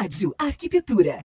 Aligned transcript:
Rádio 0.00 0.32
Arquitetura. 0.38 1.18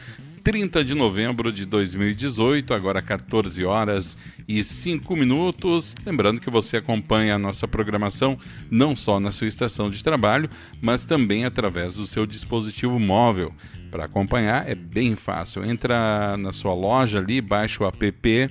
30 0.46 0.84
de 0.84 0.94
novembro 0.94 1.50
de 1.50 1.66
2018, 1.66 2.72
agora 2.72 3.02
14 3.02 3.64
horas 3.64 4.16
e 4.46 4.62
5 4.62 5.16
minutos. 5.16 5.92
Lembrando 6.06 6.40
que 6.40 6.48
você 6.48 6.76
acompanha 6.76 7.34
a 7.34 7.38
nossa 7.38 7.66
programação 7.66 8.38
não 8.70 8.94
só 8.94 9.18
na 9.18 9.32
sua 9.32 9.48
estação 9.48 9.90
de 9.90 10.04
trabalho, 10.04 10.48
mas 10.80 11.04
também 11.04 11.44
através 11.44 11.94
do 11.94 12.06
seu 12.06 12.24
dispositivo 12.24 12.96
móvel. 12.96 13.52
Para 13.90 14.04
acompanhar 14.04 14.70
é 14.70 14.76
bem 14.76 15.16
fácil. 15.16 15.64
Entra 15.64 16.36
na 16.36 16.52
sua 16.52 16.74
loja 16.74 17.18
ali, 17.18 17.40
baixa 17.40 17.82
o 17.82 17.86
app 17.88 18.48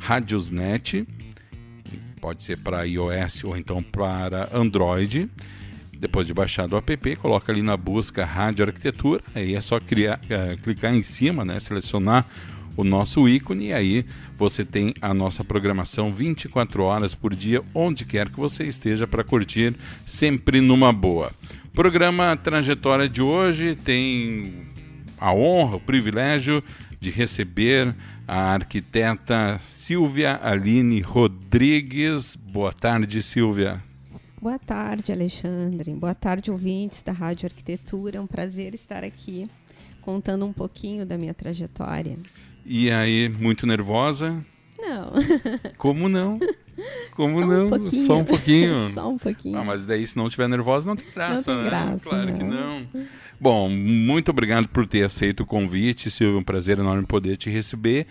Radiosnet, 0.00 1.06
pode 2.20 2.44
ser 2.44 2.58
para 2.58 2.82
iOS 2.82 3.44
ou 3.44 3.56
então 3.56 3.82
para 3.82 4.50
Android. 4.52 5.30
Depois 5.98 6.26
de 6.26 6.32
baixar 6.32 6.72
o 6.72 6.76
app, 6.76 7.16
coloca 7.16 7.50
ali 7.50 7.60
na 7.60 7.76
busca 7.76 8.24
Rádio 8.24 8.64
Arquitetura, 8.64 9.22
aí 9.34 9.54
é 9.54 9.60
só 9.60 9.80
criar, 9.80 10.20
é, 10.30 10.56
clicar 10.56 10.94
em 10.94 11.02
cima, 11.02 11.44
né, 11.44 11.58
selecionar 11.58 12.24
o 12.76 12.84
nosso 12.84 13.28
ícone 13.28 13.66
e 13.66 13.72
aí 13.72 14.06
você 14.36 14.64
tem 14.64 14.94
a 15.02 15.12
nossa 15.12 15.42
programação 15.42 16.12
24 16.12 16.84
horas 16.84 17.12
por 17.12 17.34
dia, 17.34 17.60
onde 17.74 18.04
quer 18.04 18.28
que 18.28 18.38
você 18.38 18.62
esteja 18.62 19.04
para 19.04 19.24
curtir, 19.24 19.74
sempre 20.06 20.60
numa 20.60 20.92
boa. 20.92 21.32
Programa 21.74 22.36
Trajetória 22.36 23.08
de 23.08 23.20
hoje 23.20 23.74
tem 23.74 24.68
a 25.18 25.32
honra, 25.32 25.76
o 25.76 25.80
privilégio 25.80 26.62
de 27.00 27.10
receber 27.10 27.92
a 28.28 28.52
arquiteta 28.52 29.58
Silvia 29.64 30.38
Aline 30.40 31.00
Rodrigues. 31.00 32.36
Boa 32.36 32.72
tarde, 32.72 33.20
Silvia. 33.22 33.87
Boa 34.40 34.58
tarde, 34.58 35.10
Alexandre. 35.12 35.92
Boa 35.94 36.14
tarde, 36.14 36.50
ouvintes 36.50 37.02
da 37.02 37.12
Rádio 37.12 37.46
Arquitetura. 37.46 38.18
É 38.18 38.20
um 38.20 38.26
prazer 38.26 38.74
estar 38.74 39.02
aqui 39.02 39.48
contando 40.00 40.46
um 40.46 40.52
pouquinho 40.52 41.04
da 41.04 41.18
minha 41.18 41.34
trajetória. 41.34 42.18
E 42.64 42.90
aí, 42.90 43.28
muito 43.28 43.66
nervosa? 43.66 44.44
Não. 44.78 45.12
Como 45.76 46.08
não? 46.08 46.38
Como 47.16 47.38
Só 47.40 47.44
um 47.44 47.48
não? 47.48 47.68
pouquinho. 47.68 48.04
Só 48.06 48.18
um 48.18 48.24
pouquinho. 48.24 48.90
Só 48.94 49.10
um 49.10 49.18
pouquinho. 49.18 49.58
Ah, 49.58 49.64
mas 49.64 49.84
daí, 49.84 50.06
se 50.06 50.16
não 50.16 50.28
tiver 50.28 50.48
nervosa, 50.48 50.88
não 50.88 50.94
tem 50.94 51.06
graça, 51.12 51.52
Não 51.52 51.62
tem 51.62 51.64
né? 51.64 51.70
graça, 51.70 52.08
Claro 52.08 52.34
que 52.34 52.44
não. 52.44 52.80
não. 52.80 52.88
Bom, 53.40 53.68
muito 53.68 54.30
obrigado 54.30 54.68
por 54.68 54.86
ter 54.86 55.04
aceito 55.04 55.40
o 55.42 55.46
convite, 55.46 56.10
Silvio. 56.10 56.38
Um 56.38 56.44
prazer 56.44 56.78
enorme 56.78 57.04
poder 57.06 57.36
te 57.36 57.50
receber. 57.50 58.06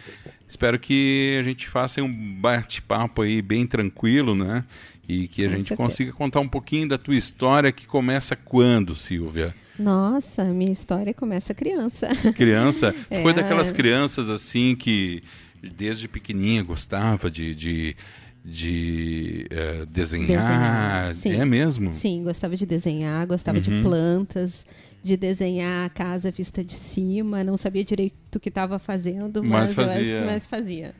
Espero 0.47 0.77
que 0.79 1.37
a 1.39 1.43
gente 1.43 1.67
faça 1.69 2.01
um 2.01 2.35
bate-papo 2.41 3.21
aí 3.21 3.41
bem 3.41 3.65
tranquilo, 3.65 4.35
né? 4.35 4.63
E 5.07 5.27
que 5.27 5.43
a 5.43 5.45
Com 5.45 5.51
gente 5.51 5.67
certeza. 5.69 5.77
consiga 5.77 6.11
contar 6.11 6.39
um 6.41 6.47
pouquinho 6.49 6.87
da 6.89 6.97
tua 6.97 7.15
história, 7.15 7.71
que 7.71 7.87
começa 7.87 8.35
quando, 8.35 8.93
Silvia? 8.93 9.53
Nossa, 9.79 10.43
minha 10.45 10.71
história 10.71 11.13
começa 11.13 11.53
criança. 11.53 12.07
Criança? 12.35 12.93
É. 13.09 13.21
Foi 13.21 13.33
daquelas 13.33 13.71
crianças 13.71 14.29
assim 14.29 14.75
que 14.75 15.23
desde 15.61 16.07
pequenininha 16.07 16.61
gostava 16.63 17.29
de, 17.31 17.53
de, 17.55 17.95
de 18.43 19.45
eh, 19.49 19.85
desenhar. 19.89 20.27
Desenhar, 20.27 21.13
sim. 21.13 21.33
É 21.39 21.45
mesmo? 21.45 21.91
Sim, 21.91 22.23
gostava 22.23 22.55
de 22.55 22.65
desenhar, 22.65 23.25
gostava 23.27 23.57
Uhum. 23.57 23.63
de 23.63 23.81
plantas, 23.83 24.65
de 25.03 25.15
desenhar 25.15 25.85
a 25.85 25.89
casa 25.89 26.31
vista 26.31 26.63
de 26.63 26.73
cima. 26.75 27.43
Não 27.43 27.55
sabia 27.55 27.83
direito 27.85 28.15
o 28.35 28.39
que 28.39 28.49
estava 28.49 28.77
fazendo, 28.77 29.41
Mas 29.43 29.73
mas, 29.73 29.73
fazia. 29.73 30.25
mas 30.25 30.47
fazia. 30.47 30.95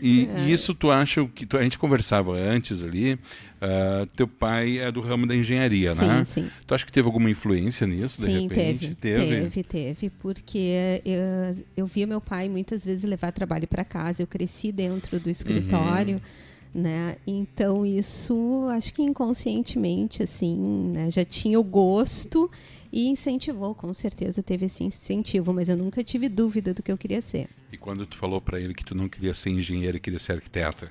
E, 0.00 0.26
É. 0.34 0.40
e 0.46 0.52
isso 0.52 0.74
tu 0.74 0.90
acha 0.90 1.24
que 1.28 1.46
tu- 1.46 1.56
a 1.56 1.62
gente 1.62 1.78
conversava 1.78 2.32
antes 2.32 2.82
ali, 2.82 3.18
ah, 3.60 4.06
teu 4.16 4.26
pai 4.26 4.78
é 4.78 4.90
do 4.90 5.00
ramo 5.00 5.26
da 5.26 5.36
engenharia, 5.36 5.94
né? 5.94 6.24
Sim, 6.24 6.42
sim. 6.42 6.50
Tu 6.66 6.74
acha 6.74 6.84
que 6.84 6.90
teve 6.92 7.06
alguma 7.06 7.30
influência 7.30 7.86
nisso, 7.86 8.16
de 8.18 8.24
Sim, 8.24 8.42
repente? 8.48 8.94
teve, 8.96 9.26
teve, 9.26 9.62
teve, 9.62 10.10
porque 10.10 11.00
eu, 11.04 11.64
eu 11.76 11.86
via 11.86 12.06
meu 12.06 12.20
pai 12.20 12.48
muitas 12.48 12.84
vezes 12.84 13.04
levar 13.04 13.30
trabalho 13.30 13.68
para 13.68 13.84
casa, 13.84 14.22
eu 14.22 14.26
cresci 14.26 14.72
dentro 14.72 15.20
do 15.20 15.30
escritório, 15.30 16.16
Uhum. 16.74 16.82
né? 16.82 17.16
Então 17.26 17.86
isso, 17.86 18.66
acho 18.72 18.92
que 18.92 19.02
inconscientemente, 19.02 20.22
assim, 20.22 20.56
né? 20.92 21.10
já 21.10 21.24
tinha 21.24 21.58
o 21.60 21.62
gosto 21.64 22.50
e 22.92 23.08
incentivou, 23.08 23.74
com 23.74 23.92
certeza 23.92 24.42
teve 24.42 24.66
esse 24.66 24.84
incentivo, 24.84 25.52
mas 25.54 25.68
eu 25.68 25.76
nunca 25.76 26.04
tive 26.04 26.28
dúvida 26.28 26.74
do 26.74 26.82
que 26.82 26.92
eu 26.92 26.98
queria 26.98 27.22
ser. 27.22 27.48
E 27.72 27.78
quando 27.78 28.04
tu 28.06 28.16
falou 28.16 28.40
pra 28.40 28.60
ele 28.60 28.74
que 28.74 28.84
tu 28.84 28.94
não 28.94 29.08
queria 29.08 29.32
ser 29.32 29.50
engenheiro 29.50 29.96
e 29.96 30.00
queria 30.00 30.18
ser 30.18 30.32
arquiteta? 30.32 30.90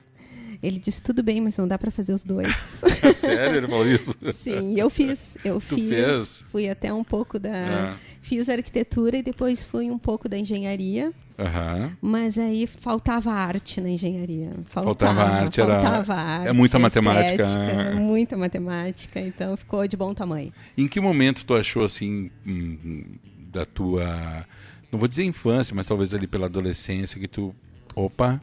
Ele 0.63 0.77
disse 0.77 1.01
tudo 1.01 1.23
bem, 1.23 1.41
mas 1.41 1.57
não 1.57 1.67
dá 1.67 1.77
para 1.77 1.89
fazer 1.89 2.13
os 2.13 2.23
dois. 2.23 2.55
Sério? 3.15 3.57
Ele 3.57 3.67
falou 3.67 3.87
isso? 3.87 4.15
Sim, 4.33 4.79
eu 4.79 4.89
fiz, 4.91 5.35
eu 5.43 5.59
Tu 5.59 5.75
fiz, 5.75 5.89
fez? 5.89 6.45
fui 6.51 6.69
até 6.69 6.93
um 6.93 7.03
pouco 7.03 7.39
da, 7.39 7.93
Ah. 7.93 7.97
fiz 8.21 8.47
arquitetura 8.47 9.17
e 9.17 9.23
depois 9.23 9.63
fui 9.63 9.89
um 9.89 9.97
pouco 9.97 10.29
da 10.29 10.37
engenharia. 10.37 11.11
Aham. 11.41 11.91
Mas 12.01 12.37
aí 12.37 12.67
faltava 12.67 13.31
arte 13.31 13.81
na 13.81 13.89
engenharia. 13.89 14.51
Faltava 14.65 15.23
arte, 15.23 15.59
era- 15.59 15.81
faltava 15.81 16.13
arte, 16.13 16.47
é 16.49 16.53
muita 16.53 16.77
matemática. 16.77 17.41
estética, 17.41 17.95
muita 17.95 18.37
matemática, 18.37 19.19
então 19.19 19.57
ficou 19.57 19.87
de 19.87 19.97
bom 19.97 20.13
tamanho. 20.13 20.53
Em 20.77 20.87
que 20.87 20.99
momento 20.99 21.43
tu 21.43 21.55
achou 21.55 21.83
assim 21.83 22.29
hum, 22.45 23.03
da 23.51 23.65
tua, 23.65 24.45
não 24.91 24.99
vou 24.99 25.07
dizer 25.07 25.23
infância, 25.23 25.75
mas 25.75 25.87
talvez 25.87 26.13
ali 26.13 26.27
pela 26.27 26.45
adolescência 26.45 27.19
que 27.19 27.27
tu, 27.27 27.55
opa, 27.95 28.39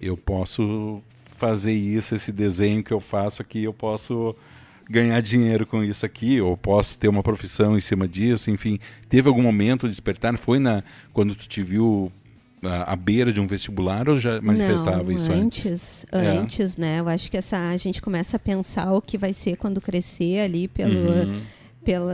eu 0.00 0.16
posso 0.16 1.02
fazer 1.36 1.72
isso, 1.72 2.14
esse 2.14 2.32
desenho 2.32 2.82
que 2.82 2.92
eu 2.92 2.98
faço 3.00 3.42
aqui, 3.42 3.62
eu 3.62 3.72
posso 3.72 4.34
ganhar 4.90 5.20
dinheiro 5.20 5.66
com 5.66 5.84
isso 5.84 6.06
aqui, 6.06 6.40
ou 6.40 6.56
posso 6.56 6.98
ter 6.98 7.08
uma 7.08 7.22
profissão 7.22 7.76
em 7.76 7.80
cima 7.80 8.08
disso, 8.08 8.50
enfim, 8.50 8.78
teve 9.08 9.28
algum 9.28 9.42
momento 9.42 9.82
de 9.86 9.90
despertar? 9.90 10.36
Foi 10.38 10.58
na 10.58 10.82
quando 11.12 11.34
tu 11.34 11.46
te 11.46 11.62
viu 11.62 12.10
à, 12.62 12.96
beira 12.96 13.32
de 13.32 13.40
um 13.40 13.46
vestibular 13.46 14.08
ou 14.08 14.16
já 14.16 14.40
manifestava 14.40 15.02
Não, 15.04 15.12
isso 15.12 15.30
antes? 15.32 15.66
antes? 15.66 16.06
É. 16.12 16.26
Antes, 16.38 16.76
né? 16.76 17.00
Eu 17.00 17.08
acho 17.08 17.30
que 17.30 17.36
essa, 17.36 17.56
a 17.70 17.76
gente 17.76 18.00
começa 18.02 18.36
a 18.36 18.40
pensar 18.40 18.92
o 18.92 19.00
que 19.00 19.16
vai 19.18 19.32
ser 19.32 19.56
quando 19.56 19.80
crescer 19.80 20.40
ali 20.40 20.68
pelo, 20.68 21.10
Uhum. 21.10 21.40
Pela 21.84 22.12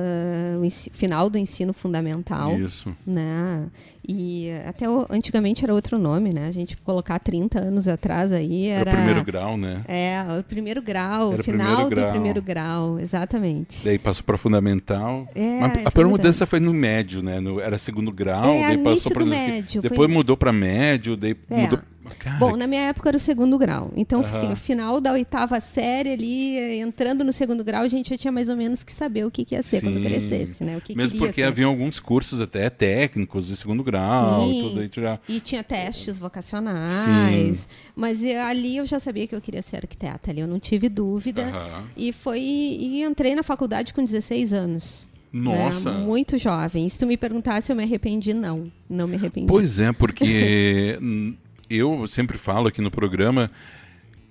o 0.60 0.64
ensi- 0.64 0.90
final 0.92 1.28
do 1.28 1.36
ensino 1.38 1.72
fundamental. 1.72 2.58
Isso. 2.58 2.94
né? 3.06 3.66
E 4.06 4.50
até 4.66 4.88
o- 4.88 5.06
antigamente 5.10 5.64
era 5.64 5.72
outro 5.74 5.98
nome, 5.98 6.32
né? 6.32 6.46
A 6.46 6.52
gente 6.52 6.76
colocar 6.76 7.18
30 7.18 7.58
anos 7.60 7.88
atrás 7.88 8.32
aí 8.32 8.66
Era 8.68 8.82
era 8.82 8.90
o 8.90 8.94
primeiro 8.94 9.24
grau, 9.24 9.56
né? 9.56 9.82
É, 9.88 10.22
o 10.38 10.42
primeiro 10.44 10.82
grau, 10.82 11.32
Era 11.32 11.42
final 11.42 11.66
primeiro 11.66 11.90
do 11.90 11.96
grau. 11.96 12.10
primeiro 12.12 12.42
grau, 12.42 12.98
exatamente. 13.00 13.84
Daí 13.84 13.98
passou 13.98 14.22
para 14.24 14.36
fundamental. 14.36 15.26
É, 15.34 15.60
Mas 15.60 15.86
a 15.86 15.90
primeira 15.90 16.08
mudança 16.10 16.44
foi 16.46 16.60
no 16.60 16.72
médio, 16.72 17.22
né? 17.22 17.40
No- 17.40 17.60
era 17.60 17.78
segundo 17.78 18.12
grau, 18.12 18.44
É, 18.46 18.68
daí 18.68 18.78
passou 18.78 19.10
para 19.12 19.24
do 19.24 19.30
médio, 19.30 19.80
foi- 19.80 19.90
Depois 19.90 20.10
mudou 20.10 20.36
para 20.36 20.52
médio, 20.52 21.16
daí 21.16 21.36
É. 21.50 21.62
mudou. 21.62 21.78
Cara, 22.18 22.38
Bom, 22.38 22.56
na 22.56 22.66
minha 22.66 22.82
época 22.82 23.08
era 23.10 23.16
o 23.16 23.20
segundo 23.20 23.56
grau. 23.58 23.92
Então, 23.96 24.20
Aham. 24.20 24.38
assim, 24.38 24.52
o 24.52 24.56
final 24.56 25.00
da 25.00 25.12
oitava 25.12 25.58
série 25.60 26.10
ali, 26.10 26.58
entrando 26.80 27.24
no 27.24 27.32
segundo 27.32 27.64
grau, 27.64 27.82
a 27.82 27.88
gente 27.88 28.10
já 28.10 28.16
tinha 28.16 28.32
mais 28.32 28.48
ou 28.48 28.56
menos 28.56 28.84
que 28.84 28.92
saber 28.92 29.24
o 29.24 29.30
que, 29.30 29.44
que 29.44 29.54
ia 29.54 29.62
ser 29.62 29.80
quando 29.80 29.96
Sim. 29.96 30.04
crescesse, 30.04 30.64
né? 30.64 30.76
O 30.76 30.80
que 30.80 30.94
mesmo 30.96 31.12
queria 31.18 31.26
porque 31.28 31.40
ser. 31.40 31.46
haviam 31.46 31.70
alguns 31.70 31.98
cursos 31.98 32.40
até 32.40 32.68
técnicos 32.70 33.46
de 33.46 33.56
segundo 33.56 33.82
grau, 33.82 34.42
Sim. 34.42 34.60
tudo 34.62 34.80
aí 34.80 34.90
já. 34.92 35.18
E 35.28 35.40
tinha 35.40 35.62
testes 35.62 36.18
vocacionais. 36.18 37.68
Mas 37.94 38.24
eh, 38.24 38.40
ali 38.40 38.76
eu 38.76 38.86
já 38.86 39.00
sabia 39.00 39.26
que 39.26 39.34
eu 39.34 39.40
queria 39.40 39.62
ser 39.62 39.76
arquiteta. 39.76 40.30
Ali 40.30 40.40
eu 40.40 40.46
não 40.46 40.58
tive 40.58 40.88
dúvida. 40.88 41.52
E 41.96 42.12
foi 42.12 42.40
e 42.40 43.02
entrei 43.02 43.34
na 43.34 43.42
faculdade 43.42 43.92
com 43.94 44.02
16 44.02 44.52
anos. 44.52 45.06
Nossa. 45.32 45.92
né? 45.92 46.04
Muito 46.04 46.38
jovem. 46.38 46.88
Se 46.88 46.98
tu 46.98 47.06
me 47.06 47.16
perguntasse, 47.16 47.70
eu 47.72 47.74
me 47.74 47.82
arrependi, 47.82 48.32
não. 48.32 48.70
Não 48.88 49.08
me 49.08 49.16
arrependi. 49.16 49.48
Pois 49.48 49.80
é, 49.80 49.90
porque 49.92 50.96
eu 51.76 52.06
sempre 52.06 52.36
falo 52.38 52.68
aqui 52.68 52.80
no 52.80 52.90
programa 52.90 53.50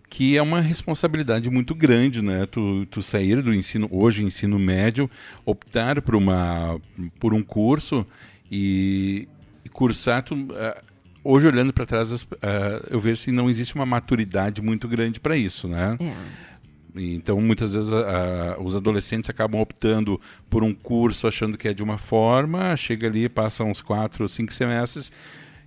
que 0.09 0.37
é 0.37 0.41
uma 0.43 0.61
responsabilidade 0.61 1.49
muito 1.49 1.73
grande, 1.73 2.21
né? 2.21 2.45
Tu, 2.45 2.85
tu 2.91 3.01
sair 3.01 3.41
do 3.41 3.51
ensino, 3.53 3.87
hoje 3.91 4.23
ensino 4.23 4.59
médio, 4.59 5.09
optar 5.43 6.01
por, 6.03 6.15
uma, 6.15 6.79
por 7.19 7.33
um 7.33 7.41
curso 7.41 8.05
e, 8.51 9.27
e 9.65 9.69
cursar. 9.69 10.21
Tu, 10.21 10.35
ah, 10.51 10.83
hoje, 11.23 11.47
olhando 11.47 11.73
para 11.73 11.85
trás, 11.87 12.27
ah, 12.43 12.85
eu 12.91 12.99
vejo 12.99 13.23
que 13.25 13.31
não 13.31 13.49
existe 13.49 13.73
uma 13.73 13.87
maturidade 13.87 14.61
muito 14.61 14.87
grande 14.87 15.19
para 15.19 15.35
isso, 15.35 15.67
né? 15.67 15.97
É. 15.99 16.13
Então, 16.95 17.41
muitas 17.41 17.73
vezes, 17.73 17.91
a- 17.91 18.53
a- 18.55 18.61
os 18.61 18.75
adolescentes 18.75 19.27
acabam 19.31 19.59
optando 19.59 20.21
por 20.47 20.63
um 20.63 20.75
curso 20.75 21.27
achando 21.27 21.57
que 21.57 21.67
é 21.67 21.73
de 21.73 21.81
uma 21.81 21.97
forma, 21.97 22.75
chega 22.75 23.07
ali, 23.07 23.27
passa 23.27 23.63
uns 23.63 23.81
quatro, 23.81 24.27
cinco 24.27 24.53
semestres 24.53 25.11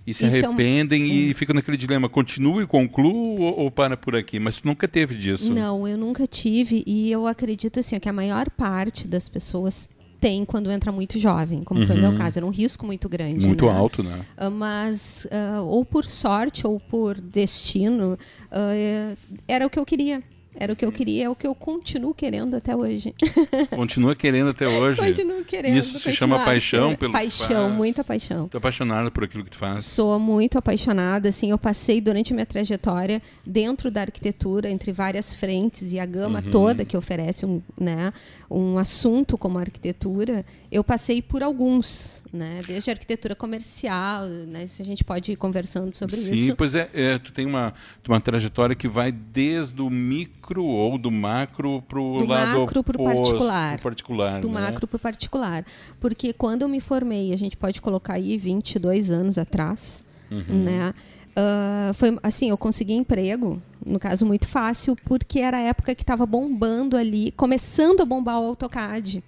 e 0.07 0.13
se 0.13 0.25
Isso 0.25 0.45
arrependem 0.45 1.01
é 1.01 1.05
um... 1.05 1.07
e 1.09 1.33
ficam 1.33 1.53
naquele 1.53 1.75
dilema, 1.75 2.07
continuo 2.07 2.61
e 2.61 2.65
concluo 2.65 3.41
ou, 3.41 3.59
ou, 3.59 3.71
para 3.71 3.97
por 3.97 4.15
aqui? 4.15 4.39
Mas 4.39 4.61
tu 4.61 4.67
nunca 4.67 4.87
teve 4.87 5.15
disso? 5.15 5.53
Não, 5.53 5.85
eu 5.85 5.97
nunca 5.97 6.25
tive 6.25 6.81
e 6.87 7.11
eu 7.11 7.27
acredito 7.27 7.81
assim 7.81 7.99
que 7.99 8.07
a 8.07 8.13
maior 8.13 8.49
parte 8.49 9.05
das 9.05 9.27
pessoas 9.27 9.89
tem 10.17 10.45
quando 10.45 10.71
entra 10.71 10.93
muito 10.93 11.19
jovem, 11.19 11.61
como 11.61 11.81
uhum. 11.81 11.87
foi 11.87 11.97
o 11.97 11.99
meu 11.99 12.11
uhum. 12.11 12.17
caso. 12.17 12.39
Era 12.39 12.45
um 12.45 12.49
risco 12.49 12.85
muito 12.85 13.09
grande. 13.09 13.45
Muito 13.45 13.65
né? 13.65 13.71
alto, 13.71 14.01
né? 14.01 14.25
Uh, 14.37 14.49
mas, 14.49 15.25
uh, 15.25 15.63
ou 15.65 15.83
por 15.83 16.05
sorte 16.05 16.65
ou 16.65 16.79
por 16.79 17.19
destino, 17.19 18.13
uh, 18.13 19.17
era 19.45 19.67
o 19.67 19.69
que 19.69 19.77
eu 19.77 19.85
queria. 19.85 20.23
Era 20.59 20.73
o 20.73 20.75
que 20.75 20.83
eu 20.83 20.91
queria, 20.91 21.25
é 21.25 21.29
o 21.29 21.35
que 21.35 21.45
eu 21.45 21.53
continuo 21.53 22.15
querendo 22.15 22.55
até 22.55 22.75
hoje. 22.75 23.13
Continua 23.69 24.15
querendo 24.15 24.49
até 24.49 24.67
hoje? 24.67 24.99
Continuo 24.99 25.45
querendo. 25.45 25.77
Isso 25.77 25.99
se 25.99 26.11
chama 26.11 26.43
paixão 26.43 26.95
pelo 26.95 27.13
Paixão, 27.13 27.69
muita 27.69 28.03
paixão. 28.03 28.45
Estou 28.45 28.57
apaixonada 28.57 29.11
por 29.11 29.23
aquilo 29.23 29.43
que 29.43 29.51
tu 29.51 29.57
faz? 29.57 29.85
Sou 29.85 30.17
muito 30.19 30.57
apaixonada, 30.57 31.29
assim, 31.29 31.51
eu 31.51 31.57
passei 31.59 32.01
durante 32.01 32.33
a 32.33 32.35
minha 32.35 32.45
trajetória 32.45 33.21
dentro 33.45 33.91
da 33.91 34.01
arquitetura, 34.01 34.69
entre 34.69 34.91
várias 34.91 35.33
frentes 35.33 35.93
e 35.93 35.99
a 35.99 36.05
gama 36.05 36.41
uhum. 36.43 36.49
toda 36.49 36.83
que 36.83 36.97
oferece 36.97 37.45
um, 37.45 37.61
né, 37.79 38.11
um 38.49 38.79
assunto 38.79 39.37
como 39.37 39.59
arquitetura, 39.59 40.43
eu 40.71 40.83
passei 40.83 41.21
por 41.21 41.41
alguns, 41.41 42.21
né? 42.31 42.61
Desde 42.67 42.89
a 42.89 42.93
arquitetura 42.93 43.35
comercial, 43.35 44.25
né? 44.25 44.65
Isso 44.65 44.81
a 44.81 44.85
gente 44.85 45.03
pode 45.03 45.31
ir 45.31 45.35
conversando 45.35 45.95
sobre 45.95 46.17
Sim, 46.17 46.33
isso. 46.33 46.45
Sim, 46.47 46.55
pois 46.55 46.75
é, 46.75 46.89
é, 46.93 47.17
tu 47.17 47.31
tem 47.31 47.45
uma, 47.45 47.73
uma 48.07 48.19
trajetória 48.19 48.75
que 48.75 48.87
vai 48.87 49.11
desde 49.11 49.81
o 49.81 49.89
micro 49.89 50.63
ou 50.63 50.97
do 50.97 51.09
macro 51.09 51.81
para 51.87 51.99
o 51.99 52.25
lado 52.25 52.59
macro 52.59 52.83
para 52.83 53.01
o 53.01 53.05
particular. 53.05 53.79
particular. 53.79 54.41
Do 54.41 54.49
né? 54.49 54.61
macro 54.61 54.87
para 54.87 54.97
o 54.97 54.99
particular. 54.99 55.65
Porque 55.99 56.33
quando 56.33 56.63
eu 56.63 56.69
me 56.69 56.81
formei, 56.81 57.33
a 57.33 57.37
gente 57.37 57.55
pode 57.55 57.81
colocar 57.81 58.15
aí 58.15 58.37
22 58.37 59.09
anos 59.09 59.37
atrás, 59.37 60.05
uhum. 60.29 60.63
né? 60.63 60.93
Uh, 61.37 61.93
foi 61.93 62.17
assim, 62.23 62.49
eu 62.49 62.57
consegui 62.57 62.93
emprego, 62.93 63.61
no 63.85 63.99
caso 63.99 64.25
muito 64.25 64.47
fácil, 64.47 64.97
porque 65.05 65.39
era 65.39 65.57
a 65.57 65.61
época 65.61 65.93
que 65.93 66.01
estava 66.01 66.25
bombando 66.25 66.97
ali, 66.97 67.31
começando 67.31 68.01
a 68.01 68.05
bombar 68.05 68.41
o 68.41 68.47
AutoCAD. 68.47 69.23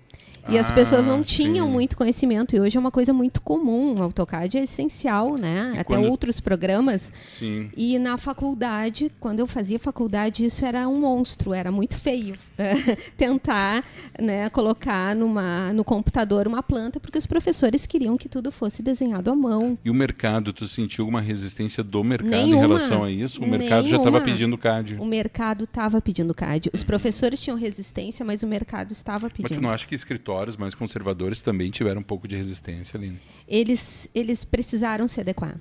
E 0.48 0.58
ah, 0.58 0.62
as 0.62 0.72
pessoas 0.72 1.06
não 1.06 1.22
tinham 1.22 1.68
sim. 1.68 1.72
muito 1.72 1.98
conhecimento. 1.98 2.56
E 2.56 2.60
hoje 2.60 2.78
é 2.78 2.80
uma 2.80 2.92
coisa 2.92 3.12
muito 3.12 3.42
comum. 3.42 3.96
O 4.00 4.04
AutoCAD 4.04 4.58
é 4.58 4.64
essencial, 4.64 5.36
né? 5.36 5.74
E 5.76 5.80
Até 5.80 5.84
quando... 5.84 6.10
outros 6.10 6.40
programas. 6.40 7.12
Sim. 7.38 7.70
E 7.76 8.00
na 8.00 8.18
faculdade, 8.18 9.12
quando 9.20 9.40
eu 9.40 9.48
fazia 9.48 9.80
faculdade, 9.80 10.46
isso 10.46 10.66
era 10.66 10.88
um 10.88 11.02
monstro. 11.02 11.54
Era 11.54 11.72
muito 11.72 11.98
feio 11.98 12.36
tentar 13.18 13.84
né, 14.20 14.50
colocar 14.50 15.16
numa, 15.16 15.74
no 15.74 15.84
computador 15.84 16.48
uma 16.48 16.64
planta, 16.64 17.00
porque 17.00 17.18
os 17.18 17.26
professores 17.26 17.86
queriam 17.86 18.18
que 18.18 18.30
tudo 18.30 18.52
fosse 18.52 18.82
desenhado 18.82 19.30
à 19.30 19.36
mão. 19.36 19.78
E 19.84 19.90
o 19.90 19.94
mercado, 19.94 20.54
tu 20.54 20.68
sentiu 20.68 21.04
alguma 21.04 21.22
resistência 21.22 21.84
do 21.84 22.04
mercado 22.04 22.30
Nenhuma. 22.30 22.56
em 22.56 22.60
relação 22.60 23.04
a 23.04 23.12
isso? 23.12 23.44
O 23.44 23.48
mercado 23.48 23.84
Nenhuma. 23.84 23.90
já 23.90 23.98
estava 23.98 24.22
pedindo 24.22 24.58
CAD. 24.58 24.98
O 25.00 25.06
mercado 25.06 25.64
estava 25.66 26.02
pedindo 26.02 26.34
CAD. 26.34 26.70
Os 26.74 26.84
professores 26.84 27.42
tinham 27.42 27.58
resistência, 27.58 28.26
mas 28.26 28.44
o 28.44 28.48
mercado 28.48 28.92
estava 28.92 29.30
pedindo. 29.30 29.50
Mas 29.50 29.58
tu 29.58 29.62
não 29.62 29.70
acha 29.70 29.88
que 29.88 29.96
escritório 29.96 30.29
mais 30.58 30.76
conservadores 30.76 31.42
também 31.42 31.72
tiveram 31.72 32.02
um 32.02 32.04
pouco 32.04 32.28
de 32.28 32.36
resistência 32.36 32.98
ali. 32.98 33.18
Eles, 33.48 34.10
eles 34.14 34.46
precisaram 34.46 35.08
se 35.08 35.20
adequar. 35.20 35.60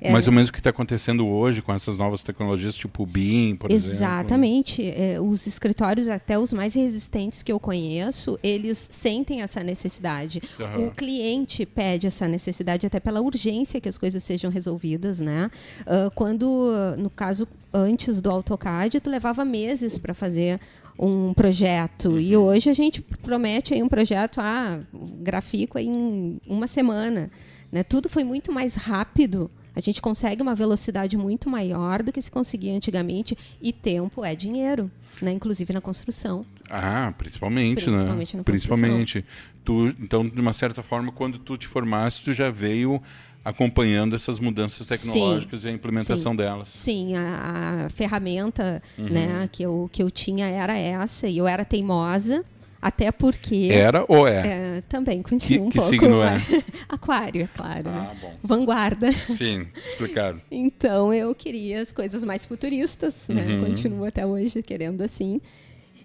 É. 0.00 0.10
Mais 0.10 0.26
ou 0.26 0.32
menos 0.32 0.48
o 0.48 0.52
que 0.52 0.58
está 0.58 0.70
acontecendo 0.70 1.26
hoje 1.26 1.62
com 1.62 1.72
essas 1.72 1.96
novas 1.96 2.22
tecnologias, 2.22 2.74
tipo 2.74 3.04
o 3.04 3.06
BIM, 3.06 3.54
por 3.54 3.70
Exatamente. 3.70 4.82
exemplo. 4.82 4.90
Exatamente. 4.90 4.90
É, 4.90 5.20
os 5.20 5.46
escritórios, 5.46 6.08
até 6.08 6.38
os 6.38 6.52
mais 6.52 6.74
resistentes 6.74 7.42
que 7.42 7.52
eu 7.52 7.60
conheço, 7.60 8.38
eles 8.42 8.88
sentem 8.90 9.42
essa 9.42 9.62
necessidade. 9.62 10.42
Uhum. 10.58 10.88
O 10.88 10.90
cliente 10.90 11.64
pede 11.64 12.08
essa 12.08 12.26
necessidade 12.26 12.86
até 12.86 12.98
pela 12.98 13.20
urgência 13.20 13.80
que 13.80 13.88
as 13.88 13.96
coisas 13.96 14.24
sejam 14.24 14.50
resolvidas, 14.50 15.20
né? 15.20 15.50
Uh, 15.82 16.10
quando, 16.14 16.72
no 16.98 17.08
caso, 17.08 17.46
antes 17.72 18.20
do 18.20 18.30
AutoCAD, 18.30 19.00
tu 19.00 19.08
levava 19.08 19.44
meses 19.44 19.98
para 19.98 20.14
fazer 20.14 20.58
um 20.98 21.34
projeto. 21.34 22.18
E 22.18 22.36
uhum. 22.36 22.44
hoje 22.44 22.70
a 22.70 22.74
gente 22.74 23.00
promete 23.00 23.74
aí 23.74 23.82
um 23.82 23.88
projeto, 23.88 24.40
ah, 24.40 24.80
grafico 25.20 25.78
em 25.78 26.40
uma 26.46 26.66
semana. 26.66 27.30
Né? 27.70 27.82
Tudo 27.82 28.08
foi 28.08 28.24
muito 28.24 28.52
mais 28.52 28.76
rápido. 28.76 29.50
A 29.74 29.80
gente 29.80 30.00
consegue 30.00 30.40
uma 30.40 30.54
velocidade 30.54 31.16
muito 31.18 31.50
maior 31.50 32.02
do 32.02 32.10
que 32.10 32.22
se 32.22 32.30
conseguia 32.30 32.74
antigamente. 32.74 33.36
E 33.60 33.72
tempo 33.72 34.24
é 34.24 34.34
dinheiro, 34.34 34.90
né? 35.20 35.32
inclusive 35.32 35.72
na 35.72 35.80
construção. 35.80 36.46
Ah, 36.70 37.12
principalmente, 37.16 37.84
principalmente 37.84 38.36
né? 38.36 38.42
Principalmente. 38.42 39.24
Tu, 39.64 39.94
então, 40.00 40.26
de 40.26 40.40
uma 40.40 40.52
certa 40.52 40.82
forma, 40.82 41.12
quando 41.12 41.38
tu 41.38 41.56
te 41.56 41.66
formaste, 41.66 42.24
tu 42.24 42.32
já 42.32 42.50
veio 42.50 43.02
acompanhando 43.46 44.16
essas 44.16 44.40
mudanças 44.40 44.84
tecnológicas 44.86 45.60
sim, 45.60 45.68
e 45.68 45.70
a 45.70 45.72
implementação 45.72 46.32
sim, 46.32 46.36
delas. 46.36 46.68
Sim, 46.68 47.14
a, 47.14 47.84
a 47.84 47.88
ferramenta 47.90 48.82
uhum. 48.98 49.08
né, 49.08 49.48
que, 49.52 49.62
eu, 49.62 49.88
que 49.92 50.02
eu 50.02 50.10
tinha 50.10 50.48
era 50.48 50.76
essa, 50.76 51.28
e 51.28 51.38
eu 51.38 51.46
era 51.46 51.64
teimosa, 51.64 52.44
até 52.82 53.12
porque. 53.12 53.68
Era 53.70 54.04
ou 54.08 54.26
é? 54.26 54.78
é 54.78 54.80
também 54.88 55.22
continua 55.22 55.60
que, 55.60 55.66
um 55.68 55.70
que 55.70 55.78
pouco. 55.78 55.90
signo 55.90 56.22
é? 56.24 56.38
Aquário, 56.88 57.42
é 57.44 57.48
claro. 57.56 57.88
Ah, 57.88 58.12
bom. 58.20 58.34
Vanguarda. 58.42 59.12
Sim, 59.12 59.68
explicado. 59.76 60.42
então 60.50 61.14
eu 61.14 61.32
queria 61.32 61.80
as 61.80 61.92
coisas 61.92 62.24
mais 62.24 62.44
futuristas, 62.44 63.28
né? 63.28 63.46
Uhum. 63.46 63.66
Continuo 63.66 64.04
até 64.06 64.26
hoje 64.26 64.60
querendo 64.60 65.02
assim. 65.02 65.40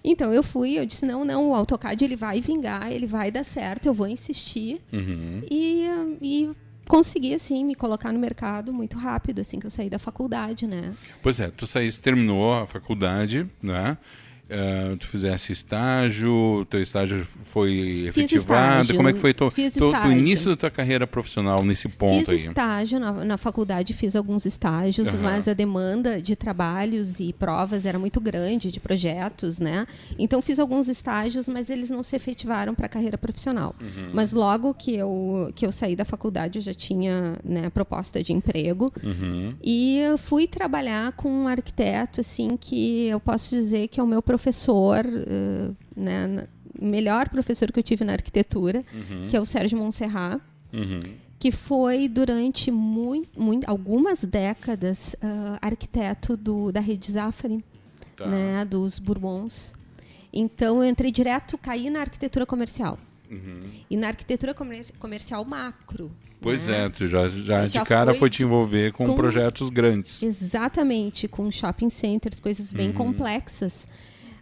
Então 0.03 0.31
eu 0.31 0.43
fui, 0.43 0.77
eu 0.77 0.85
disse 0.85 1.07
não, 1.07 1.25
não, 1.25 1.49
o 1.49 1.55
AutoCAD 1.55 2.05
ele 2.05 2.15
vai 2.15 2.39
vingar, 2.39 2.91
ele 2.91 3.07
vai 3.07 3.31
dar 3.31 3.43
certo, 3.43 3.87
eu 3.87 3.93
vou 3.93 4.07
insistir 4.07 4.79
uhum. 4.93 5.41
e, 5.49 5.87
e 6.21 6.49
consegui, 6.91 7.33
assim, 7.33 7.63
me 7.63 7.73
colocar 7.73 8.11
no 8.11 8.19
mercado 8.19 8.73
muito 8.73 8.97
rápido, 8.97 9.39
assim, 9.39 9.61
que 9.61 9.65
eu 9.65 9.69
saí 9.69 9.89
da 9.89 9.97
faculdade, 9.97 10.67
né? 10.67 10.93
Pois 11.23 11.39
é, 11.39 11.49
tu 11.49 11.65
saíste, 11.65 12.01
terminou 12.01 12.53
a 12.53 12.67
faculdade, 12.67 13.49
né? 13.63 13.97
Uh, 14.51 14.97
tu 14.97 15.07
fizesse 15.07 15.53
estágio, 15.53 16.67
teu 16.69 16.81
estágio 16.81 17.25
foi 17.41 18.07
efetivado? 18.07 18.81
Estágio, 18.81 18.95
Como 18.97 19.07
é 19.07 19.13
que 19.13 19.19
foi 19.19 19.33
o 19.33 20.11
início 20.11 20.49
da 20.49 20.57
tua 20.57 20.69
carreira 20.69 21.07
profissional 21.07 21.63
nesse 21.63 21.87
ponto 21.87 22.19
fiz 22.19 22.29
aí? 22.29 22.37
Fiz 22.37 22.47
estágio 22.47 22.99
na, 22.99 23.13
na, 23.23 23.37
faculdade, 23.37 23.93
fiz 23.93 24.13
alguns 24.13 24.45
estágios, 24.45 25.13
uhum. 25.13 25.21
mas 25.21 25.47
a 25.47 25.53
demanda 25.53 26.21
de 26.21 26.35
trabalhos 26.35 27.21
e 27.21 27.31
provas 27.31 27.85
era 27.85 27.97
muito 27.97 28.19
grande, 28.19 28.69
de 28.73 28.79
projetos, 28.81 29.57
né? 29.57 29.87
Então 30.19 30.41
fiz 30.41 30.59
alguns 30.59 30.89
estágios, 30.89 31.47
mas 31.47 31.69
eles 31.69 31.89
não 31.89 32.03
se 32.03 32.17
efetivaram 32.17 32.75
para 32.75 32.87
a 32.87 32.89
carreira 32.89 33.17
profissional. 33.17 33.73
Uhum. 33.81 34.09
Mas 34.11 34.33
logo 34.33 34.73
que 34.73 34.97
eu, 34.97 35.49
que 35.55 35.65
eu 35.65 35.71
saí 35.71 35.95
da 35.95 36.03
faculdade, 36.03 36.59
eu 36.59 36.63
já 36.63 36.73
tinha 36.73 37.37
né, 37.41 37.69
proposta 37.69 38.21
de 38.21 38.33
emprego 38.33 38.91
uhum. 39.01 39.55
e 39.63 40.01
fui 40.17 40.45
trabalhar 40.45 41.13
com 41.13 41.31
um 41.31 41.47
arquiteto, 41.47 42.19
assim, 42.19 42.57
que 42.57 43.07
eu 43.07 43.19
posso 43.21 43.55
dizer 43.55 43.87
que 43.87 43.97
é 43.97 44.03
o 44.03 44.07
meu 44.07 44.21
professor 44.21 44.40
professor, 44.41 45.05
uh, 45.05 45.75
né, 45.95 46.47
melhor 46.79 47.29
professor 47.29 47.71
que 47.71 47.77
eu 47.77 47.83
tive 47.83 48.03
na 48.03 48.13
arquitetura, 48.13 48.83
uhum. 48.91 49.27
que 49.29 49.37
é 49.37 49.39
o 49.39 49.45
Sérgio 49.45 49.77
Monserrat, 49.77 50.41
uhum. 50.73 51.01
que 51.37 51.51
foi 51.51 52.07
durante 52.07 52.71
muito, 52.71 53.39
muito, 53.39 53.69
algumas 53.69 54.23
décadas 54.23 55.15
uh, 55.21 55.59
arquiteto 55.61 56.35
do, 56.35 56.71
da 56.71 56.79
rede 56.79 57.11
Zafari, 57.11 57.63
tá. 58.15 58.25
né, 58.25 58.65
dos 58.65 58.97
Bourbons. 58.97 59.73
Então 60.33 60.83
eu 60.83 60.89
entrei 60.89 61.11
direto, 61.11 61.57
caí 61.57 61.89
na 61.91 62.01
arquitetura 62.01 62.45
comercial. 62.45 62.97
Uhum. 63.29 63.61
E 63.89 63.95
na 63.95 64.07
arquitetura 64.07 64.53
comer 64.53 64.85
comercial 64.99 65.45
macro. 65.45 66.11
Pois 66.41 66.67
né? 66.67 66.85
é, 66.85 66.89
tu 66.89 67.05
já, 67.05 67.29
já, 67.29 67.67
já 67.67 67.79
de 67.79 67.85
cara 67.85 68.13
foi 68.15 68.29
te 68.29 68.43
envolver 68.43 68.91
com, 68.93 69.05
com, 69.05 69.13
projetos 69.13 69.69
grandes. 69.69 70.23
Exatamente, 70.23 71.27
com 71.27 71.49
shopping 71.51 71.89
centers, 71.91 72.39
coisas 72.39 72.73
bem 72.73 72.87
uhum. 72.87 72.93
complexas. 72.93 73.87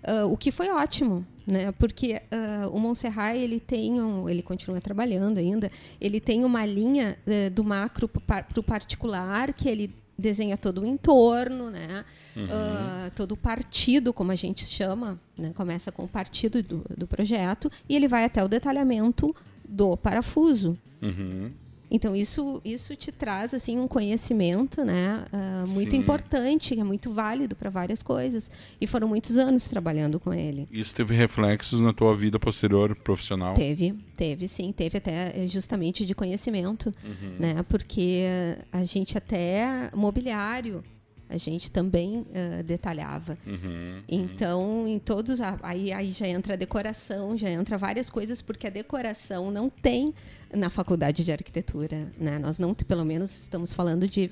Uh, 0.07 0.31
o 0.31 0.37
que 0.37 0.51
foi 0.51 0.69
ótimo, 0.69 1.25
né? 1.45 1.71
Porque 1.73 2.21
uh, 2.31 2.69
o 2.69 2.79
Montserrat 2.79 3.35
ele 3.35 3.59
tem 3.59 4.01
um, 4.01 4.29
ele 4.29 4.41
continua 4.41 4.79
trabalhando 4.79 5.37
ainda, 5.37 5.69
ele 5.99 6.21
tem 6.21 6.45
uma 6.45 6.65
linha 6.65 7.17
uh, 7.27 7.49
do 7.49 7.63
macro 7.63 8.07
para 8.07 8.45
o 8.55 8.63
particular 8.63 9.51
que 9.53 9.67
ele 9.67 9.93
desenha 10.17 10.57
todo 10.57 10.81
o 10.81 10.85
entorno, 10.85 11.69
né? 11.69 12.03
Uhum. 12.35 13.09
todo 13.15 13.31
o 13.33 13.37
partido, 13.37 14.13
como 14.13 14.33
a 14.33 14.35
gente 14.35 14.65
chama, 14.65 15.19
né? 15.37 15.51
Começa 15.55 15.91
com 15.93 16.03
o 16.03 16.07
partido 16.07 16.61
do, 16.61 16.83
do 16.97 17.07
projeto 17.07 17.71
e 17.87 17.95
ele 17.95 18.07
vai 18.07 18.25
até 18.25 18.43
o 18.43 18.47
detalhamento 18.47 19.33
do 19.67 19.95
parafuso. 19.95 20.77
Uhum. 21.01 21.51
Então 21.91 22.15
isso 22.15 22.61
isso 22.63 22.95
te 22.95 23.11
traz 23.11 23.53
assim 23.53 23.79
um 23.79 23.87
conhecimento, 23.87 24.83
né, 24.83 25.25
uh, 25.33 25.69
muito 25.69 25.91
Sim. 25.91 25.97
importante, 25.97 26.75
que 26.75 26.81
é 26.81 26.83
muito 26.83 27.11
válido 27.13 27.55
para 27.55 27.69
várias 27.69 28.03
coisas. 28.03 28.49
E 28.79 28.85
foram 28.85 29.07
muitos 29.07 29.37
anos 29.37 29.65
trabalhando 29.65 30.19
com 30.19 30.33
ele. 30.33 30.67
Isso 30.71 30.93
teve 30.93 31.15
reflexos 31.15 31.81
na 31.81 31.93
tua 31.93 32.15
vida 32.15 32.39
posterior 32.39 32.95
profissional? 32.95 33.53
Teve, 33.53 33.93
teve 34.15 34.47
sim, 34.47 34.71
teve 34.71 34.97
até 34.97 35.33
eh, 35.35 35.47
justamente 35.47 36.05
de 36.05 36.13
conhecimento, 36.13 36.93
uhum. 37.03 37.35
né, 37.39 37.63
porque 37.67 38.23
a 38.71 38.83
gente 38.83 39.17
até 39.17 39.89
mobiliário 39.95 40.83
a 41.29 41.37
gente 41.37 41.69
também 41.69 42.21
uh, 42.21 42.63
detalhava. 42.63 43.37
Uhum, 43.45 44.01
então, 44.09 44.87
em 44.87 44.97
todos. 44.97 45.39
Aí, 45.61 45.93
aí 45.93 46.11
já 46.11 46.27
entra 46.27 46.55
a 46.55 46.57
decoração, 46.57 47.37
já 47.37 47.47
entra 47.51 47.77
várias 47.77 48.09
coisas, 48.09 48.41
porque 48.41 48.65
a 48.65 48.69
decoração 48.71 49.51
não 49.51 49.69
tem 49.69 50.13
na 50.53 50.69
faculdade 50.69 51.23
de 51.23 51.31
arquitetura. 51.31 52.11
Né? 52.17 52.39
Nós 52.39 52.57
não, 52.57 52.73
pelo 52.73 53.05
menos, 53.05 53.31
estamos 53.41 53.73
falando 53.73 54.07
de 54.07 54.31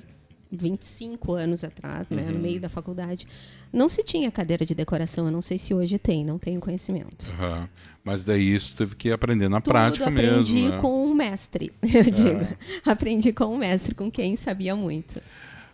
25 0.50 1.34
anos 1.34 1.62
atrás, 1.62 2.10
né, 2.10 2.22
uhum. 2.22 2.32
no 2.32 2.38
meio 2.38 2.60
da 2.60 2.68
faculdade, 2.68 3.26
não 3.72 3.88
se 3.88 4.02
tinha 4.02 4.30
cadeira 4.30 4.64
de 4.64 4.74
decoração. 4.74 5.26
Eu 5.26 5.32
não 5.32 5.42
sei 5.42 5.58
se 5.58 5.74
hoje 5.74 5.98
tem, 5.98 6.24
não 6.24 6.38
tenho 6.38 6.60
conhecimento. 6.60 7.26
Uhum. 7.38 7.68
Mas 8.02 8.24
daí 8.24 8.54
isso 8.54 8.74
teve 8.74 8.96
que 8.96 9.10
aprender 9.10 9.48
na 9.48 9.60
Tudo 9.60 9.72
prática 9.72 10.10
mesmo. 10.10 10.40
Aprendi 10.40 10.70
né? 10.70 10.78
com 10.78 11.06
um 11.06 11.14
mestre, 11.14 11.72
eu 11.82 12.00
é. 12.00 12.04
digo. 12.04 12.56
Aprendi 12.86 13.32
com 13.32 13.46
um 13.46 13.58
mestre, 13.58 13.94
com 13.94 14.10
quem 14.10 14.36
sabia 14.36 14.74
muito. 14.74 15.20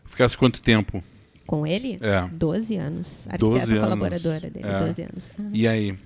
Ficasse 0.05 0.37
quanto 0.37 0.61
tempo? 0.61 1.03
Com 1.47 1.67
ele? 1.67 1.99
É. 2.01 2.27
12 2.33 2.77
anos. 2.77 3.27
Arquiteta 3.29 3.81
colaboradora 3.81 4.51
dele, 4.51 4.67
é. 4.67 4.79
12 4.87 5.03
anos. 5.03 5.31
Uhum. 5.39 5.51
E 5.53 5.69
aí? 5.69 5.97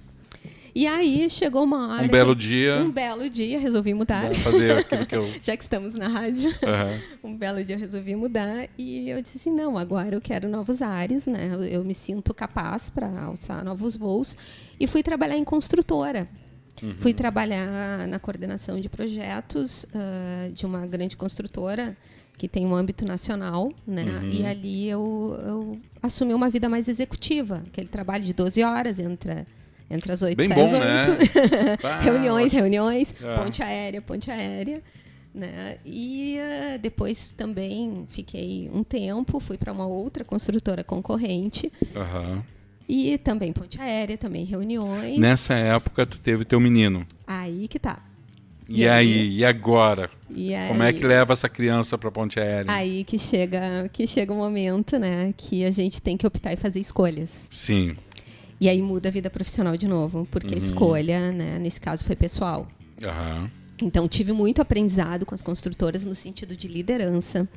E 0.78 0.87
aí 0.87 1.28
chegou 1.28 1.64
uma 1.64 1.88
hora. 1.88 2.04
Um 2.04 2.08
belo 2.08 2.37
dia. 2.37 2.76
Um 2.76 2.88
belo 2.88 3.28
dia, 3.28 3.58
resolvi 3.58 3.92
mudar. 3.92 4.32
Fazer 4.32 4.78
aquilo 4.78 5.06
que 5.06 5.16
eu. 5.16 5.28
Já 5.42 5.56
que 5.56 5.64
estamos 5.64 5.92
na 5.92 6.06
rádio. 6.06 6.50
Uhum. 6.50 7.30
Um 7.32 7.37
belo 7.37 7.64
dia 7.64 7.75
eu 7.75 7.80
resolvi 7.80 8.14
mudar. 8.14 8.68
E 8.78 9.11
eu 9.11 9.20
disse 9.20 9.38
assim: 9.38 9.50
não, 9.50 9.76
agora 9.76 10.14
eu 10.14 10.20
quero 10.20 10.49
novos 10.49 10.80
ares, 10.80 11.26
né? 11.26 11.50
Eu 11.68 11.82
me 11.85 11.94
sinto 11.94 12.32
capaz 12.32 12.90
para 12.90 13.25
alçar 13.25 13.64
novos 13.64 13.97
voos. 13.97 14.37
E 14.78 14.87
fui 14.87 15.02
trabalhar 15.02 15.37
em 15.37 15.42
construtora. 15.42 16.28
Uhum. 16.80 16.94
Fui 17.00 17.12
trabalhar 17.12 18.06
na 18.06 18.20
coordenação 18.20 18.80
de 18.80 18.88
projetos 18.88 19.82
uh, 19.82 20.52
de 20.52 20.64
uma 20.64 20.87
grande 20.87 21.16
construtora 21.16 21.97
que 22.37 22.47
tem 22.47 22.64
um 22.64 22.73
âmbito 22.73 23.04
nacional, 23.04 23.73
né? 23.85 24.04
Uhum. 24.04 24.30
E 24.30 24.47
ali 24.47 24.88
eu, 24.88 25.40
eu 25.44 25.80
assumi 26.00 26.32
uma 26.32 26.49
vida 26.49 26.68
mais 26.68 26.87
executiva, 26.87 27.64
aquele 27.66 27.88
trabalho 27.88 28.23
de 28.23 28.32
12 28.32 28.62
horas 28.62 29.00
entre 29.00 29.44
entre 29.90 30.12
as 30.12 30.23
8 30.23 30.40
e 30.40 30.52
as 30.52 30.73
8. 30.73 30.73
Né? 30.73 31.78
reuniões, 32.00 32.52
reuniões, 32.52 33.14
é. 33.23 33.37
ponte 33.37 33.62
aérea, 33.62 34.02
ponte 34.02 34.30
aérea. 34.30 34.83
Né? 35.35 35.78
E 35.85 36.38
uh, 36.38 36.78
depois 36.78 37.33
também 37.33 38.07
fiquei 38.09 38.71
um 38.73 38.83
tempo, 38.83 39.38
fui 39.40 39.57
para 39.57 39.73
uma 39.73 39.87
outra 39.87 40.25
construtora 40.25 40.83
concorrente. 40.83 41.73
Uhum. 41.95 42.42
E 42.88 43.18
também 43.18 43.52
ponte 43.52 43.80
aérea, 43.80 44.16
também 44.16 44.45
reuniões. 44.45 45.18
Nessa 45.18 45.54
época 45.54 46.07
tu 46.07 46.18
teve 46.18 46.45
teu 46.45 46.59
menino. 46.59 47.07
Aí 47.26 47.68
que 47.68 47.78
tá. 47.78 48.02
E, 48.68 48.83
e 48.83 48.88
aí, 48.88 49.12
aí, 49.12 49.37
e 49.38 49.45
agora? 49.45 50.11
E 50.30 50.52
Como 50.68 50.83
é 50.83 50.92
que 50.92 51.07
leva 51.07 51.33
essa 51.33 51.49
criança 51.49 51.97
para 51.97 52.11
ponte 52.11 52.38
aérea? 52.38 52.71
Aí 52.71 53.02
que 53.04 53.18
chega, 53.18 53.88
que 53.90 54.07
chega 54.07 54.33
o 54.33 54.37
um 54.37 54.38
momento, 54.38 54.99
né, 54.99 55.33
que 55.37 55.64
a 55.64 55.71
gente 55.71 56.02
tem 56.02 56.16
que 56.16 56.26
optar 56.26 56.52
e 56.52 56.57
fazer 56.57 56.78
escolhas. 56.78 57.49
Sim. 57.50 57.97
E 58.60 58.68
aí 58.68 58.82
muda 58.82 59.08
a 59.08 59.12
vida 59.12 59.30
profissional 59.30 59.76
de 59.76 59.86
novo, 59.86 60.26
porque 60.30 60.48
uhum. 60.48 60.54
a 60.54 60.58
escolha, 60.58 61.32
né, 61.32 61.58
nesse 61.58 61.80
caso, 61.80 62.04
foi 62.04 62.16
pessoal. 62.16 62.68
Uhum. 63.00 63.50
Então, 63.80 64.08
tive 64.08 64.32
muito 64.32 64.60
aprendizado 64.60 65.24
com 65.24 65.34
as 65.34 65.42
construtoras 65.42 66.04
no 66.04 66.14
sentido 66.14 66.56
de 66.56 66.66
liderança, 66.66 67.48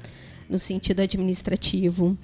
no 0.47 0.59
sentido 0.59 1.01
administrativo, 1.01 2.15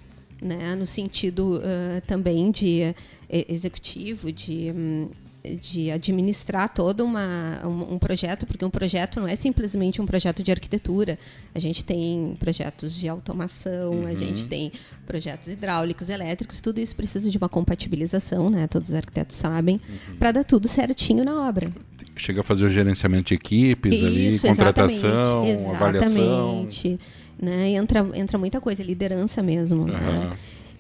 né, 0.42 0.76
no 0.76 0.86
sentido 0.86 1.58
uh, 1.58 2.02
também 2.06 2.52
de 2.52 2.82
uh, 2.84 3.46
executivo, 3.50 4.32
de 4.32 4.72
um, 4.72 5.10
de 5.56 5.92
administrar 5.92 6.70
todo 6.74 7.04
uma, 7.04 7.62
um, 7.64 7.96
um, 7.96 8.00
projeto, 8.00 8.46
porque 8.46 8.66
um 8.66 8.70
projeto 8.70 9.20
não 9.20 9.28
é 9.28 9.36
simplesmente 9.36 10.02
um 10.02 10.06
projeto 10.06 10.44
de 10.44 10.52
arquitetura. 10.52 11.18
A 11.54 11.60
gente 11.60 11.84
tem 11.86 12.36
projetos 12.40 12.96
de 12.96 13.08
automação, 13.08 13.94
uhum. 13.94 14.08
a 14.08 14.14
gente 14.14 14.46
tem 14.46 14.72
projetos 15.06 15.48
hidráulicos, 15.48 16.10
elétricos, 16.10 16.60
tudo 16.62 16.80
isso 16.80 16.96
precisa 16.96 17.30
de 17.30 17.38
uma 17.38 17.50
compatibilização, 17.50 18.50
né? 18.50 18.68
Todos 18.68 18.90
os 18.90 18.96
arquitetos 18.96 19.36
sabem, 19.36 19.80
uhum. 19.88 20.18
para 20.18 20.32
dar 20.32 20.44
tudo 20.44 20.68
certinho 20.68 21.24
na 21.24 21.48
obra. 21.48 21.72
Chega 22.16 22.42
a 22.42 22.44
fazer 22.44 22.66
o 22.66 22.70
gerenciamento 22.70 23.30
de 23.30 23.36
equipes 23.36 23.96
isso, 23.96 24.06
ali, 24.06 24.40
contratação, 24.40 25.44
exatamente, 25.44 25.76
avaliação. 25.76 26.68
Exatamente. 26.68 27.00
Né? 27.40 27.70
Entra, 27.70 28.10
entra 28.16 28.38
muita 28.38 28.60
coisa, 28.60 28.84
liderança 28.84 29.44
mesmo. 29.44 29.82
Uhum. 29.82 29.88
Né? 29.88 30.30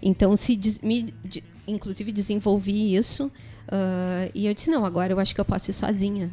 Então, 0.02 0.36
se 0.36 0.60
me, 0.82 1.14
inclusive 1.68 2.12
desenvolvi 2.12 2.96
isso 2.96 3.32
Uh, 3.68 4.32
e 4.34 4.48
eu 4.48 4.54
disse, 4.54 4.70
não, 4.70 4.86
agora 4.86 5.12
eu 5.12 5.20
acho 5.20 5.36
que 5.36 5.42
eu 5.42 5.46
posso 5.46 5.70
ir 5.70 5.74
sozinha. 5.74 6.32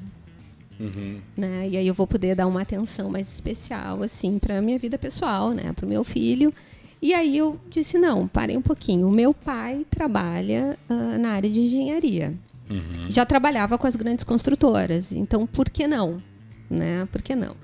Uhum. 0.78 1.20
Né? 1.36 1.68
E 1.68 1.76
aí 1.76 1.86
eu 1.86 1.94
vou 1.94 2.06
poder 2.06 2.34
dar 2.34 2.46
uma 2.46 2.62
atenção 2.62 3.10
mais 3.10 3.32
especial, 3.32 4.02
assim, 4.02 4.38
para 4.38 4.60
minha 4.62 4.78
vida 4.78 4.98
pessoal, 4.98 5.50
né? 5.50 5.72
Para 5.72 5.86
o 5.86 5.88
meu 5.88 6.04
filho. 6.04 6.52
E 7.02 7.12
aí 7.12 7.36
eu 7.36 7.58
disse, 7.68 7.98
não, 7.98 8.26
parei 8.26 8.56
um 8.56 8.62
pouquinho. 8.62 9.08
O 9.08 9.10
meu 9.10 9.34
pai 9.34 9.84
trabalha 9.90 10.78
uh, 10.88 11.18
na 11.18 11.30
área 11.30 11.50
de 11.50 11.60
engenharia. 11.60 12.34
Uhum. 12.70 13.10
Já 13.10 13.26
trabalhava 13.26 13.76
com 13.76 13.86
as 13.86 13.96
grandes 13.96 14.24
construtoras. 14.24 15.12
Então, 15.12 15.46
por 15.46 15.68
que 15.68 15.86
não? 15.86 16.22
Né? 16.70 17.06
Por 17.10 17.20
que 17.20 17.34
não? 17.34 17.56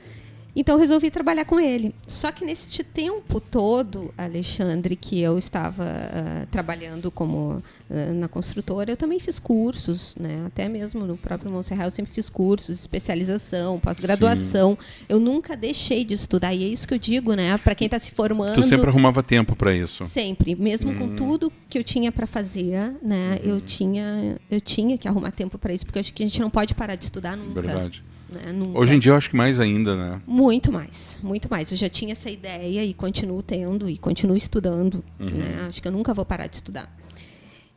Então 0.54 0.78
resolvi 0.78 1.10
trabalhar 1.10 1.44
com 1.44 1.60
ele. 1.60 1.94
Só 2.06 2.32
que 2.32 2.44
nesse 2.44 2.82
tempo 2.82 3.40
todo, 3.40 4.12
Alexandre, 4.16 4.96
que 4.96 5.20
eu 5.20 5.38
estava 5.38 5.84
uh, 5.84 6.46
trabalhando 6.50 7.10
como 7.10 7.62
uh, 7.88 8.14
na 8.14 8.28
construtora, 8.28 8.90
eu 8.90 8.96
também 8.96 9.20
fiz 9.20 9.38
cursos, 9.38 10.16
né? 10.16 10.44
Até 10.46 10.68
mesmo 10.68 11.06
no 11.06 11.16
próprio 11.16 11.50
Monserrat 11.50 11.84
eu 11.84 11.90
sempre 11.90 12.12
fiz 12.12 12.28
cursos, 12.28 12.80
especialização, 12.80 13.78
pós-graduação. 13.78 14.76
Eu 15.08 15.20
nunca 15.20 15.56
deixei 15.56 16.04
de 16.04 16.14
estudar 16.14 16.54
e 16.54 16.64
é 16.64 16.68
isso 16.68 16.86
que 16.86 16.94
eu 16.94 16.98
digo, 16.98 17.34
né? 17.34 17.56
Para 17.58 17.74
quem 17.74 17.86
está 17.86 17.98
se 17.98 18.12
formando. 18.12 18.54
Tu 18.54 18.62
sempre 18.62 18.88
arrumava 18.88 19.22
tempo 19.22 19.54
para 19.54 19.74
isso? 19.74 20.04
Sempre, 20.06 20.54
mesmo 20.54 20.94
com 20.94 21.04
hum. 21.04 21.16
tudo 21.16 21.52
que 21.68 21.78
eu 21.78 21.84
tinha 21.84 22.10
para 22.10 22.26
fazer, 22.26 22.96
né? 23.02 23.38
Hum. 23.44 23.50
Eu 23.50 23.60
tinha 23.60 24.36
eu 24.50 24.60
tinha 24.60 24.98
que 24.98 25.06
arrumar 25.06 25.30
tempo 25.30 25.58
para 25.58 25.72
isso 25.72 25.86
porque 25.86 25.98
eu 25.98 26.00
acho 26.00 26.12
que 26.12 26.22
a 26.22 26.26
gente 26.26 26.40
não 26.40 26.50
pode 26.50 26.74
parar 26.74 26.96
de 26.96 27.04
estudar 27.04 27.36
nunca. 27.36 27.60
Verdade. 27.60 28.02
Né? 28.32 28.52
Hoje 28.74 28.94
em 28.94 28.98
dia 28.98 29.12
eu 29.12 29.16
acho 29.16 29.30
que 29.30 29.36
mais 29.36 29.58
ainda, 29.58 29.96
né? 29.96 30.22
Muito 30.26 30.72
mais, 30.72 31.18
muito 31.22 31.50
mais. 31.50 31.70
Eu 31.70 31.76
já 31.76 31.88
tinha 31.88 32.12
essa 32.12 32.30
ideia 32.30 32.84
e 32.84 32.94
continuo 32.94 33.42
tendo 33.42 33.88
e 33.88 33.98
continuo 33.98 34.36
estudando. 34.36 35.04
Uhum. 35.18 35.30
Né? 35.30 35.66
Acho 35.68 35.82
que 35.82 35.88
eu 35.88 35.92
nunca 35.92 36.14
vou 36.14 36.24
parar 36.24 36.46
de 36.46 36.56
estudar. 36.56 36.90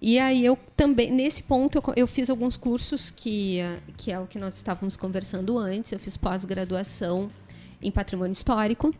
E 0.01 0.19
aí 0.19 0.45
eu 0.45 0.57
também, 0.75 1.09
nesse 1.09 1.41
ponto, 1.41 1.77
eu, 1.77 1.93
eu, 1.95 2.07
fiz 2.07 2.29
alguns 2.29 2.57
cursos 2.57 3.09
que, 3.09 3.59
que 3.95 4.11
é 4.11 4.19
o 4.19 4.27
que 4.27 4.37
nós 4.37 4.55
estávamos 4.57 4.97
conversando 4.97 5.57
antes. 5.57 5.93
Eu 5.93 5.99
fiz 5.99 6.17
pós-graduação 6.17 7.31
em 7.81 7.89
patrimônio 7.89 8.33
histórico, 8.33 8.93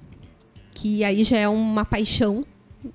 que 0.74 1.04
aí 1.04 1.24
já 1.24 1.38
é 1.38 1.48
uma 1.48 1.84
paixão 1.84 2.46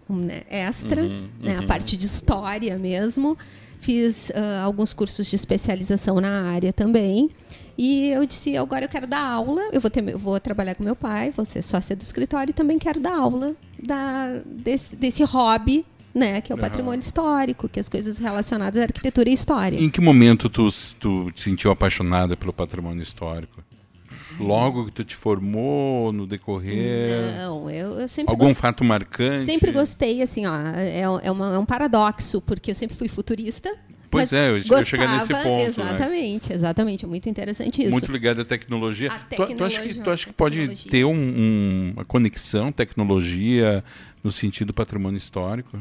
né, 0.09 0.43
extra, 0.49 1.03
uhum, 1.03 1.29
né, 1.41 1.57
a 1.57 1.61
uhum. 1.61 1.67
parte 1.67 1.97
de 1.99 2.07
história 2.07 2.79
mesmo. 2.79 3.37
Fiz 3.81 4.31
uh, 4.31 4.65
alguns 4.65 4.93
cursos 4.93 5.27
de 5.27 5.37
especialização 5.37 6.21
na 6.21 6.50
área 6.50 6.73
também. 6.73 7.31
E 7.78 8.11
eu 8.11 8.26
disse, 8.26 8.56
agora 8.56 8.85
eu 8.85 8.88
quero 8.88 9.06
dar 9.06 9.25
aula, 9.25 9.62
eu 9.73 9.80
vou, 9.80 9.88
ter, 9.88 10.06
eu 10.08 10.18
vou 10.18 10.40
trabalhar 10.40 10.75
com 10.75 10.82
meu 10.82 10.97
pai, 10.97 11.30
vou 11.30 11.47
ser 11.47 11.62
sócia 11.62 11.94
do 11.94 12.02
escritório 12.02 12.50
e 12.50 12.52
também 12.52 12.76
quero 12.76 12.99
dar 12.99 13.16
aula 13.16 13.54
da, 13.80 14.42
desse, 14.44 14.97
desse 14.97 15.23
hobby 15.23 15.87
né, 16.12 16.40
que 16.40 16.50
é 16.50 16.54
o 16.54 16.58
patrimônio 16.58 17.00
histórico, 17.00 17.68
que 17.68 17.78
é 17.78 17.82
as 17.82 17.88
coisas 17.88 18.18
relacionadas 18.18 18.80
à 18.80 18.85
arquitetura 18.85 19.30
e 19.30 19.32
história. 19.32 19.78
Em 19.78 19.88
que 19.88 20.00
momento 20.00 20.49
tu, 20.49 20.68
tu 20.99 21.30
te 21.30 21.40
sentiu 21.40 21.70
apaixonada 21.70 22.37
pelo 22.37 22.52
patrimônio 22.52 23.02
histórico? 23.02 23.62
Logo 24.40 24.87
que 24.87 24.92
tu 24.92 25.04
te 25.04 25.16
formou, 25.16 26.12
no 26.12 26.26
decorrer? 26.26 27.37
Não, 27.37 27.68
eu, 27.70 28.00
eu 28.00 28.08
sempre 28.08 28.32
Algum 28.32 28.47
gost... 28.47 28.61
fato 28.61 28.85
marcante? 28.85 29.44
Sempre 29.44 29.73
gostei, 29.73 30.23
assim, 30.23 30.47
ó, 30.47 30.54
é, 30.76 31.00
é, 31.00 31.30
uma, 31.30 31.54
é 31.54 31.58
um 31.58 31.66
paradoxo, 31.66 32.40
porque 32.40 32.70
eu 32.70 32.75
sempre 32.75 32.97
fui 32.97 33.08
futurista, 33.08 33.75
Pois 34.11 34.33
é, 34.33 34.50
eu, 34.50 34.55
gostava, 34.57 34.81
eu 34.81 34.85
cheguei 34.85 35.07
nesse 35.07 35.33
ponto. 35.33 35.62
Exatamente, 35.62 36.49
né? 36.50 36.55
exatamente. 36.55 37.05
É 37.05 37.09
muito 37.09 37.29
interessante 37.29 37.83
isso. 37.83 37.91
Muito 37.91 38.11
ligado 38.11 38.41
à 38.41 38.45
tecnologia. 38.45 39.12
A 39.12 39.19
tecnologia 39.19 39.55
tu, 39.55 39.57
tu, 39.57 39.65
acha 39.65 39.88
que, 39.88 39.95
tu 40.05 40.11
acha 40.11 40.27
que 40.27 40.33
pode 40.33 40.88
ter 40.88 41.05
um, 41.05 41.15
um, 41.15 41.93
uma 41.95 42.05
conexão 42.05 42.73
tecnologia 42.73 43.85
no 44.23 44.33
sentido 44.33 44.73
patrimônio 44.73 45.19
histórico? 45.19 45.79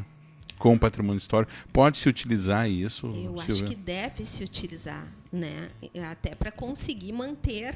Com 0.58 0.74
o 0.74 0.78
patrimônio 0.78 1.18
histórico? 1.18 1.52
Pode-se 1.72 2.08
utilizar 2.08 2.68
isso? 2.68 3.06
Eu 3.14 3.38
acho 3.40 3.64
que 3.64 3.76
deve 3.76 4.24
se 4.24 4.42
utilizar, 4.42 5.06
né? 5.32 5.68
Até 6.10 6.34
para 6.34 6.50
conseguir 6.50 7.12
manter 7.12 7.74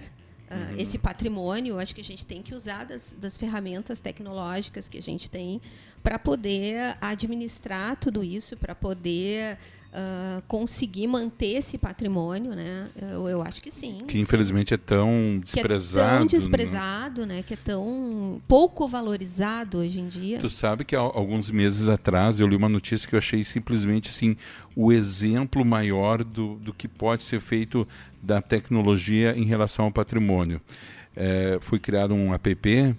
Uh, 0.52 0.78
esse 0.78 0.98
patrimônio, 0.98 1.78
acho 1.78 1.94
que 1.94 2.02
a 2.02 2.04
gente 2.04 2.26
tem 2.26 2.42
que 2.42 2.54
usar 2.54 2.84
das, 2.84 3.16
das 3.18 3.38
ferramentas 3.38 4.00
tecnológicas 4.00 4.86
que 4.86 4.98
a 4.98 5.00
gente 5.00 5.30
tem 5.30 5.62
para 6.02 6.18
poder 6.18 6.94
administrar 7.00 7.96
tudo 7.96 8.22
isso, 8.22 8.54
para 8.58 8.74
poder 8.74 9.56
uh, 9.92 10.42
conseguir 10.48 11.06
manter 11.06 11.58
esse 11.58 11.76
patrimônio, 11.76 12.54
né? 12.54 12.88
Eu, 13.00 13.28
eu, 13.28 13.42
acho 13.42 13.62
que 13.62 13.70
sim. 13.70 13.98
Que 14.06 14.18
infelizmente 14.18 14.74
é 14.74 14.76
tão 14.76 15.40
desprezado. 15.42 16.08
Que 16.08 16.14
é 16.14 16.18
tão 16.18 16.26
desprezado, 16.26 17.26
né? 17.26 17.36
né? 17.36 17.42
Que 17.42 17.54
é 17.54 17.56
tão 17.56 18.40
pouco 18.48 18.88
valorizado 18.88 19.78
hoje 19.78 20.00
em 20.00 20.08
dia. 20.08 20.38
Tu 20.38 20.48
sabe 20.48 20.84
que 20.84 20.96
há 20.96 21.00
alguns 21.00 21.50
meses 21.50 21.88
atrás 21.88 22.40
eu 22.40 22.46
li 22.46 22.56
uma 22.56 22.68
notícia 22.68 23.08
que 23.08 23.14
eu 23.14 23.18
achei 23.18 23.44
simplesmente 23.44 24.10
assim 24.10 24.36
o 24.74 24.92
exemplo 24.92 25.64
maior 25.64 26.24
do, 26.24 26.56
do 26.56 26.72
que 26.72 26.88
pode 26.88 27.22
ser 27.22 27.40
feito 27.40 27.86
da 28.22 28.40
tecnologia 28.40 29.36
em 29.36 29.44
relação 29.44 29.86
ao 29.86 29.92
patrimônio. 29.92 30.60
É, 31.14 31.58
foi 31.60 31.78
criado 31.78 32.14
um 32.14 32.32
app 32.32 32.96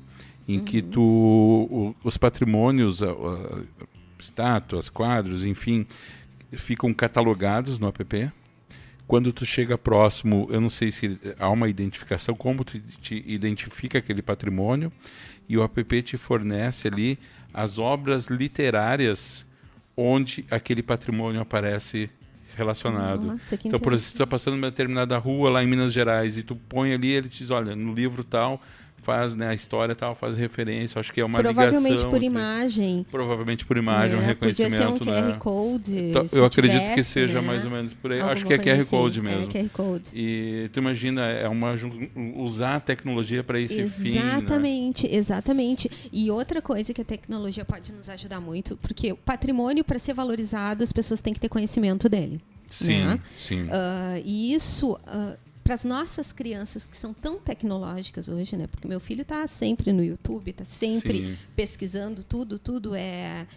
em 0.48 0.60
uhum. 0.60 0.66
que 0.66 0.82
tu, 0.82 1.02
o, 1.02 1.96
os 2.04 2.18
patrimônios, 2.18 3.02
estátuas, 4.20 4.90
quadros, 4.90 5.44
enfim, 5.44 5.86
ficam 6.58 6.94
catalogados 6.94 7.80
no 7.80 7.88
app. 7.88 8.32
Quando 9.06 9.34
tu 9.34 9.46
chega 9.46 9.78
próximo, 9.78 10.48
eu 10.50 10.62
não 10.62 10.70
sei 10.70 10.92
se 10.92 11.20
há 11.38 11.50
uma 11.50 11.68
identificação, 11.68 12.36
como 12.36 12.64
tu 12.64 12.80
te 12.80 13.24
identifica 13.28 13.98
aquele 13.98 14.22
patrimônio, 14.22 14.92
e 15.48 15.58
o 15.58 15.64
app 15.64 16.02
te 16.02 16.18
fornece 16.18 16.88
ali 16.88 17.20
as 17.54 17.78
obras 17.78 18.28
literárias 18.28 19.46
onde 19.96 20.46
aquele 20.50 20.82
patrimônio 20.82 21.42
aparece 21.42 22.10
relacionado. 22.56 23.28
Nossa, 23.28 23.60
então, 23.64 23.80
por 23.80 23.94
exemplo, 23.94 24.12
tu 24.12 24.16
está 24.16 24.28
passando 24.28 24.56
uma 24.56 24.70
determinada 24.70 25.18
rua 25.18 25.50
lá 25.50 25.64
em 25.64 25.68
Minas 25.68 25.92
Gerais 25.92 26.38
e 26.38 26.44
tu 26.44 26.56
põe 26.56 26.94
ali, 26.94 27.12
ele 27.12 27.30
te 27.30 27.40
diz, 27.40 27.52
olha, 27.52 27.76
no 27.76 27.94
livro 27.94 28.24
tal 28.24 28.62
faz 29.04 29.36
né, 29.36 29.50
a 29.50 29.54
história 29.54 29.94
tal, 29.94 30.16
faz 30.16 30.38
referência, 30.38 31.00
acho 31.00 31.12
que 31.12 31.22
é 31.22 31.26
uma 31.26 31.40
Provavelmente 31.40 31.90
ligação. 31.90 32.10
por 32.10 32.24
imagem. 32.24 33.06
Provavelmente 33.12 33.66
por 33.66 33.78
imagem, 33.78 34.18
é, 34.18 34.22
um 34.22 34.26
reconhecimento. 34.26 35.00
Podia 35.00 35.10
ser 35.10 35.22
um 35.22 35.22
né? 35.28 35.32
QR 35.34 35.38
Code. 35.38 35.98
Então, 35.98 36.26
eu 36.32 36.46
acredito 36.46 36.80
tivesse, 36.80 36.96
que 36.96 37.04
seja 37.04 37.42
né? 37.42 37.48
mais 37.48 37.66
ou 37.66 37.72
menos 37.72 37.94
por 37.94 38.12
aí. 38.12 38.20
Alguma 38.20 38.34
acho 38.34 38.46
que 38.46 38.54
é 38.54 38.58
QR 38.58 38.86
Code 38.86 39.20
assim. 39.20 39.28
mesmo. 39.28 39.52
É 39.54 39.62
QR 39.62 39.70
Code. 39.70 40.04
E 40.14 40.70
tu 40.72 40.80
imagina, 40.80 41.22
é 41.28 41.48
uma 41.48 41.76
usar 42.38 42.76
a 42.76 42.80
tecnologia 42.80 43.44
para 43.44 43.60
esse 43.60 43.90
fim. 43.90 44.14
né? 44.14 44.38
Exatamente, 44.38 45.08
exatamente. 45.08 46.10
E 46.12 46.32
outra 46.32 46.62
coisa 46.62 46.94
que 46.94 47.02
a 47.02 47.06
tecnologia 47.06 47.66
pode 47.66 47.92
nos 47.92 48.10
ajudar 48.10 48.40
muito, 48.40 48.78
porque 48.78 49.12
o 49.12 49.18
patrimônio, 49.18 49.84
para 49.84 50.00
ser 50.00 50.14
valorizado, 50.14 50.84
as 50.84 50.94
pessoas 50.94 51.22
têm 51.22 51.34
que 51.34 51.40
ter 51.40 51.50
conhecimento 51.50 52.08
dele. 52.08 52.42
Sim, 52.70 53.04
né? 53.04 53.20
sim. 53.38 53.64
Uh, 53.64 54.22
e 54.26 54.54
isso, 54.54 54.94
uh, 54.94 55.38
para 55.64 55.74
as 55.74 55.86
nossas 55.86 56.34
crianças 56.34 56.86
que 56.86 56.98
são 56.98 57.14
tão 57.14 57.40
tecnológicas 57.40 58.28
hoje, 58.28 58.58
né? 58.58 58.68
Porque 58.68 58.88
meu 58.88 59.00
filho 59.00 59.22
está 59.22 59.48
sempre 59.48 59.94
no 59.94 60.04
YouTube, 60.04 60.52
está 60.52 60.66
sempre 60.66 61.28
Sim. 61.28 61.38
pesquisando 61.56 62.24
tudo, 62.24 62.60
tudo 62.60 62.94
é, 62.96 63.48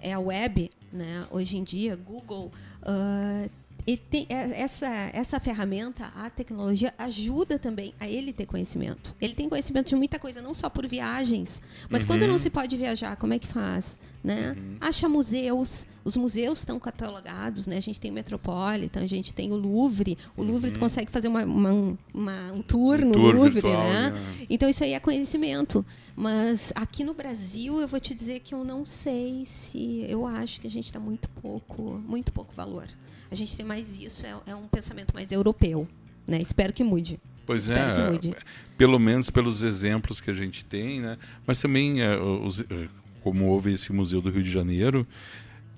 é 0.00 0.12
a 0.12 0.18
web, 0.18 0.70
né? 0.92 1.26
Hoje 1.30 1.56
em 1.56 1.62
dia, 1.62 1.94
Google. 1.94 2.52
Uh, 2.82 3.48
e 3.86 3.96
tem, 3.96 4.26
é, 4.28 4.60
essa, 4.60 4.86
essa 5.12 5.40
ferramenta, 5.40 6.06
a 6.14 6.30
tecnologia, 6.30 6.94
ajuda 6.96 7.58
também 7.58 7.92
a 7.98 8.08
ele 8.08 8.32
ter 8.32 8.46
conhecimento. 8.46 9.14
Ele 9.20 9.34
tem 9.34 9.48
conhecimento 9.48 9.88
de 9.88 9.96
muita 9.96 10.18
coisa, 10.18 10.40
não 10.40 10.54
só 10.54 10.68
por 10.70 10.86
viagens, 10.86 11.60
mas 11.90 12.02
Uhum. 12.02 12.08
quando 12.08 12.26
não 12.26 12.38
se 12.38 12.48
pode 12.50 12.76
viajar, 12.76 13.16
como 13.16 13.34
é 13.34 13.38
que 13.38 13.46
faz? 13.48 13.98
Né? 14.22 14.56
Acha 14.80 15.08
museus, 15.08 15.84
os 16.04 16.16
museus 16.16 16.60
estão 16.60 16.78
catalogados, 16.78 17.66
né? 17.66 17.76
A 17.76 17.80
gente 17.80 18.00
tem 18.00 18.08
o 18.12 18.14
Metropolitan, 18.14 19.00
a 19.00 19.06
gente 19.06 19.34
tem 19.34 19.50
o 19.52 19.56
Louvre. 19.56 20.16
O 20.36 20.44
Louvre 20.44 20.70
tu 20.70 20.78
consegue 20.78 21.10
fazer 21.10 21.26
uma, 21.26 21.42
uma- 21.44 21.98
uma- 22.14 22.52
um 22.52 22.62
tour 22.62 23.00
Um 23.00 23.06
no 23.06 23.12
tour 23.14 23.34
Louvre, 23.34 23.50
virtual, 23.50 23.78
né? 23.82 24.10
né? 24.10 24.46
Então 24.48 24.68
isso 24.68 24.84
aí 24.84 24.92
é 24.92 25.00
conhecimento. 25.00 25.84
Mas 26.14 26.72
aqui 26.76 27.02
no 27.02 27.14
Brasil 27.14 27.80
eu 27.80 27.88
vou 27.88 27.98
te 27.98 28.14
dizer 28.14 28.38
que 28.40 28.54
eu 28.54 28.62
não 28.64 28.84
sei 28.84 29.44
se 29.44 30.04
eu 30.08 30.24
acho 30.24 30.60
que 30.60 30.68
a 30.68 30.70
gente 30.70 30.84
está 30.86 31.00
muito 31.00 31.28
pouco, 31.28 31.82
muito 32.06 32.32
pouco 32.32 32.54
valor. 32.54 32.86
A 33.32 33.34
gente 33.34 33.56
tem 33.56 33.64
mais 33.64 33.98
isso, 33.98 34.26
é, 34.26 34.34
é 34.46 34.54
um 34.54 34.68
pensamento 34.68 35.14
mais 35.14 35.32
europeu. 35.32 35.88
Né? 36.28 36.38
Espero 36.40 36.70
que 36.72 36.84
mude. 36.84 37.18
Pois 37.46 37.64
Espero 37.70 37.94
que 37.94 38.00
é, 38.00 38.10
mude. 38.10 38.36
pelo 38.76 38.98
menos 38.98 39.30
pelos 39.30 39.62
exemplos 39.64 40.20
que 40.20 40.30
a 40.30 40.34
gente 40.34 40.64
tem, 40.64 41.00
né? 41.00 41.16
Mas 41.46 41.60
também, 41.60 42.02
é, 42.02 42.16
os- 42.16 42.60
é, 42.60 42.88
como 43.22 43.46
houve 43.46 43.72
esse 43.72 43.90
museu 43.92 44.20
do 44.20 44.30
Rio 44.30 44.42
de 44.42 44.50
Janeiro, 44.50 45.06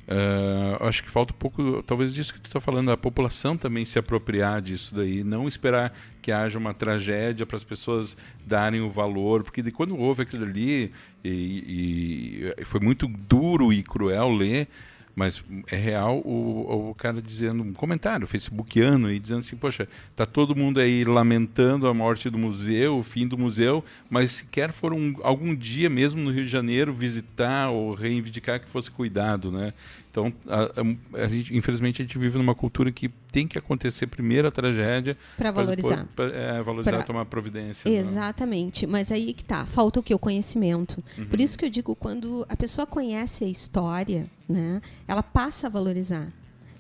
é, 0.06 0.76
acho 0.80 1.02
que 1.02 1.10
falta 1.10 1.32
um 1.32 1.36
pouco, 1.38 1.82
talvez 1.86 2.12
disso 2.12 2.34
que 2.34 2.40
tu 2.40 2.46
está 2.46 2.60
falando, 2.60 2.90
a 2.90 2.96
população 2.96 3.56
também 3.56 3.84
se 3.86 3.98
apropriar 3.98 4.60
disso 4.60 4.94
daí, 4.94 5.24
não 5.24 5.48
esperar 5.48 5.96
que 6.20 6.30
haja 6.30 6.58
uma 6.58 6.74
tragédia 6.74 7.46
para 7.46 7.56
as 7.56 7.64
pessoas 7.64 8.16
darem 8.46 8.80
o 8.82 8.90
valor, 8.90 9.42
porque 9.44 9.62
de 9.62 9.70
quando 9.70 9.96
houve 9.96 10.22
aquilo 10.24 10.44
ali, 10.44 10.92
e, 11.24 11.28
e- 11.30 12.54
e 12.58 12.64
foi 12.66 12.80
muito 12.80 13.06
duro 13.06 13.72
e 13.72 13.82
cruel 13.82 14.30
ler, 14.30 14.68
mas 15.14 15.44
é 15.70 15.76
real 15.76 16.18
o, 16.18 16.90
o 16.90 16.94
cara 16.94 17.22
dizendo 17.22 17.62
um 17.62 17.72
comentário 17.72 18.26
facebookiano 18.26 19.10
e 19.10 19.18
dizendo 19.18 19.40
assim, 19.40 19.56
poxa, 19.56 19.88
tá 20.16 20.26
todo 20.26 20.56
mundo 20.56 20.80
aí 20.80 21.04
lamentando 21.04 21.86
a 21.86 21.94
morte 21.94 22.28
do 22.28 22.38
museu, 22.38 22.98
o 22.98 23.02
fim 23.02 23.26
do 23.26 23.38
museu, 23.38 23.84
mas 24.10 24.32
sequer 24.32 24.72
foram 24.72 24.96
um, 24.96 25.14
algum 25.22 25.54
dia 25.54 25.88
mesmo 25.88 26.22
no 26.22 26.30
Rio 26.30 26.44
de 26.44 26.50
Janeiro 26.50 26.92
visitar 26.92 27.70
ou 27.70 27.94
reivindicar 27.94 28.60
que 28.60 28.68
fosse 28.68 28.90
cuidado, 28.90 29.52
né? 29.52 29.72
Então, 30.14 30.32
a, 30.46 30.62
a- 30.62 31.24
a 31.24 31.28
gente, 31.28 31.56
infelizmente, 31.56 32.00
a 32.00 32.04
gente 32.04 32.16
vive 32.16 32.38
numa 32.38 32.54
cultura 32.54 32.92
que 32.92 33.08
tem 33.32 33.48
que 33.48 33.58
acontecer 33.58 34.06
primeiro 34.06 34.46
a 34.46 34.50
tragédia 34.52 35.18
pra 35.36 35.50
valorizar. 35.50 36.06
pra- 36.14 36.26
é, 36.26 36.62
valorizar, 36.62 36.92
Pra- 36.98 37.02
tomar 37.02 37.24
providência. 37.24 37.90
né? 37.90 37.96
Exatamente, 37.96 38.86
mas 38.86 39.10
aí 39.10 39.34
que 39.34 39.44
tá, 39.44 39.66
falta 39.66 39.98
o 39.98 40.02
que? 40.04 40.14
O 40.14 40.18
conhecimento. 40.18 41.02
Uhum. 41.18 41.26
Por 41.26 41.40
isso 41.40 41.58
que 41.58 41.64
eu 41.64 41.68
digo, 41.70 41.96
quando 41.96 42.46
a 42.48 42.54
pessoa 42.56 42.86
conhece 42.86 43.42
a 43.42 43.48
história, 43.48 44.30
né, 44.48 44.80
ela 45.08 45.20
passa 45.22 45.66
a 45.66 45.70
valorizar. 45.70 46.32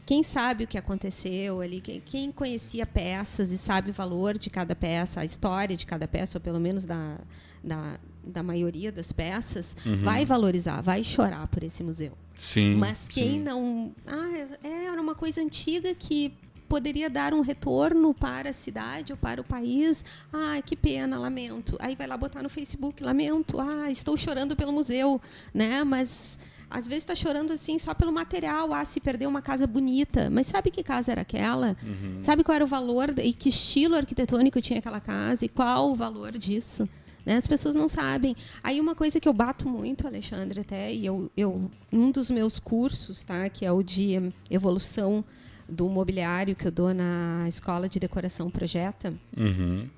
Quem 0.06 0.22
sabe 0.22 0.62
o 0.62 0.66
que 0.68 0.78
aconteceu 0.78 1.60
ali, 1.60 1.80
quem, 1.80 2.00
quem 2.00 2.30
conhecia 2.30 2.86
peças 2.86 3.50
e 3.50 3.58
sabe 3.58 3.90
o 3.90 3.92
valor 3.92 4.38
de 4.38 4.48
cada 4.48 4.76
peça, 4.76 5.22
a 5.22 5.24
história 5.24 5.76
de 5.76 5.84
cada 5.86 6.06
peça, 6.06 6.38
ou 6.38 6.40
pelo 6.40 6.60
menos 6.60 6.84
da, 6.84 7.18
da, 7.64 7.98
da 8.24 8.44
maioria 8.44 8.92
das 8.92 9.10
peças, 9.12 9.76
Uhum. 9.84 10.02
vai 10.04 10.24
valorizar, 10.24 10.80
vai 10.82 11.02
chorar 11.02 11.48
por 11.48 11.64
esse 11.64 11.82
museu. 11.82 12.12
Sim. 12.38 12.76
Mas 12.76 13.08
quem 13.08 13.32
sim. 13.32 13.40
não. 13.40 13.92
Ah, 14.06 14.30
é- 14.64 14.84
era 14.92 15.00
uma 15.00 15.14
coisa 15.14 15.40
antiga 15.40 15.94
que 15.94 16.32
poderia 16.68 17.08
dar 17.08 17.32
um 17.34 17.40
retorno 17.40 18.12
para 18.12 18.50
a 18.50 18.52
cidade 18.52 19.12
ou 19.12 19.16
para 19.18 19.40
o 19.40 19.44
país. 19.44 20.04
Ah, 20.32 20.60
que 20.64 20.74
pena, 20.74 21.18
lamento. 21.18 21.76
Aí 21.78 21.94
vai 21.94 22.06
lá 22.06 22.16
botar 22.16 22.42
no 22.42 22.48
Facebook, 22.48 23.02
lamento. 23.02 23.60
Ah, 23.60 23.90
estou 23.90 24.16
chorando 24.16 24.56
pelo 24.56 24.72
museu, 24.72 25.20
né? 25.52 25.84
Mas 25.84 26.38
às 26.68 26.88
vezes 26.88 27.02
está 27.04 27.14
chorando 27.14 27.52
assim 27.52 27.78
só 27.78 27.94
pelo 27.94 28.10
material. 28.12 28.72
Ah, 28.74 28.84
se 28.84 28.98
perdeu 28.98 29.28
uma 29.30 29.40
casa 29.42 29.66
bonita. 29.66 30.28
Mas 30.30 30.48
sabe 30.48 30.70
que 30.70 30.82
casa 30.82 31.12
era 31.12 31.20
aquela? 31.20 31.76
Sabe 32.22 32.42
qual 32.42 32.56
era 32.56 32.64
o 32.64 32.68
valor 32.68 33.14
e 33.22 33.32
que 33.32 33.50
estilo 33.50 33.94
arquitetônico 33.94 34.60
tinha 34.60 34.80
aquela 34.80 35.00
casa 35.00 35.44
e 35.44 35.48
qual 35.48 35.92
o 35.92 35.94
valor 35.94 36.32
disso? 36.32 36.88
Né? 37.24 37.36
As 37.36 37.46
pessoas 37.46 37.74
não 37.74 37.88
sabem. 37.88 38.36
Aí 38.62 38.80
uma 38.80 38.94
coisa 38.94 39.18
que 39.18 39.28
eu 39.28 39.32
bato 39.32 39.68
muito, 39.68 40.06
Alexandre, 40.06 40.60
até, 40.60 40.92
e 40.92 41.06
eu, 41.06 41.30
eu 41.36 41.70
um 41.92 42.10
dos 42.10 42.30
meus 42.30 42.58
cursos, 42.60 43.24
tá, 43.24 43.48
que 43.48 43.64
é 43.64 43.72
o 43.72 43.82
de 43.82 44.32
evolução 44.50 45.24
do 45.68 45.88
mobiliário 45.88 46.54
que 46.54 46.66
eu 46.66 46.70
dou 46.72 46.92
na 46.92 47.46
escola 47.48 47.88
de 47.88 47.98
decoração 47.98 48.50
Projeta, 48.50 49.14
Uhum. 49.36 49.88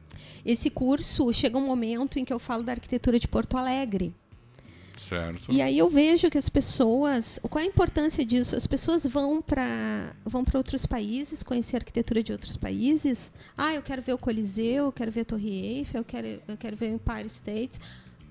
esse 0.45 0.71
curso 0.71 1.33
chega 1.33 1.59
um 1.59 1.67
momento 1.67 2.19
em 2.19 2.25
que 2.25 2.33
eu 2.33 2.39
falo 2.39 2.63
da 2.63 2.73
arquitetura 2.73 3.19
de 3.19 3.27
Porto 3.27 3.57
Alegre. 3.57 4.15
Certo. 4.97 5.53
E 5.53 5.61
aí 5.63 5.77
eu 5.79 5.89
vejo 5.91 6.31
que 6.31 6.39
as 6.39 6.49
pessoas, 6.49 7.39
qual 7.51 7.63
a 7.63 7.67
importância 7.67 8.25
disso? 8.25 8.57
As 8.57 8.67
pessoas 8.67 9.07
vão 9.07 9.41
para 9.43 10.15
vão 10.25 10.45
para 10.45 10.59
outros 10.59 10.87
países, 10.87 11.43
conhecer 11.43 11.77
a 11.77 11.79
arquitetura 11.81 12.23
de 12.23 12.33
outros 12.33 12.57
países. 12.57 13.31
Ah, 13.57 13.75
eu 13.75 13.83
quero 13.83 14.01
ver 14.03 14.13
o 14.15 14.19
Coliseu, 14.19 14.87
eu 14.87 14.93
quero 14.93 15.11
ver 15.11 15.21
a 15.21 15.25
Torre 15.25 15.51
Eiffel, 15.79 16.01
eu 16.01 16.05
quero 16.05 16.27
eu 16.49 16.57
quero 16.57 16.77
ver 16.77 16.91
o 16.91 16.95
Empire 16.95 17.27
State, 17.27 17.79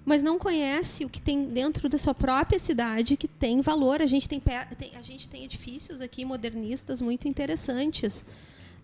mas 0.04 0.22
não 0.22 0.38
conhece 0.38 1.06
o 1.06 1.10
que 1.10 1.22
tem 1.22 1.46
dentro 1.46 1.88
da 1.90 1.98
sua 1.98 2.14
própria 2.14 2.60
cidade 2.60 3.18
que 3.18 3.28
tem 3.28 3.62
valor. 3.62 4.02
A 4.02 4.06
gente 4.06 4.28
tem, 4.30 4.40
tem- 4.40 4.96
a 4.96 5.02
gente 5.02 5.28
tem 5.30 5.44
edifícios 5.44 6.02
aqui 6.02 6.24
modernistas 6.26 7.02
muito 7.02 7.28
interessantes, 7.28 8.26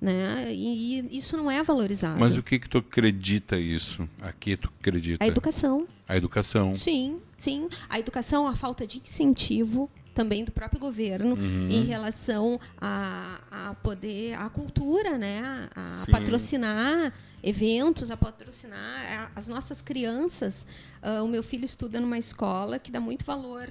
né? 0.01 0.45
E, 0.49 0.99
e 1.11 1.17
isso 1.17 1.37
não 1.37 1.49
é 1.51 1.61
valorizado. 1.63 2.19
Mas 2.19 2.35
o 2.35 2.41
que 2.43 2.57
que 2.59 2.67
tu 2.67 2.79
acredita 2.79 3.55
isso? 3.57 4.09
A 4.21 4.31
que 4.33 4.57
tu 4.57 4.71
acredita? 4.79 5.23
A 5.23 5.27
educação. 5.27 5.87
A 6.07 6.17
educação. 6.17 6.75
Sim, 6.75 7.19
sim. 7.37 7.69
A 7.87 7.99
educação, 7.99 8.47
a 8.47 8.55
falta 8.55 8.85
de 8.87 8.97
incentivo 8.99 9.89
também 10.13 10.43
do 10.43 10.51
próprio 10.51 10.77
governo 10.79 11.35
Uhum. 11.35 11.69
em 11.69 11.85
relação 11.85 12.59
a, 12.81 13.39
a 13.49 13.73
poder, 13.75 14.33
a 14.33 14.49
cultura, 14.49 15.17
né? 15.17 15.69
A 15.73 16.03
Sim. 16.05 16.11
patrocinar 16.11 17.13
eventos, 17.41 18.11
a 18.11 18.17
patrocinar 18.17 19.31
as 19.35 19.47
nossas 19.47 19.81
crianças. 19.81 20.67
Ah, 21.01 21.23
o 21.23 21.27
meu 21.29 21.41
filho 21.41 21.63
estuda 21.63 21.99
numa 22.01 22.17
escola 22.17 22.77
que 22.77 22.91
dá 22.91 22.99
muito 22.99 23.23
valor 23.23 23.69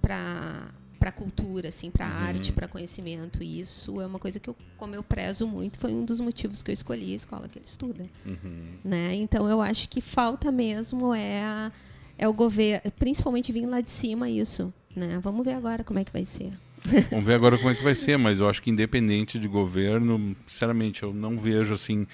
para 0.00 0.70
para 1.02 1.10
cultura, 1.10 1.68
assim, 1.70 1.90
para 1.90 2.06
Uhum. 2.06 2.12
arte, 2.12 2.52
para 2.52 2.68
conhecimento. 2.68 3.42
E 3.42 3.58
isso 3.58 4.00
é 4.00 4.06
uma 4.06 4.20
coisa 4.20 4.38
que 4.38 4.48
eu, 4.48 4.54
como 4.76 4.94
eu 4.94 5.02
prezo 5.02 5.48
muito, 5.48 5.76
foi 5.80 5.92
um 5.92 6.04
dos 6.04 6.20
motivos 6.20 6.62
que 6.62 6.70
eu 6.70 6.72
escolhi 6.72 7.12
a 7.12 7.16
escola 7.16 7.48
que 7.48 7.58
ele 7.58 7.66
estuda 7.66 8.08
Uhum. 8.24 8.76
né? 8.84 9.12
Então 9.16 9.48
eu 9.48 9.60
acho 9.60 9.88
que 9.88 10.00
falta 10.00 10.52
mesmo 10.52 11.12
é 11.12 11.42
a- 11.42 11.72
é 12.16 12.28
o 12.28 12.32
governo, 12.32 12.88
principalmente 13.00 13.50
vindo 13.52 13.68
lá 13.68 13.80
de 13.80 13.90
cima 13.90 14.30
isso, 14.30 14.72
né? 14.94 15.18
Vamos 15.20 15.44
ver 15.44 15.54
agora 15.54 15.82
como 15.82 15.98
é 15.98 16.04
que 16.04 16.12
vai 16.12 16.24
ser. 16.24 16.52
Vamos 17.10 17.26
ver 17.26 17.34
agora 17.34 17.56
como 17.58 17.70
é 17.70 17.74
que 17.74 17.82
vai 17.82 17.96
ser, 17.96 18.16
mas 18.16 18.38
eu 18.38 18.48
acho 18.48 18.62
que 18.62 18.70
independente 18.70 19.40
de 19.40 19.48
governo, 19.48 20.36
sinceramente, 20.46 21.02
eu 21.02 21.12
não 21.12 21.36
vejo 21.36 21.74
assim, 21.74 22.06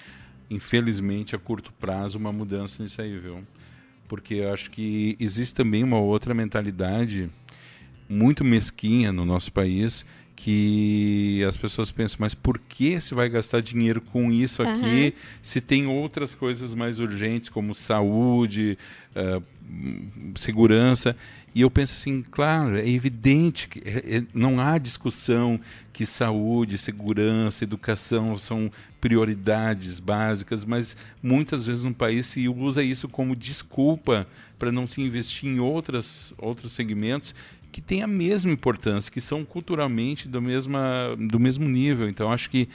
infelizmente, 0.48 1.37
a 1.37 1.38
curto 1.38 1.72
prazo, 1.74 2.16
uma 2.16 2.33
mudança 2.33 2.83
nisso 2.83 3.03
aí, 3.03 3.18
viu? 3.18 3.44
Porque 4.09 4.35
eu 4.35 4.53
acho 4.53 4.70
que 4.70 5.14
existe 5.20 5.55
também 5.55 5.85
uma 5.85 5.98
outra 6.01 6.33
mentalidade 6.33 7.29
muito 8.09 8.44
mesquinha 8.44 9.12
no 9.12 9.25
nosso 9.25 9.53
país 9.53 10.05
que 10.40 11.44
as 11.49 11.57
pessoas 11.57 11.90
pensam, 11.90 12.18
mas 12.21 12.33
por 12.33 12.61
que 12.61 13.01
se 13.01 13.12
vai 13.12 13.29
gastar 13.29 13.61
dinheiro 13.61 14.01
com 14.01 14.31
isso 14.31 14.62
aqui 14.62 15.12
se 15.42 15.61
tem 15.61 15.88
outras 15.88 16.33
coisas 16.33 16.75
mais 16.75 17.01
urgentes 17.01 17.49
como 17.49 17.75
saúde, 17.75 18.79
hum, 19.16 20.33
segurança? 20.37 21.16
E 21.53 21.62
eu 21.62 21.71
penso 21.71 21.97
assim, 21.97 22.23
claro, 22.31 22.79
é 22.79 22.88
evidente 22.88 23.66
que 23.66 23.81
é, 23.81 24.18
é, 24.18 24.23
não 24.33 24.61
há 24.61 24.79
discussão 24.79 25.59
que 25.92 26.07
saúde, 26.07 26.79
segurança, 26.79 27.64
educação 27.64 28.37
são 28.37 28.71
prioridades 29.01 29.99
básicas, 29.99 30.64
mas 30.64 30.97
muitas 31.21 31.66
vezes 31.66 31.83
no 31.83 31.92
país 31.92 32.27
se 32.27 32.49
usa 32.49 32.81
isso 32.81 33.09
como 33.09 33.35
desculpa 33.35 34.25
para 34.57 34.71
não 34.71 34.87
se 34.87 35.01
investir 35.01 35.51
em 35.51 35.59
outras, 35.59 36.33
outros 36.38 36.73
segmentos 36.75 37.35
que 37.70 37.81
têm 37.81 38.02
a 38.02 38.07
mesma 38.07 38.50
importância, 38.50 39.11
que 39.11 39.20
são 39.20 39.44
culturalmente 39.44 40.28
do, 40.28 40.40
mesma, 40.40 41.16
do 41.18 41.38
mesmo 41.38 41.68
nível. 41.68 42.09
Então, 42.09 42.33
acho 42.33 42.50
que 42.50 42.68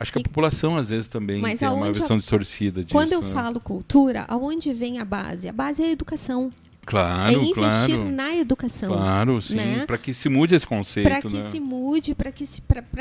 Acho 0.00 0.12
que 0.12 0.18
a 0.18 0.22
população 0.22 0.76
às 0.76 0.88
vezes 0.88 1.06
também 1.06 1.40
Mas 1.40 1.60
tem 1.60 1.68
uma 1.68 1.92
visão 1.92 2.16
a... 2.16 2.18
distorcida 2.18 2.82
disso. 2.82 2.92
Quando 2.92 3.12
eu 3.12 3.22
né? 3.22 3.32
falo 3.32 3.60
cultura, 3.60 4.24
aonde 4.26 4.72
vem 4.72 4.98
a 4.98 5.04
base? 5.04 5.48
A 5.48 5.52
base 5.52 5.80
é 5.80 5.86
a 5.86 5.90
educação. 5.90 6.50
Claro, 6.84 7.30
é 7.30 7.34
investir 7.34 7.94
claro. 7.94 8.10
na 8.10 8.34
educação. 8.34 8.92
Claro, 8.92 9.40
sim, 9.40 9.54
né? 9.54 9.86
para 9.86 9.96
que 9.96 10.12
se 10.12 10.28
mude 10.28 10.54
esse 10.54 10.66
conceito. 10.66 11.08
Para 11.08 11.22
que 11.22 11.36
né? 11.36 11.42
se 11.42 11.60
mude, 11.60 12.12
para 12.12 12.32
que, 12.32 12.44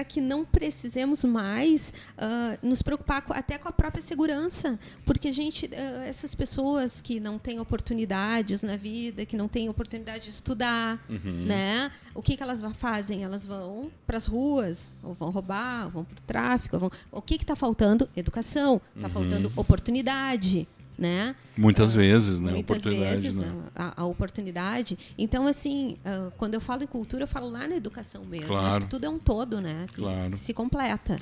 que 0.07 0.21
não 0.21 0.45
precisemos 0.45 1.25
mais 1.25 1.91
uh, 2.15 2.57
nos 2.61 2.83
preocupar 2.83 3.23
com, 3.23 3.33
até 3.33 3.57
com 3.57 3.67
a 3.67 3.71
própria 3.71 4.01
segurança. 4.01 4.79
Porque 5.03 5.29
a 5.29 5.31
gente, 5.31 5.65
uh, 5.65 6.01
essas 6.07 6.35
pessoas 6.35 7.01
que 7.01 7.19
não 7.19 7.39
têm 7.39 7.59
oportunidades 7.59 8.61
na 8.61 8.77
vida, 8.77 9.25
que 9.25 9.35
não 9.35 9.47
têm 9.47 9.67
oportunidade 9.67 10.25
de 10.25 10.29
estudar, 10.29 11.03
uhum. 11.09 11.45
né? 11.47 11.91
o 12.13 12.21
que, 12.21 12.37
que 12.37 12.43
elas 12.43 12.61
fazem? 12.77 13.23
Elas 13.23 13.47
vão 13.47 13.91
para 14.05 14.17
as 14.17 14.27
ruas, 14.27 14.95
ou 15.01 15.15
vão 15.15 15.31
roubar, 15.31 15.85
ou 15.85 15.91
vão 15.91 16.03
para 16.03 16.17
o 16.17 16.21
tráfico. 16.27 16.77
Vão... 16.77 16.91
O 17.11 17.21
que 17.21 17.33
está 17.33 17.55
faltando? 17.55 18.07
Educação. 18.15 18.79
Está 18.95 19.07
uhum. 19.07 19.13
faltando 19.13 19.51
oportunidade 19.55 20.67
né? 21.01 21.35
Muitas 21.57 21.95
uh, 21.95 21.97
vezes, 21.97 22.39
né? 22.39 22.51
Muitas 22.51 22.77
oportunidade, 22.77 23.21
vezes 23.21 23.39
né? 23.39 23.63
A, 23.75 24.03
a, 24.03 24.05
oportunidade. 24.05 24.99
Então, 25.17 25.47
assim, 25.47 25.97
uh, 26.05 26.31
quando 26.37 26.53
eu 26.53 26.61
falo 26.61 26.83
em 26.83 26.87
cultura, 26.87 27.23
eu 27.23 27.27
falo 27.27 27.49
lá 27.49 27.67
na 27.67 27.75
educação 27.75 28.23
mesmo. 28.23 28.47
Claro. 28.47 28.67
Acho 28.67 28.79
que 28.81 28.87
tudo 28.87 29.05
é 29.05 29.09
um 29.09 29.17
todo, 29.17 29.59
né? 29.59 29.87
Que 29.89 30.01
claro. 30.01 30.37
se 30.37 30.53
completa. 30.53 31.19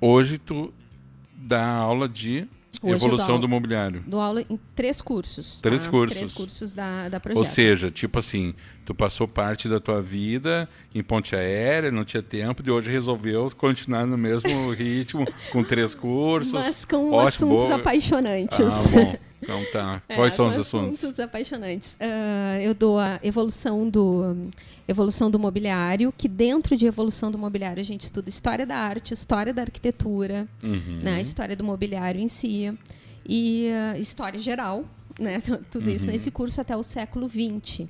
Hoje 0.00 0.38
tu 0.38 0.74
dá 1.36 1.64
aula 1.64 2.08
de 2.08 2.48
Hoje 2.82 2.94
Evolução 2.96 3.40
do 3.40 3.48
mobiliário. 3.48 4.02
Dou 4.06 4.20
aula 4.20 4.42
em 4.42 4.58
três 4.74 5.00
cursos. 5.00 5.60
Três 5.60 5.84
tá? 5.84 5.90
cursos. 5.90 6.16
Três 6.16 6.32
cursos 6.32 6.74
da, 6.74 7.08
da 7.08 7.20
projeto. 7.20 7.38
Ou 7.38 7.44
seja, 7.44 7.90
tipo 7.90 8.18
assim, 8.18 8.54
tu 8.84 8.94
passou 8.94 9.26
parte 9.26 9.68
da 9.68 9.80
tua 9.80 10.00
vida 10.02 10.68
em 10.94 11.02
ponte 11.02 11.34
aérea, 11.34 11.90
não 11.90 12.04
tinha 12.04 12.22
tempo, 12.22 12.62
de 12.62 12.70
hoje 12.70 12.90
resolveu 12.90 13.50
continuar 13.56 14.06
no 14.06 14.18
mesmo 14.18 14.70
ritmo, 14.72 15.24
com 15.52 15.62
três 15.62 15.94
cursos. 15.94 16.52
Mas 16.52 16.84
com 16.84 17.12
Ótimo, 17.12 17.54
assuntos 17.54 17.66
boa. 17.66 17.76
apaixonantes. 17.76 18.60
Ah, 18.60 18.88
bom. 18.92 19.16
Então 19.46 19.64
tá. 19.72 20.02
É, 20.08 20.16
Quais 20.16 20.34
são 20.34 20.48
os 20.48 20.56
assuntos? 20.56 20.98
Assuntos 20.98 21.20
apaixonantes. 21.20 21.94
Uh, 21.94 22.60
eu 22.60 22.74
dou 22.74 22.98
a 22.98 23.20
evolução 23.22 23.88
do 23.88 24.50
evolução 24.88 25.30
do 25.30 25.38
mobiliário, 25.38 26.12
que 26.16 26.26
dentro 26.26 26.76
de 26.76 26.84
evolução 26.84 27.30
do 27.30 27.38
mobiliário 27.38 27.80
a 27.80 27.84
gente 27.84 28.02
estuda 28.02 28.28
história 28.28 28.66
da 28.66 28.76
arte, 28.76 29.14
história 29.14 29.54
da 29.54 29.62
arquitetura, 29.62 30.48
uhum. 30.64 31.00
né, 31.02 31.20
história 31.20 31.54
do 31.54 31.62
mobiliário 31.62 32.20
em 32.20 32.28
si 32.28 32.76
e 33.24 33.70
uh, 33.70 33.98
história 33.98 34.40
geral, 34.40 34.84
né, 35.18 35.40
tudo 35.70 35.86
uhum. 35.86 35.94
isso 35.94 36.06
nesse 36.06 36.32
curso 36.32 36.60
até 36.60 36.76
o 36.76 36.82
século 36.82 37.28
XX. 37.28 37.86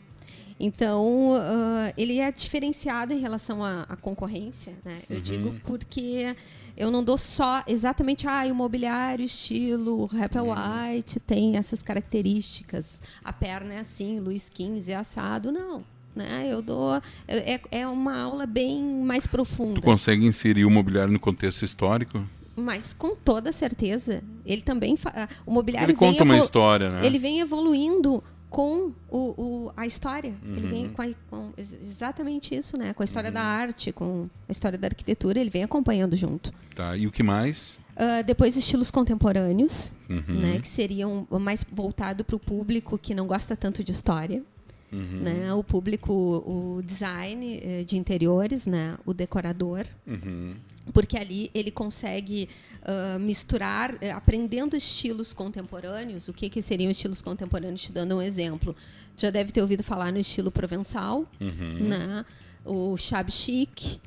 Então, 0.58 1.32
uh, 1.32 1.92
ele 1.98 2.18
é 2.18 2.32
diferenciado 2.32 3.12
em 3.12 3.18
relação 3.18 3.62
à, 3.62 3.82
à 3.82 3.96
concorrência, 3.96 4.72
né? 4.84 5.02
Eu 5.08 5.16
uhum. 5.16 5.22
digo 5.22 5.54
porque 5.64 6.34
eu 6.76 6.90
não 6.90 7.04
dou 7.04 7.18
só 7.18 7.62
exatamente 7.66 8.26
ah, 8.26 8.44
o 8.50 8.54
mobiliário 8.54 9.24
estilo 9.24 10.06
Rappel 10.06 10.46
uhum. 10.46 10.54
White 10.54 11.20
tem 11.20 11.56
essas 11.56 11.82
características, 11.82 13.02
a 13.22 13.32
perna 13.32 13.74
é 13.74 13.78
assim, 13.80 14.18
Luiz 14.18 14.50
XV 14.54 14.92
é 14.92 14.96
assado, 14.96 15.52
não. 15.52 15.84
Né? 16.14 16.48
Eu 16.50 16.62
dou 16.62 16.94
é, 17.28 17.60
é 17.70 17.86
uma 17.86 18.22
aula 18.22 18.46
bem 18.46 18.82
mais 18.82 19.26
profunda. 19.26 19.74
Tu 19.74 19.82
consegue 19.82 20.24
inserir 20.24 20.64
o 20.64 20.70
mobiliário 20.70 21.12
no 21.12 21.20
contexto 21.20 21.62
histórico? 21.62 22.24
Mas 22.56 22.94
com 22.94 23.14
toda 23.14 23.52
certeza, 23.52 24.24
ele 24.46 24.62
também 24.62 24.96
o 25.44 25.52
mobiliário 25.52 25.90
ele 25.90 25.98
conta 25.98 26.24
uma 26.24 26.38
história, 26.38 26.90
né? 26.90 27.06
Ele 27.06 27.18
vem 27.18 27.40
evoluindo 27.40 28.24
com 28.56 28.90
o, 29.10 29.18
o, 29.36 29.72
a 29.76 29.84
história. 29.84 30.34
Uhum. 30.42 30.56
Ele 30.56 30.66
vem 30.66 30.86
uhum. 30.86 30.92
com, 30.94 31.02
a, 31.02 31.08
com, 31.28 31.52
exatamente 31.58 32.54
isso, 32.54 32.78
né? 32.78 32.94
Com 32.94 33.02
a 33.02 33.04
história 33.04 33.28
uhum. 33.28 33.34
da 33.34 33.42
arte, 33.42 33.92
com 33.92 34.30
a 34.48 34.50
história 34.50 34.78
da 34.78 34.86
arquitetura, 34.86 35.38
ele 35.38 35.50
vem 35.50 35.62
acompanhando 35.62 36.16
junto. 36.16 36.50
Tá. 36.74 36.96
E 36.96 37.06
o 37.06 37.12
que 37.12 37.22
mais? 37.22 37.78
Uh, 37.92 38.24
depois 38.24 38.56
estilos 38.56 38.90
contemporâneos, 38.90 39.92
uhum. 40.08 40.40
né? 40.40 40.58
Que 40.58 40.68
seriam 40.68 41.28
mais 41.32 41.66
voltado 41.70 42.24
para 42.24 42.34
o 42.34 42.38
público 42.38 42.96
que 42.96 43.14
não 43.14 43.26
gosta 43.26 43.54
tanto 43.54 43.84
de 43.84 43.92
história. 43.92 44.42
Uhum. 44.90 45.20
Né? 45.20 45.52
O 45.52 45.62
público, 45.62 46.14
o 46.14 46.80
design 46.82 47.60
eh, 47.62 47.84
de 47.84 47.98
interiores, 47.98 48.66
né? 48.66 48.96
o 49.04 49.12
decorador. 49.12 49.84
Uhum. 50.06 50.54
Porque 50.92 51.18
ali 51.18 51.50
ele 51.52 51.70
consegue 51.70 52.48
uh, 52.82 53.18
misturar, 53.18 53.96
eh, 54.00 54.12
aprendendo 54.12 54.76
estilos 54.76 55.32
contemporâneos. 55.32 56.28
O 56.28 56.32
que, 56.32 56.48
que 56.48 56.62
seriam 56.62 56.90
estilos 56.90 57.20
contemporâneos? 57.20 57.82
Te 57.82 57.92
dando 57.92 58.16
um 58.16 58.22
exemplo. 58.22 58.74
Já 59.16 59.30
deve 59.30 59.50
ter 59.50 59.60
ouvido 59.60 59.82
falar 59.82 60.12
no 60.12 60.18
estilo 60.18 60.50
provençal, 60.50 61.26
uhum. 61.40 61.88
né? 61.88 62.24
o 62.66 62.96
chab 62.96 63.30
chic, 63.30 64.00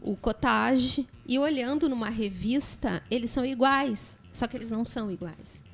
o 0.00 0.16
cottage. 0.16 1.08
E 1.26 1.38
olhando 1.38 1.88
numa 1.88 2.10
revista, 2.10 3.02
eles 3.10 3.30
são 3.30 3.44
iguais, 3.44 4.18
só 4.30 4.46
que 4.46 4.56
eles 4.56 4.70
não 4.70 4.84
são 4.84 5.10
iguais. 5.10 5.64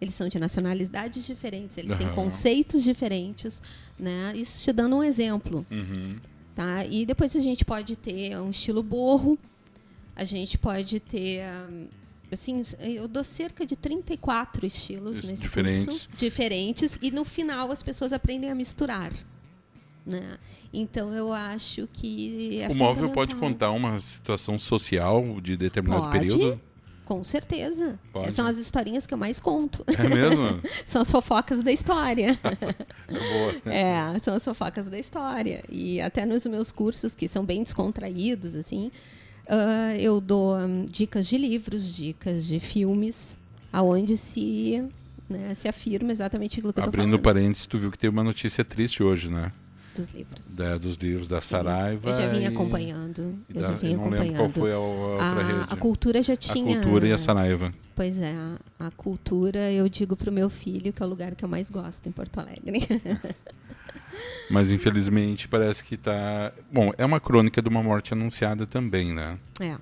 Eles 0.00 0.14
são 0.14 0.28
de 0.28 0.38
nacionalidades 0.38 1.24
diferentes, 1.24 1.78
eles 1.78 1.92
uhum. 1.92 1.98
têm 1.98 2.12
conceitos 2.12 2.82
diferentes, 2.82 3.62
né? 3.98 4.32
Isso 4.34 4.62
te 4.62 4.72
dando 4.72 4.96
um 4.96 5.02
exemplo. 5.02 5.64
Uhum. 5.70 6.18
Tá? 6.54 6.84
E 6.84 7.06
depois 7.06 7.34
a 7.34 7.40
gente 7.40 7.64
pode 7.64 7.96
ter 7.96 8.38
um 8.38 8.50
estilo 8.50 8.82
borro, 8.82 9.38
a 10.14 10.24
gente 10.24 10.58
pode 10.58 11.00
ter 11.00 11.42
assim, 12.32 12.62
eu 12.80 13.08
dou 13.08 13.24
cerca 13.24 13.64
de 13.64 13.76
34 13.76 14.66
estilos 14.66 15.18
Isso, 15.18 15.26
nesse 15.26 15.42
diferentes. 15.42 15.84
curso, 15.84 16.08
diferentes, 16.14 16.98
e 17.00 17.10
no 17.10 17.24
final 17.24 17.70
as 17.70 17.82
pessoas 17.82 18.12
aprendem 18.12 18.50
a 18.50 18.54
misturar. 18.54 19.12
Né? 20.06 20.36
Então 20.72 21.14
eu 21.14 21.32
acho 21.32 21.88
que 21.90 22.60
é 22.60 22.68
o 22.68 22.74
móvel 22.74 23.10
pode 23.10 23.34
contar 23.36 23.70
uma 23.70 23.98
situação 23.98 24.58
social 24.58 25.40
de 25.40 25.56
determinado 25.56 26.02
pode, 26.02 26.18
período. 26.18 26.60
Com 27.06 27.22
certeza. 27.22 27.98
Pode. 28.12 28.32
São 28.32 28.46
as 28.46 28.56
historinhas 28.56 29.06
que 29.06 29.12
eu 29.12 29.18
mais 29.18 29.38
conto. 29.38 29.84
É 29.86 30.08
mesmo? 30.08 30.60
são 30.86 31.02
as 31.02 31.10
fofocas 31.10 31.62
da 31.62 31.70
história. 31.70 32.38
Boa. 33.08 33.74
É, 33.74 34.18
são 34.18 34.34
as 34.34 34.44
fofocas 34.44 34.86
da 34.88 34.98
história. 34.98 35.62
E 35.68 36.00
até 36.00 36.24
nos 36.24 36.46
meus 36.46 36.72
cursos, 36.72 37.14
que 37.14 37.28
são 37.28 37.44
bem 37.44 37.62
descontraídos, 37.62 38.56
assim, 38.56 38.90
uh, 39.48 39.96
eu 39.98 40.20
dou 40.20 40.56
um, 40.56 40.86
dicas 40.86 41.26
de 41.26 41.38
livros, 41.38 41.94
dicas 41.94 42.46
de 42.46 42.60
filmes, 42.60 43.38
aonde 43.72 44.16
se, 44.16 44.84
né, 45.28 45.54
se 45.54 45.68
afirma 45.68 46.12
exatamente 46.12 46.58
aquilo 46.58 46.72
que 46.72 46.80
eu 46.80 46.84
tô 46.84 46.88
Abrindo 46.88 47.18
parênteses, 47.18 47.66
tu 47.66 47.78
viu 47.78 47.90
que 47.90 47.98
tem 47.98 48.10
uma 48.10 48.24
notícia 48.24 48.64
triste 48.64 49.02
hoje, 49.02 49.28
né? 49.28 49.52
dos 49.94 50.10
livros. 50.10 50.44
Da, 50.54 50.76
dos 50.76 50.96
livros 50.96 51.28
da 51.28 51.40
Saraiva. 51.40 52.10
Eu 52.10 52.12
já 52.12 52.26
vinha 52.26 52.48
acompanhando. 52.48 53.38
eu 53.48 53.62
da, 53.62 53.68
já 53.68 53.74
vinha 53.74 53.96
não 53.96 54.04
acompanhando. 54.04 54.36
qual 54.36 54.50
foi 54.50 54.72
a, 54.72 54.76
a 54.76 55.30
a, 55.30 55.42
rede. 55.42 55.66
A 55.70 55.76
cultura 55.76 56.22
já 56.22 56.36
tinha. 56.36 56.78
A 56.78 56.82
cultura 56.82 57.08
e 57.08 57.12
a 57.12 57.18
Saraiva. 57.18 57.72
Pois 57.94 58.18
é, 58.18 58.32
a, 58.32 58.86
a 58.86 58.90
cultura 58.90 59.70
eu 59.70 59.88
digo 59.88 60.16
para 60.16 60.30
o 60.30 60.32
meu 60.32 60.50
filho 60.50 60.92
que 60.92 61.02
é 61.02 61.06
o 61.06 61.08
lugar 61.08 61.34
que 61.34 61.44
eu 61.44 61.48
mais 61.48 61.70
gosto 61.70 62.08
em 62.08 62.12
Porto 62.12 62.40
Alegre. 62.40 62.80
Mas 64.50 64.70
infelizmente 64.70 65.48
parece 65.48 65.82
que 65.82 65.94
está. 65.94 66.52
Bom, 66.70 66.92
é 66.98 67.04
uma 67.04 67.20
crônica 67.20 67.62
de 67.62 67.68
uma 67.68 67.82
morte 67.82 68.12
anunciada 68.12 68.66
também, 68.66 69.12
né? 69.12 69.38
É. 69.60 69.76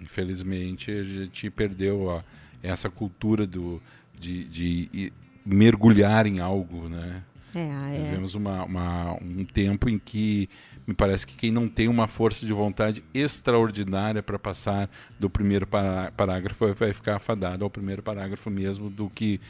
Infelizmente 0.00 0.90
a 0.90 1.02
gente 1.02 1.50
perdeu 1.50 2.02
ó, 2.06 2.22
essa 2.62 2.90
cultura 2.90 3.46
do, 3.46 3.80
de, 4.18 4.44
de 4.44 5.12
mergulhar 5.44 6.26
em 6.26 6.40
algo, 6.40 6.88
né? 6.88 7.22
É, 7.54 7.96
é. 7.96 7.98
Vivemos 8.04 8.34
uma, 8.34 8.64
uma, 8.64 9.12
um 9.14 9.44
tempo 9.44 9.88
em 9.88 9.98
que 9.98 10.48
me 10.86 10.94
parece 10.94 11.26
que 11.26 11.36
quem 11.36 11.50
não 11.50 11.68
tem 11.68 11.88
uma 11.88 12.06
força 12.06 12.46
de 12.46 12.52
vontade 12.52 13.02
extraordinária 13.12 14.22
para 14.22 14.38
passar 14.38 14.88
do 15.18 15.28
primeiro 15.28 15.66
parágrafo 15.66 16.72
vai 16.74 16.92
ficar 16.92 17.16
afadado 17.16 17.64
ao 17.64 17.70
primeiro 17.70 18.02
parágrafo 18.02 18.50
mesmo 18.50 18.88
do 18.88 19.10
que 19.10 19.40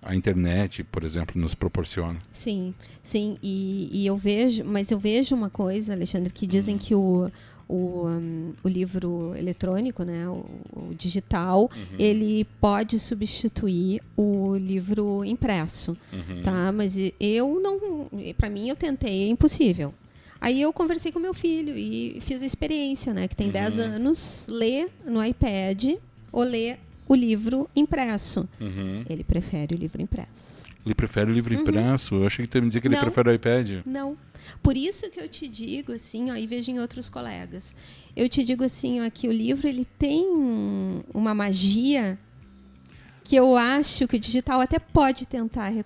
a 0.00 0.14
internet, 0.14 0.84
por 0.84 1.04
exemplo, 1.04 1.40
nos 1.40 1.54
proporciona. 1.54 2.18
Sim, 2.30 2.74
sim, 3.02 3.36
e, 3.42 3.90
e 3.92 4.06
eu 4.06 4.16
vejo, 4.16 4.64
mas 4.64 4.90
eu 4.90 4.98
vejo 4.98 5.34
uma 5.34 5.50
coisa, 5.50 5.92
Alexandre, 5.92 6.32
que 6.32 6.46
dizem 6.46 6.76
hum. 6.76 6.78
que 6.78 6.94
o, 6.94 7.30
o, 7.68 8.08
um, 8.08 8.54
o 8.64 8.68
livro 8.68 9.34
eletrônico, 9.36 10.02
né, 10.04 10.28
o, 10.28 10.46
o 10.72 10.94
digital, 10.94 11.62
uhum. 11.62 11.96
ele 11.98 12.46
pode 12.60 12.98
substituir 12.98 14.00
o 14.16 14.56
livro 14.56 15.24
impresso, 15.24 15.96
uhum. 16.12 16.42
tá? 16.42 16.72
Mas 16.72 16.94
eu 17.20 17.60
não, 17.60 18.08
para 18.36 18.48
mim 18.48 18.68
eu 18.68 18.76
tentei, 18.76 19.24
é 19.24 19.28
impossível. 19.28 19.92
Aí 20.40 20.60
eu 20.62 20.72
conversei 20.72 21.10
com 21.10 21.18
meu 21.18 21.34
filho 21.34 21.76
e 21.76 22.20
fiz 22.20 22.40
a 22.40 22.46
experiência, 22.46 23.12
né, 23.12 23.28
que 23.28 23.36
tem 23.36 23.48
uhum. 23.48 23.52
10 23.52 23.78
anos, 23.80 24.46
lê 24.48 24.88
no 25.04 25.22
iPad 25.22 25.96
ou 26.32 26.42
lê 26.42 26.76
o 27.08 27.14
livro 27.14 27.68
impresso. 27.74 28.48
Uhum. 28.60 29.04
Ele 29.08 29.24
prefere 29.24 29.74
o 29.74 29.78
livro 29.78 30.02
impresso. 30.02 30.62
Ele 30.84 30.94
prefere 30.94 31.30
o 31.30 31.34
livro 31.34 31.54
uhum. 31.54 31.62
impresso? 31.62 32.16
Eu 32.16 32.26
achei 32.26 32.44
que 32.44 32.52
tu 32.52 32.58
ia 32.58 32.62
me 32.62 32.68
dizer 32.68 32.80
que 32.80 32.88
ele 32.88 32.94
não, 32.94 33.02
prefere 33.02 33.30
o 33.30 33.32
iPad. 33.32 33.70
Não. 33.84 34.16
Por 34.62 34.76
isso 34.76 35.10
que 35.10 35.20
eu 35.20 35.28
te 35.28 35.48
digo 35.48 35.92
assim, 35.92 36.30
ó, 36.30 36.36
e 36.36 36.46
vejo 36.46 36.70
em 36.70 36.78
outros 36.78 37.10
colegas. 37.10 37.74
Eu 38.14 38.28
te 38.28 38.44
digo 38.44 38.62
assim, 38.62 39.00
ó, 39.00 39.10
que 39.10 39.26
o 39.26 39.32
livro 39.32 39.66
ele 39.66 39.84
tem 39.98 40.24
uma 41.12 41.34
magia 41.34 42.18
que 43.24 43.36
eu 43.36 43.56
acho 43.56 44.08
que 44.08 44.16
o 44.16 44.20
digital 44.20 44.60
até 44.60 44.78
pode 44.78 45.26
tentar 45.26 45.72
uh, 45.72 45.84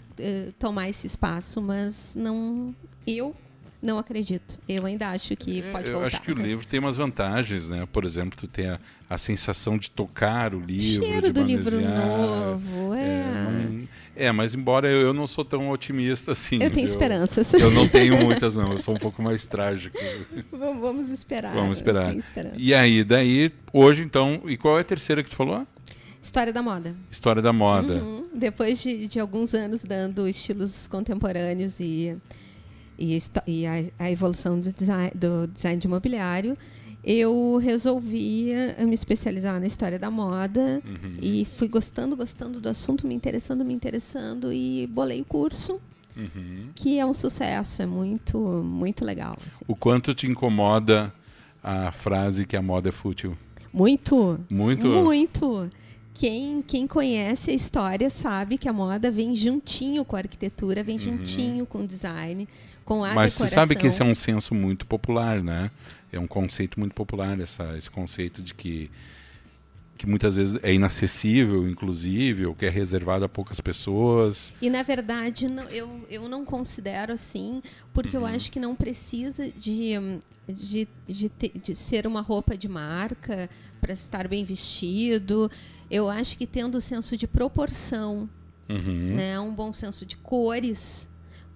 tomar 0.58 0.88
esse 0.88 1.08
espaço, 1.08 1.60
mas 1.60 2.14
não 2.14 2.74
eu 3.04 3.34
não 3.82 3.98
acredito. 3.98 4.60
Eu 4.68 4.86
ainda 4.86 5.10
acho 5.10 5.34
que 5.34 5.60
é, 5.60 5.72
pode 5.72 5.90
voltar. 5.90 6.00
Eu 6.00 6.06
acho 6.06 6.22
que 6.22 6.30
o 6.30 6.34
livro 6.34 6.64
tem 6.64 6.78
umas 6.78 6.96
vantagens, 6.96 7.68
né? 7.68 7.86
Por 7.92 8.04
exemplo, 8.04 8.38
tu 8.38 8.46
tem 8.46 8.68
a, 8.68 8.78
a 9.10 9.18
sensação 9.18 9.76
de 9.76 9.90
tocar 9.90 10.54
o 10.54 10.60
livro, 10.60 11.04
Cheiro 11.04 11.26
de 11.26 11.32
do 11.32 11.42
livro 11.42 11.80
novo, 11.80 12.94
é. 12.94 13.82
É, 14.14 14.26
é, 14.26 14.32
mas 14.32 14.54
embora 14.54 14.88
eu, 14.88 15.00
eu, 15.00 15.12
não 15.12 15.26
sou 15.26 15.44
tão 15.44 15.68
otimista 15.70 16.30
assim. 16.30 16.62
Eu 16.62 16.70
tenho 16.70 16.86
eu, 16.86 16.90
esperanças. 16.90 17.52
Eu 17.54 17.72
não 17.72 17.88
tenho 17.88 18.16
muitas, 18.22 18.56
não. 18.56 18.70
Eu 18.70 18.78
sou 18.78 18.94
um 18.94 18.98
pouco 18.98 19.20
mais 19.20 19.44
trágico. 19.46 19.98
Vamos 20.52 21.10
esperar. 21.10 21.52
Vamos 21.52 21.78
esperar. 21.78 22.14
E 22.56 22.72
aí, 22.72 23.02
daí, 23.02 23.52
hoje 23.72 24.04
então, 24.04 24.42
e 24.46 24.56
qual 24.56 24.78
é 24.78 24.82
a 24.82 24.84
terceira 24.84 25.24
que 25.24 25.30
tu 25.30 25.36
falou? 25.36 25.66
História 26.22 26.52
da 26.52 26.62
moda. 26.62 26.94
História 27.10 27.42
da 27.42 27.52
moda. 27.52 27.94
Uhum. 27.94 28.28
Depois 28.32 28.80
de, 28.80 29.08
de 29.08 29.18
alguns 29.18 29.54
anos 29.54 29.82
dando 29.82 30.28
estilos 30.28 30.86
contemporâneos 30.86 31.80
e 31.80 32.16
e, 33.02 33.18
e 33.46 33.66
a, 33.66 33.72
a, 33.98 34.10
evolução 34.10 34.60
do 34.60 34.72
design, 34.72 35.10
do 35.14 35.46
design 35.48 35.78
de 35.78 35.86
imobiliário, 35.86 36.56
eu 37.04 37.56
resolvi 37.56 38.52
eh, 38.52 38.84
me 38.84 38.94
especializar 38.94 39.58
na 39.58 39.66
história 39.66 39.98
da 39.98 40.08
moda 40.08 40.80
uhum. 40.84 41.16
e 41.20 41.44
fui 41.44 41.66
gostando, 41.66 42.16
gostando 42.16 42.60
do 42.60 42.68
assunto, 42.68 43.06
me 43.06 43.14
interessando, 43.14 43.64
me 43.64 43.74
interessando 43.74 44.52
e 44.52 44.86
bolei 44.86 45.20
o 45.20 45.24
curso. 45.24 45.80
Uhum. 46.16 46.68
Que 46.74 46.98
é 46.98 47.06
um 47.06 47.14
sucesso, 47.14 47.82
é 47.82 47.86
muito, 47.86 48.38
muito 48.38 49.04
legal. 49.04 49.36
Assim. 49.44 49.64
O 49.66 49.74
quanto 49.74 50.14
te 50.14 50.26
incomoda 50.28 51.12
a 51.62 51.90
frase 51.90 52.46
que 52.46 52.56
a 52.56 52.62
moda 52.62 52.90
é 52.90 52.92
fútil? 52.92 53.36
Muito. 53.72 54.38
Muito? 54.48 54.86
Muito. 54.86 55.70
Quem, 56.14 56.62
quem 56.62 56.86
conhece 56.86 57.50
a 57.50 57.54
história 57.54 58.10
sabe 58.10 58.58
que 58.58 58.68
a 58.68 58.72
moda 58.72 59.10
vem 59.10 59.34
juntinho 59.34 60.04
com 60.04 60.14
a 60.14 60.18
arquitetura, 60.18 60.82
vem 60.82 60.96
uhum. 60.96 61.02
juntinho 61.02 61.66
com 61.66 61.78
o 61.78 61.86
design 61.86 62.46
com 62.84 63.04
a 63.04 63.14
Mas 63.14 63.34
decoração. 63.34 63.46
você 63.46 63.54
sabe 63.54 63.76
que 63.76 63.86
esse 63.86 64.02
é 64.02 64.04
um 64.04 64.14
senso 64.14 64.54
muito 64.54 64.86
popular, 64.86 65.42
né? 65.42 65.70
É 66.12 66.18
um 66.18 66.26
conceito 66.26 66.78
muito 66.78 66.94
popular, 66.94 67.38
essa, 67.40 67.76
esse 67.76 67.90
conceito 67.90 68.42
de 68.42 68.52
que, 68.52 68.90
que 69.96 70.06
muitas 70.06 70.36
vezes 70.36 70.58
é 70.62 70.72
inacessível, 70.72 71.66
inclusive, 71.68 72.46
ou 72.46 72.54
que 72.54 72.66
é 72.66 72.68
reservado 72.68 73.24
a 73.24 73.28
poucas 73.28 73.60
pessoas. 73.60 74.52
E, 74.60 74.68
na 74.68 74.82
verdade, 74.82 75.48
não, 75.48 75.64
eu, 75.64 76.06
eu 76.10 76.28
não 76.28 76.44
considero 76.44 77.12
assim, 77.12 77.62
porque 77.94 78.16
uhum. 78.16 78.26
eu 78.26 78.34
acho 78.34 78.52
que 78.52 78.60
não 78.60 78.74
precisa 78.74 79.50
de, 79.50 79.92
de, 80.46 80.86
de, 81.08 81.28
ter, 81.30 81.52
de 81.54 81.74
ser 81.74 82.06
uma 82.06 82.20
roupa 82.20 82.56
de 82.56 82.68
marca 82.68 83.48
para 83.80 83.94
estar 83.94 84.28
bem 84.28 84.44
vestido. 84.44 85.50
Eu 85.90 86.10
acho 86.10 86.36
que 86.36 86.46
tendo 86.46 86.76
o 86.76 86.80
senso 86.80 87.16
de 87.16 87.26
proporção, 87.26 88.28
uhum. 88.68 89.14
né, 89.14 89.40
um 89.40 89.54
bom 89.54 89.72
senso 89.72 90.04
de 90.04 90.16
cores 90.18 91.08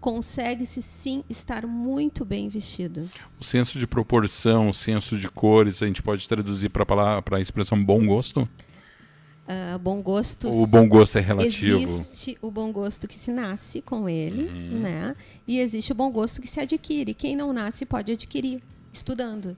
consegue-se 0.07 0.81
sim 0.83 1.25
estar 1.29 1.67
muito 1.67 2.25
bem 2.25 2.49
vestido. 2.49 3.11
O 3.41 3.45
senso 3.45 3.77
de 3.77 3.89
proporção, 3.89 4.69
o 4.69 4.73
senso 4.73 5.19
de 5.19 5.29
cores, 5.29 5.83
a 5.83 5.87
gente 5.87 6.01
pode 6.01 6.29
traduzir 6.29 6.69
para 6.69 6.85
a 7.33 7.41
expressão 7.41 7.85
bom 7.85 8.07
gosto? 8.07 8.43
Uh, 8.43 9.77
bom 9.81 10.01
gosto. 10.01 10.49
O 10.49 10.65
bom 10.65 10.89
gosto 10.89 11.19
é 11.19 11.21
relativo. 11.21 11.81
Existe 11.81 12.39
o 12.41 12.53
bom 12.53 12.71
gosto 12.71 13.09
que 13.09 13.17
se 13.17 13.33
nasce 13.33 13.83
com 13.83 14.09
ele, 14.09 14.45
uhum. 14.45 14.79
né? 14.79 15.17
E 15.45 15.59
existe 15.59 15.91
o 15.91 15.95
bom 15.97 16.09
gosto 16.13 16.41
que 16.41 16.47
se 16.47 16.61
adquire. 16.61 17.13
Quem 17.13 17.35
não 17.35 17.53
nasce 17.53 17.85
pode 17.85 18.13
adquirir 18.13 18.63
estudando 18.93 19.57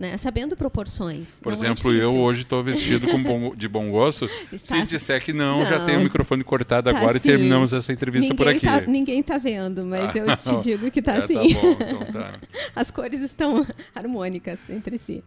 né? 0.00 0.16
Sabendo 0.16 0.56
proporções. 0.56 1.42
Por 1.42 1.52
é 1.52 1.54
exemplo, 1.54 1.92
é 1.92 2.02
eu 2.02 2.16
hoje 2.16 2.40
estou 2.40 2.62
vestido 2.62 3.06
bom, 3.18 3.52
de 3.54 3.68
bom 3.68 3.90
gosto. 3.90 4.24
Está... 4.50 4.76
Se 4.76 4.86
disser 4.86 5.22
que 5.22 5.34
não, 5.34 5.58
não, 5.58 5.66
já 5.66 5.84
tem 5.84 5.98
o 5.98 6.00
microfone 6.00 6.42
cortado 6.42 6.90
tá 6.90 6.96
agora 6.96 7.18
assim. 7.18 7.28
e 7.28 7.30
terminamos 7.30 7.74
essa 7.74 7.92
entrevista 7.92 8.32
ninguém 8.32 8.46
por 8.46 8.48
aqui. 8.48 8.66
Tá, 8.66 8.90
ninguém 8.90 9.20
está 9.20 9.36
vendo, 9.36 9.84
mas 9.84 10.16
eu 10.16 10.24
te 10.34 10.56
digo 10.64 10.90
que 10.90 11.00
está 11.00 11.16
é, 11.16 11.18
assim. 11.18 11.34
Tá 11.34 11.60
bom, 11.60 11.72
então 11.72 12.04
tá. 12.12 12.32
As 12.74 12.90
cores 12.90 13.20
estão 13.20 13.66
harmônicas 13.94 14.58
entre 14.70 14.96
si. 14.96 15.22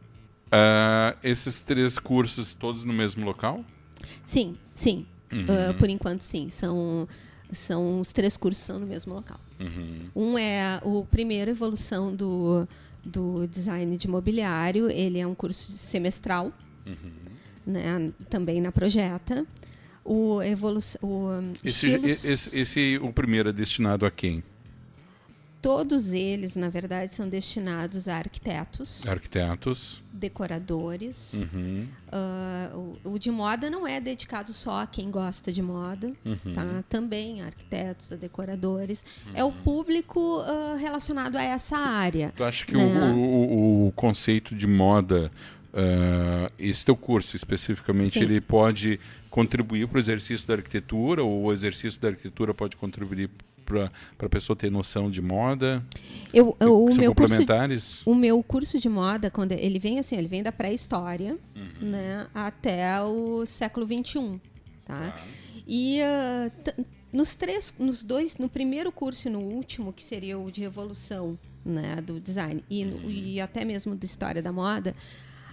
Uh, 0.48 1.16
esses 1.24 1.60
três 1.60 2.00
cursos 2.00 2.56
todos 2.56 2.84
no 2.84 2.94
mesmo 2.94 3.24
local? 3.24 3.64
Sim, 4.24 4.58
sim. 4.74 5.06
Uhum. 5.32 5.44
Uh, 5.44 5.74
por 5.76 5.88
enquanto, 5.88 6.22
sim. 6.22 6.50
São 6.50 7.08
são 7.52 8.00
os 8.00 8.12
três 8.12 8.36
cursos 8.36 8.64
são 8.64 8.80
no 8.80 8.88
mesmo 8.88 9.14
local. 9.14 9.40
Uhum. 9.60 10.10
Um 10.16 10.38
é 10.38 10.80
o 10.84 11.06
primeiro 11.06 11.52
evolução 11.52 12.14
do 12.14 12.68
do 13.04 13.48
design 13.48 13.98
de 13.98 14.08
mobiliário. 14.08 14.90
Ele 14.90 15.20
é 15.20 15.28
um 15.28 15.36
curso 15.36 15.72
semestral, 15.74 16.52
uhum. 16.86 17.12
né, 17.66 18.12
também 18.30 18.62
na 18.62 18.72
Projeta. 18.72 19.46
O 20.06 20.42
evolução, 20.42 21.00
o 21.02 21.30
esse, 21.64 21.88
estilos... 21.94 22.26
esse, 22.26 22.60
esse, 22.60 23.00
o 23.02 23.14
primeiro 23.14 23.50
é 23.50 23.54
destinado 23.54 24.06
a 24.06 24.12
quem? 24.12 24.44
Todos 25.64 26.12
eles, 26.12 26.58
na 26.58 26.68
verdade, 26.68 27.10
são 27.14 27.30
destinados 27.30 28.10
a 28.10 28.18
arquitetos. 28.18 29.08
Arquitetos. 29.08 30.04
Decoradores. 30.12 31.42
Uhum. 31.42 31.88
Uh, 32.12 32.98
o, 33.06 33.14
o, 33.14 33.18
de 33.18 33.32
moda 33.32 33.70
não 33.70 33.88
é 33.88 34.02
dedicado 34.02 34.52
só 34.52 34.82
a 34.82 34.88
quem 34.88 35.10
gosta 35.10 35.54
de 35.54 35.62
moda, 35.62 36.12
uhum. 36.26 36.54
tá? 36.54 36.84
Também 36.90 37.42
a 37.42 37.46
arquitetos, 37.46 38.12
a 38.12 38.18
decoradores. 38.18 39.06
Uhum. 39.26 39.32
É 39.36 39.42
o 39.42 39.48
uhum. 39.48 39.54
público 39.64 40.20
uh, 40.20 40.76
relacionado 40.76 41.38
a 41.38 41.42
essa 41.42 41.78
área. 41.78 42.34
Tu 42.36 42.44
acha 42.44 42.66
que 42.66 42.76
né? 42.76 43.14
o, 43.14 43.16
o, 43.16 43.88
o, 43.88 43.92
conceito 43.94 44.54
de 44.54 44.68
moda, 44.68 45.32
uh, 45.74 46.52
esse 46.60 46.86
teu 46.86 46.98
curso 46.98 47.38
especificamente, 47.38 48.20
Sim. 48.20 48.24
ele 48.24 48.42
pode 48.42 49.00
contribuir 49.30 49.88
para 49.88 49.96
o 49.96 50.00
exercício 50.02 50.46
da 50.46 50.56
arquitetura 50.56 51.24
ou 51.24 51.44
o 51.44 51.54
exercício 51.54 52.02
da 52.02 52.10
arquitetura 52.10 52.54
pode 52.54 52.76
contribuir 52.76 53.30
para 53.64 53.92
a 54.20 54.30
pessoa 54.30 54.56
ter 54.56 54.72
noção 54.72 55.10
de 55.10 55.22
moda? 55.22 55.84
Eu, 56.34 56.56
eu 56.60 56.86
o 56.86 56.96
meu 56.96 57.14
curso, 57.14 57.46
o 58.06 58.16
meu 58.16 58.44
curso 58.44 58.80
de 58.80 58.90
moda, 58.90 59.32
quando 59.32 59.54
ele 59.54 59.80
vem 59.80 60.00
assim, 60.00 60.16
ele 60.16 60.28
vem 60.28 60.44
da 60.44 60.52
pré-história, 60.52 61.38
uhum. 61.56 61.90
né, 61.90 62.28
até 62.34 63.02
o 63.02 63.46
século 63.46 63.86
21, 63.86 64.40
tá? 64.86 65.14
Ah. 65.16 65.20
E 65.68 66.00
uh, 66.02 66.86
nos 67.12 67.36
três, 67.36 67.74
nos 67.78 68.04
dois, 68.04 68.38
no 68.38 68.50
primeiro 68.50 68.92
curso 68.92 69.28
e 69.28 69.32
no 69.32 69.40
último, 69.40 69.94
que 69.94 70.04
seria 70.04 70.38
o 70.38 70.52
de 70.52 70.64
evolução, 70.64 71.38
né, 71.66 71.96
do 71.98 72.20
design 72.20 72.64
e, 72.70 72.84
uhum. 72.84 73.10
e 73.10 73.40
até 73.40 73.64
mesmo 73.64 73.96
do 73.96 74.06
história 74.06 74.42
da 74.42 74.52
moda, 74.52 74.96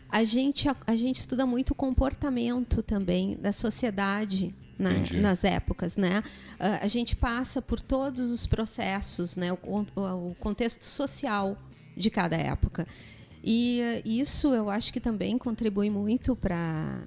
a 0.09 0.25
gente 0.25 0.69
a, 0.69 0.77
a 0.87 0.97
gente 0.97 1.21
estuda 1.21 1.47
muito 1.47 1.71
o 1.71 1.75
comportamento 1.75 2.83
também 2.83 3.37
da 3.37 3.53
sociedade 3.53 4.55
né, 4.81 5.05
nas 5.21 5.45
épocas, 5.45 5.97
né? 5.97 6.23
Uh, 6.59 6.83
a 6.83 6.87
gente 6.87 7.15
passa 7.15 7.61
por 7.61 7.81
todos 7.81 8.31
os 8.31 8.47
processos, 8.47 9.37
né? 9.37 9.53
O, 9.53 9.59
o, 9.95 10.31
o 10.31 10.35
contexto 10.37 10.85
social 10.85 11.57
de 11.97 12.11
cada 12.11 12.37
época. 12.37 12.87
E 13.45 13.81
uh, 13.83 14.09
isso 14.09 14.55
eu 14.55 14.71
acho 14.71 14.93
que 14.93 15.01
também 15.01 15.37
contribui 15.37 15.91
muito 15.91 16.35
para 16.35 17.05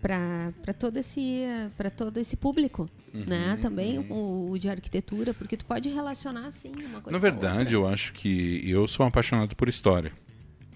para 0.00 0.74
todo 0.78 0.98
esse 0.98 1.46
para 1.78 1.88
todo 1.88 2.18
esse 2.18 2.36
público 2.36 2.90
uhum, 3.14 3.24
né 3.26 3.56
também 3.56 4.00
uhum. 4.00 4.10
o, 4.10 4.50
o, 4.50 4.58
de 4.58 4.68
arquitetura 4.68 5.32
porque 5.32 5.56
tu 5.56 5.64
pode 5.64 5.88
relacionar 5.88 6.46
assim 6.48 6.72
uma 6.78 7.00
coisa 7.00 7.10
na 7.10 7.16
verdade 7.16 7.72
eu 7.74 7.88
acho 7.88 8.12
que 8.12 8.62
eu 8.68 8.86
sou 8.86 9.06
apaixonado 9.06 9.56
por 9.56 9.66
história 9.66 10.12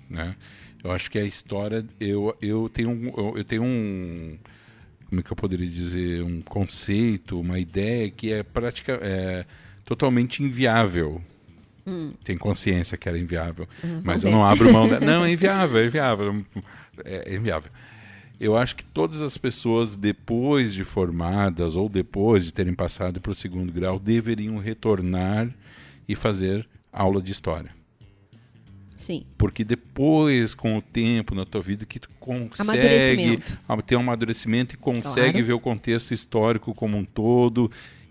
né 0.08 0.34
eu 0.82 0.90
acho 0.90 1.10
que 1.10 1.18
a 1.18 1.24
história 1.26 1.84
eu 2.00 2.34
eu 2.40 2.70
tenho 2.70 3.12
eu, 3.14 3.36
eu 3.36 3.44
tenho 3.44 3.64
um 3.64 4.38
como 5.08 5.20
é 5.20 5.24
que 5.24 5.32
eu 5.32 5.36
poderia 5.36 5.66
dizer, 5.66 6.22
um 6.22 6.42
conceito, 6.42 7.40
uma 7.40 7.58
ideia 7.58 8.10
que 8.10 8.30
é 8.32 8.42
prática, 8.42 8.98
é 9.02 9.46
totalmente 9.84 10.42
inviável. 10.42 11.22
Hum. 11.86 12.12
Tem 12.22 12.36
consciência 12.36 12.98
que 12.98 13.08
era 13.08 13.18
inviável, 13.18 13.66
uhum, 13.82 14.02
mas 14.04 14.22
eu 14.22 14.30
não 14.30 14.44
abro 14.44 14.70
mão. 14.70 14.86
Da... 14.88 15.00
Não, 15.00 15.24
é 15.24 15.32
inviável, 15.32 15.78
é 15.78 15.86
inviável, 15.86 16.44
é, 17.04 17.32
é 17.32 17.36
inviável. 17.36 17.70
Eu 18.38 18.56
acho 18.56 18.76
que 18.76 18.84
todas 18.84 19.22
as 19.22 19.38
pessoas, 19.38 19.96
depois 19.96 20.74
de 20.74 20.84
formadas 20.84 21.74
ou 21.74 21.88
depois 21.88 22.44
de 22.44 22.52
terem 22.52 22.74
passado 22.74 23.20
para 23.20 23.32
o 23.32 23.34
segundo 23.34 23.72
grau, 23.72 23.98
deveriam 23.98 24.58
retornar 24.58 25.48
e 26.06 26.14
fazer 26.14 26.68
aula 26.92 27.22
de 27.22 27.32
história. 27.32 27.77
Sim. 28.98 29.24
Porque 29.38 29.64
depois, 29.64 30.54
com 30.54 30.76
o 30.76 30.82
tempo 30.82 31.34
na 31.34 31.46
tua 31.46 31.62
vida, 31.62 31.86
que 31.86 32.00
tu 32.00 32.10
consegue 32.18 33.40
ter 33.86 33.96
um 33.96 34.00
amadurecimento 34.00 34.74
e 34.74 34.78
consegue 34.78 35.30
claro. 35.30 35.46
ver 35.46 35.52
o 35.52 35.60
contexto 35.60 36.12
histórico 36.12 36.74
como 36.74 36.98
um 36.98 37.04
todo 37.04 37.70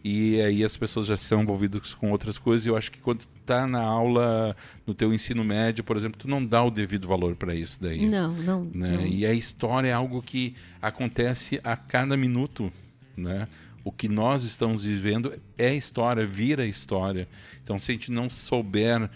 e 0.10 0.40
aí 0.42 0.64
as 0.64 0.78
pessoas 0.78 1.08
já 1.08 1.16
estão 1.16 1.42
envolvidas 1.42 1.94
com 1.94 2.12
outras 2.12 2.38
coisas. 2.38 2.66
E 2.66 2.70
eu 2.70 2.78
acho 2.78 2.90
que 2.90 3.00
quando 3.00 3.28
está 3.42 3.68
na 3.68 3.82
aula, 3.82 4.56
no 4.86 4.94
teu 4.94 5.14
ensino 5.14 5.44
médio, 5.44 5.84
por 5.84 5.98
exemplo, 5.98 6.18
tu 6.18 6.30
não 6.30 6.44
dá 6.44 6.64
o 6.64 6.72
devido 6.72 7.06
valor 7.10 7.36
para 7.36 7.54
isso 7.54 7.82
daí. 7.82 8.08
Não, 8.08 8.34
não, 8.34 8.64
né? 8.74 8.96
não. 8.96 9.06
E 9.06 9.26
a 9.26 9.34
história 9.34 9.90
é 9.90 9.94
algo 9.94 10.22
que 10.22 10.56
acontece 10.82 11.60
a 11.62 11.76
cada 11.76 12.16
minuto, 12.16 12.72
né? 13.18 13.50
O 13.84 13.92
que 13.92 14.08
nós 14.08 14.46
estamos 14.46 14.86
vivendo 14.86 15.34
é 15.58 15.76
história, 15.76 16.26
vira 16.26 16.66
história. 16.66 17.28
Então, 17.62 17.78
se 17.78 17.92
a 17.92 17.94
gente 17.94 18.10
não 18.10 18.30
souber 18.30 19.10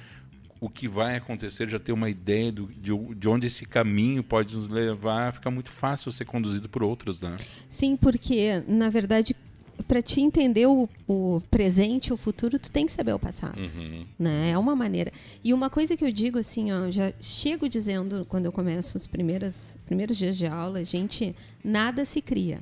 o 0.61 0.69
que 0.69 0.87
vai 0.87 1.15
acontecer, 1.15 1.67
já 1.67 1.79
ter 1.79 1.91
uma 1.91 2.07
ideia 2.07 2.51
do, 2.51 2.67
de, 2.67 2.95
de, 3.15 3.27
onde 3.27 3.47
esse 3.47 3.65
caminho 3.65 4.23
pode 4.23 4.55
nos 4.55 4.67
levar, 4.67 5.33
fica 5.33 5.49
muito 5.49 5.71
fácil 5.71 6.11
ser 6.11 6.25
conduzido 6.25 6.69
por 6.69 6.83
outros, 6.83 7.19
né? 7.19 7.35
Sim, 7.67 7.97
porque, 7.97 8.63
na 8.67 8.87
verdade, 8.87 9.35
para 9.87 10.03
te 10.03 10.21
entender 10.21 10.67
o, 10.67 10.87
o, 11.07 11.41
presente, 11.49 12.13
o 12.13 12.17
futuro, 12.17 12.59
tu 12.59 12.69
tem 12.69 12.85
que 12.85 12.91
saber 12.91 13.11
o 13.11 13.17
passado, 13.17 13.59
uhum. 13.59 14.05
né? 14.19 14.51
É 14.51 14.57
uma 14.57 14.75
maneira. 14.75 15.11
E 15.43 15.51
uma 15.51 15.67
coisa 15.67 15.97
que 15.97 16.05
eu 16.05 16.11
digo 16.11 16.37
assim, 16.37 16.71
ó, 16.71 16.91
já 16.91 17.11
chego 17.19 17.67
dizendo 17.67 18.23
quando 18.29 18.45
eu 18.45 18.51
começo 18.51 18.95
os 18.95 19.07
primeiros 19.07 19.75
primeiros 19.87 20.15
dias 20.15 20.37
de 20.37 20.45
aula, 20.45 20.83
gente, 20.83 21.35
nada 21.63 22.05
se 22.05 22.21
cria, 22.21 22.61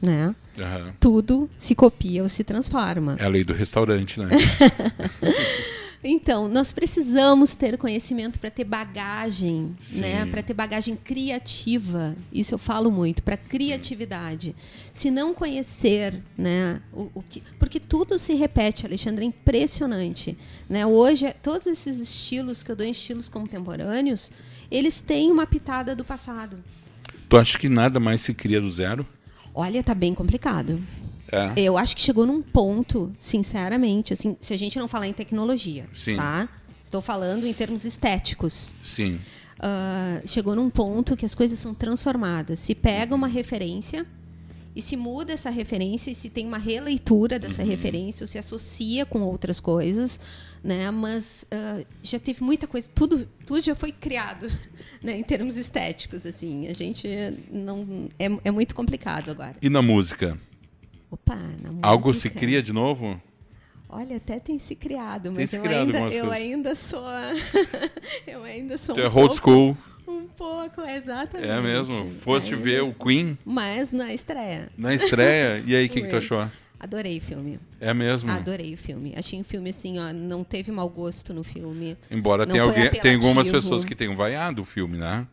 né? 0.00 0.36
Uhum. 0.56 0.92
Tudo 1.00 1.50
se 1.58 1.74
copia 1.74 2.22
ou 2.22 2.28
se 2.28 2.44
transforma. 2.44 3.16
É 3.18 3.24
a 3.24 3.28
lei 3.28 3.42
do 3.42 3.52
restaurante, 3.52 4.20
né? 4.20 4.28
Então, 6.02 6.46
nós 6.46 6.72
precisamos 6.72 7.54
ter 7.54 7.76
conhecimento 7.76 8.38
para 8.38 8.50
ter 8.50 8.62
bagagem, 8.62 9.76
Sim. 9.82 10.00
né? 10.00 10.26
Para 10.26 10.42
ter 10.42 10.54
bagagem 10.54 10.94
criativa. 10.94 12.14
Isso 12.32 12.54
eu 12.54 12.58
falo 12.58 12.90
muito, 12.90 13.22
para 13.22 13.36
criatividade. 13.36 14.54
Se 14.92 15.10
não 15.10 15.34
conhecer, 15.34 16.22
né? 16.36 16.80
O, 16.92 17.10
o, 17.14 17.22
que, 17.22 17.42
porque 17.58 17.80
tudo 17.80 18.16
se 18.16 18.34
repete, 18.34 18.86
Alexandre, 18.86 19.24
é 19.24 19.28
impressionante. 19.28 20.38
Né? 20.68 20.86
Hoje, 20.86 21.34
todos 21.42 21.66
esses 21.66 21.98
estilos 21.98 22.62
que 22.62 22.70
eu 22.70 22.76
dou 22.76 22.86
em 22.86 22.90
estilos 22.90 23.28
contemporâneos, 23.28 24.30
eles 24.70 25.00
têm 25.00 25.32
uma 25.32 25.46
pitada 25.46 25.96
do 25.96 26.04
passado. 26.04 26.62
Tu 27.28 27.36
acha 27.36 27.58
que 27.58 27.68
nada 27.68 27.98
mais 27.98 28.20
se 28.20 28.32
cria 28.32 28.60
do 28.60 28.70
zero? 28.70 29.04
Olha, 29.52 29.82
tá 29.82 29.94
bem 29.94 30.14
complicado. 30.14 30.80
É. 31.30 31.60
Eu 31.60 31.76
acho 31.76 31.94
que 31.94 32.02
chegou 32.02 32.26
num 32.26 32.42
ponto, 32.42 33.12
sinceramente, 33.20 34.12
assim, 34.12 34.36
se 34.40 34.54
a 34.54 34.56
gente 34.56 34.78
não 34.78 34.88
falar 34.88 35.06
em 35.06 35.12
tecnologia, 35.12 35.88
Sim. 35.94 36.16
tá? 36.16 36.48
Estou 36.84 37.02
falando 37.02 37.46
em 37.46 37.52
termos 37.52 37.84
estéticos. 37.84 38.74
Sim. 38.82 39.20
Uh, 39.58 40.26
chegou 40.26 40.54
num 40.54 40.70
ponto 40.70 41.16
que 41.16 41.26
as 41.26 41.34
coisas 41.34 41.58
são 41.58 41.74
transformadas. 41.74 42.60
Se 42.60 42.74
pega 42.74 43.14
uma 43.14 43.26
referência 43.26 44.06
e 44.74 44.80
se 44.80 44.96
muda 44.96 45.32
essa 45.32 45.50
referência 45.50 46.10
e 46.10 46.14
se 46.14 46.30
tem 46.30 46.46
uma 46.46 46.56
releitura 46.56 47.38
dessa 47.38 47.62
uhum. 47.62 47.68
referência 47.68 48.22
ou 48.22 48.28
se 48.28 48.38
associa 48.38 49.04
com 49.04 49.20
outras 49.20 49.58
coisas, 49.58 50.20
né? 50.62 50.90
Mas 50.90 51.44
uh, 51.52 51.84
já 52.02 52.18
teve 52.18 52.42
muita 52.42 52.66
coisa, 52.66 52.88
tudo, 52.94 53.28
tudo 53.44 53.60
já 53.60 53.74
foi 53.74 53.90
criado, 53.90 54.46
né? 55.02 55.18
Em 55.18 55.24
termos 55.24 55.56
estéticos, 55.56 56.24
assim, 56.24 56.68
a 56.68 56.74
gente 56.74 57.08
não 57.50 58.08
é, 58.18 58.26
é 58.44 58.50
muito 58.50 58.74
complicado 58.74 59.30
agora. 59.30 59.56
E 59.60 59.68
na 59.68 59.82
música? 59.82 60.38
Opa, 61.10 61.36
na 61.36 61.70
música. 61.70 61.86
Algo 61.86 62.14
se 62.14 62.30
cria 62.30 62.62
de 62.62 62.72
novo? 62.72 63.20
Olha, 63.88 64.16
até 64.16 64.38
tem 64.38 64.58
se 64.58 64.74
criado, 64.74 65.32
mas 65.32 65.52
eu, 65.52 65.62
criado 65.62 65.96
ainda, 65.96 65.98
eu 66.14 66.30
ainda 66.30 66.74
sou. 66.74 67.02
eu 68.26 68.44
ainda 68.44 68.76
sou. 68.76 68.94
Um 68.94 69.00
é 69.00 69.08
old 69.08 69.34
school. 69.34 69.76
Um 70.06 70.26
pouco, 70.26 70.82
exatamente. 70.82 71.50
É 71.50 71.60
mesmo? 71.60 72.10
Foste 72.20 72.52
ainda 72.52 72.64
ver 72.64 72.82
o 72.82 72.92
Queen? 72.92 73.38
Mas 73.44 73.92
na 73.92 74.12
estreia. 74.12 74.70
Na 74.76 74.94
estreia? 74.94 75.62
E 75.66 75.74
aí, 75.74 75.86
o 75.86 75.88
que, 75.88 76.02
que 76.02 76.08
tu 76.08 76.16
achou? 76.16 76.48
Adorei 76.80 77.18
o 77.18 77.20
filme. 77.20 77.58
É 77.80 77.92
mesmo? 77.92 78.30
Adorei 78.30 78.72
o 78.74 78.78
filme. 78.78 79.12
Achei 79.16 79.40
um 79.40 79.44
filme 79.44 79.70
assim, 79.70 79.98
ó, 79.98 80.12
não 80.12 80.44
teve 80.44 80.70
mau 80.70 80.88
gosto 80.88 81.34
no 81.34 81.42
filme. 81.42 81.96
Embora 82.10 82.46
tenha, 82.46 82.62
alguém, 82.62 82.88
tem 82.90 83.14
algumas 83.14 83.50
pessoas 83.50 83.84
que 83.84 83.94
tenham 83.96 84.14
vaiado 84.14 84.62
o 84.62 84.64
filme, 84.64 84.96
né? 84.96 85.26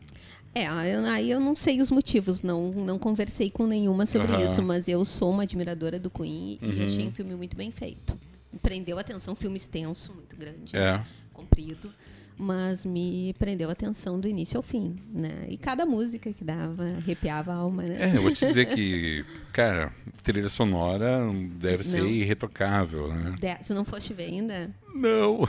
É, 0.56 0.66
aí 0.66 1.30
eu 1.30 1.38
não 1.38 1.54
sei 1.54 1.82
os 1.82 1.90
motivos, 1.90 2.42
não, 2.42 2.72
não 2.72 2.98
conversei 2.98 3.50
com 3.50 3.66
nenhuma 3.66 4.06
sobre 4.06 4.32
uhum. 4.32 4.42
isso, 4.42 4.62
mas 4.62 4.88
eu 4.88 5.04
sou 5.04 5.30
uma 5.30 5.42
admiradora 5.42 5.98
do 5.98 6.08
Queen 6.08 6.58
uhum. 6.62 6.70
e 6.70 6.82
achei 6.82 7.06
um 7.06 7.12
filme 7.12 7.36
muito 7.36 7.54
bem 7.54 7.70
feito. 7.70 8.18
Prendeu 8.62 8.96
a 8.96 9.02
atenção, 9.02 9.34
um 9.34 9.36
filme 9.36 9.58
extenso, 9.58 10.14
muito 10.14 10.34
grande, 10.34 10.74
é. 10.74 11.04
comprido 11.34 11.92
mas 12.38 12.84
me 12.84 13.34
prendeu 13.38 13.68
a 13.68 13.72
atenção 13.72 14.20
do 14.20 14.28
início 14.28 14.56
ao 14.56 14.62
fim, 14.62 14.96
né? 15.12 15.46
E 15.48 15.56
cada 15.56 15.86
música 15.86 16.32
que 16.32 16.44
dava 16.44 16.84
arrepiava 16.96 17.52
a 17.52 17.56
alma, 17.56 17.82
né? 17.82 18.12
É, 18.12 18.16
eu 18.16 18.22
vou 18.22 18.30
te 18.30 18.44
dizer 18.44 18.66
que, 18.66 19.24
cara, 19.52 19.92
trilha 20.22 20.48
sonora 20.48 21.20
deve 21.52 21.82
ser 21.82 22.02
não. 22.02 22.08
irretocável, 22.08 23.08
né? 23.08 23.34
De 23.40 23.64
se 23.64 23.72
não 23.72 23.84
foste 23.84 24.12
ver 24.12 24.24
ainda? 24.24 24.70
Não. 24.94 25.40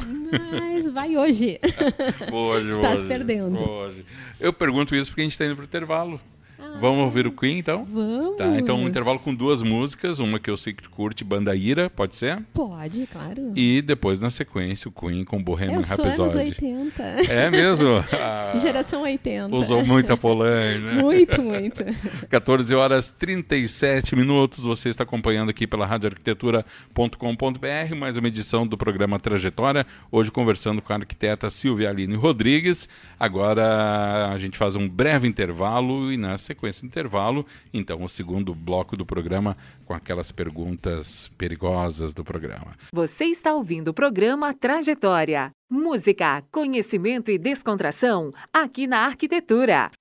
Mas 0.51 0.89
vai 0.91 1.17
hoje. 1.17 1.59
hoje, 2.31 2.71
Estás 2.71 2.99
hoje, 2.99 3.07
perdendo. 3.07 3.61
Hoje. 3.61 4.05
Eu 4.39 4.53
pergunto 4.53 4.95
isso 4.95 5.11
porque 5.11 5.21
a 5.21 5.23
gente 5.25 5.33
está 5.33 5.45
indo 5.45 5.55
para 5.55 5.63
o 5.63 5.65
intervalo. 5.65 6.21
Ah, 6.59 6.77
Vamos 6.79 7.03
ouvir 7.03 7.27
o 7.27 7.31
Queen, 7.31 7.59
então? 7.59 7.85
Vamos. 7.85 8.37
Tá, 8.37 8.47
então 8.57 8.77
um 8.77 8.87
intervalo 8.87 9.19
com 9.19 9.33
duas 9.33 9.61
músicas, 9.61 10.19
uma 10.19 10.39
que 10.39 10.49
eu 10.49 10.57
sei 10.57 10.73
que 10.73 10.83
tu 10.83 10.89
curte, 10.89 11.23
Banda 11.23 11.55
Ira, 11.55 11.89
pode 11.89 12.15
ser? 12.15 12.41
Pode, 12.53 13.07
claro. 13.07 13.51
E 13.55 13.81
depois, 13.81 14.19
na 14.19 14.29
sequência, 14.29 14.89
o 14.89 14.91
Queen 14.91 15.23
com 15.23 15.41
Bohemian 15.41 15.81
Rhapsody. 15.81 16.09
Eu 16.09 16.15
sou 16.15 16.25
anos 16.25 16.35
80. 16.35 17.03
É 17.29 17.49
mesmo? 17.49 17.87
Ah, 18.19 18.53
Geração 18.57 19.03
80. 19.03 19.55
Usou 19.55 19.85
muita 19.85 20.17
Polan, 20.17 20.79
né? 20.79 21.01
Muito, 21.01 21.41
muito. 21.41 21.83
14 22.29 22.73
horas 22.75 23.11
37 23.11 24.15
minutos, 24.15 24.63
você 24.63 24.89
está 24.89 25.03
acompanhando 25.03 25.49
aqui 25.49 25.67
pela 25.67 25.85
radioarquitetura.com.br, 25.85 27.95
mais 27.95 28.17
uma 28.17 28.27
edição 28.27 28.65
do 28.65 28.77
programa 28.77 29.19
Trajetória, 29.19 29.85
hoje 30.11 30.31
conversando 30.31 30.81
com 30.81 30.93
a 30.93 30.97
arquiteta 30.97 31.49
Silvia 31.49 31.89
Aline 31.89 32.15
Rodrigues. 32.15 32.87
Agora 33.19 34.29
a 34.31 34.37
gente 34.37 34.57
faz 34.57 34.75
um 34.75 34.87
breve 34.87 35.27
intervalo 35.27 36.11
e 36.11 36.17
na 36.17 36.37
sequência 36.47 36.85
intervalo, 36.85 37.45
então 37.73 38.03
o 38.03 38.09
segundo 38.09 38.55
bloco 38.55 38.97
do 38.97 39.05
programa 39.05 39.55
com 39.85 39.93
aquelas 39.93 40.31
perguntas 40.31 41.29
perigosas 41.37 42.13
do 42.13 42.23
programa. 42.23 42.73
Você 42.93 43.25
está 43.25 43.53
ouvindo 43.53 43.89
o 43.89 43.93
programa 43.93 44.53
Trajetória. 44.53 45.51
Música, 45.69 46.43
conhecimento 46.51 47.29
e 47.29 47.37
descontração 47.37 48.33
aqui 48.53 48.87
na 48.87 48.99
arquitetura. 48.99 49.91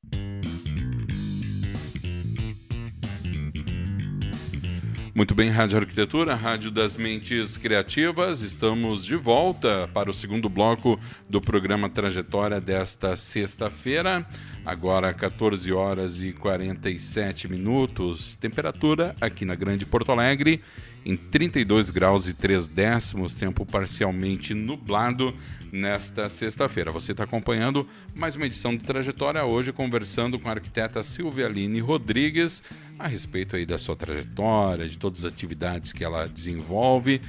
Muito 5.17 5.35
bem, 5.35 5.49
Rádio 5.49 5.79
Arquitetura, 5.79 6.35
Rádio 6.35 6.71
das 6.71 6.95
Mentes 6.95 7.57
Criativas. 7.57 8.43
Estamos 8.43 9.03
de 9.03 9.17
volta 9.17 9.89
para 9.95 10.11
o 10.11 10.13
segundo 10.13 10.47
bloco 10.47 11.01
do 11.27 11.41
programa 11.41 11.89
Trajetória 11.89 12.61
desta 12.61 13.17
sexta-feira. 13.17 14.27
Agora 14.63 15.15
14 15.15 15.73
horas 15.73 16.23
e 16.23 16.35
47 16.35 17.49
minutos. 17.49 18.35
Temperatura 18.35 19.17
aqui 19.19 19.47
na 19.47 19.55
Grande 19.55 19.87
Porto 19.87 20.13
Alegre 20.13 20.63
em 21.07 21.17
32 21.17 21.91
graus 21.91 22.29
e 22.29 22.35
3 22.35 22.67
décimos, 22.67 23.33
tempo 23.33 23.65
parcialmente 23.65 24.53
nublado 24.53 25.33
nesta 25.71 26.29
sexta-feira. 26.29 26.91
Você 26.91 27.13
está 27.13 27.23
acompanhando 27.23 27.89
mais 28.13 28.35
uma 28.35 28.45
edição 28.45 28.75
do 28.75 28.83
Trajetória 28.83 29.45
hoje, 29.45 29.73
conversando 29.73 30.37
com 30.37 30.49
a 30.49 30.53
arquiteta 30.55 31.05
Silvia 31.05 31.47
Aline 31.47 31.79
Rodrigues 31.79 32.61
a 32.99 33.07
respeito 33.07 33.55
aí 33.55 33.65
da 33.65 33.79
sua 33.79 33.95
trajetória, 33.95 34.89
de 34.89 34.99
todas 34.99 35.25
as 35.25 35.33
atividades 35.33 35.93
que 35.93 36.03
ela 36.03 36.27
desenvolve. 36.27 37.23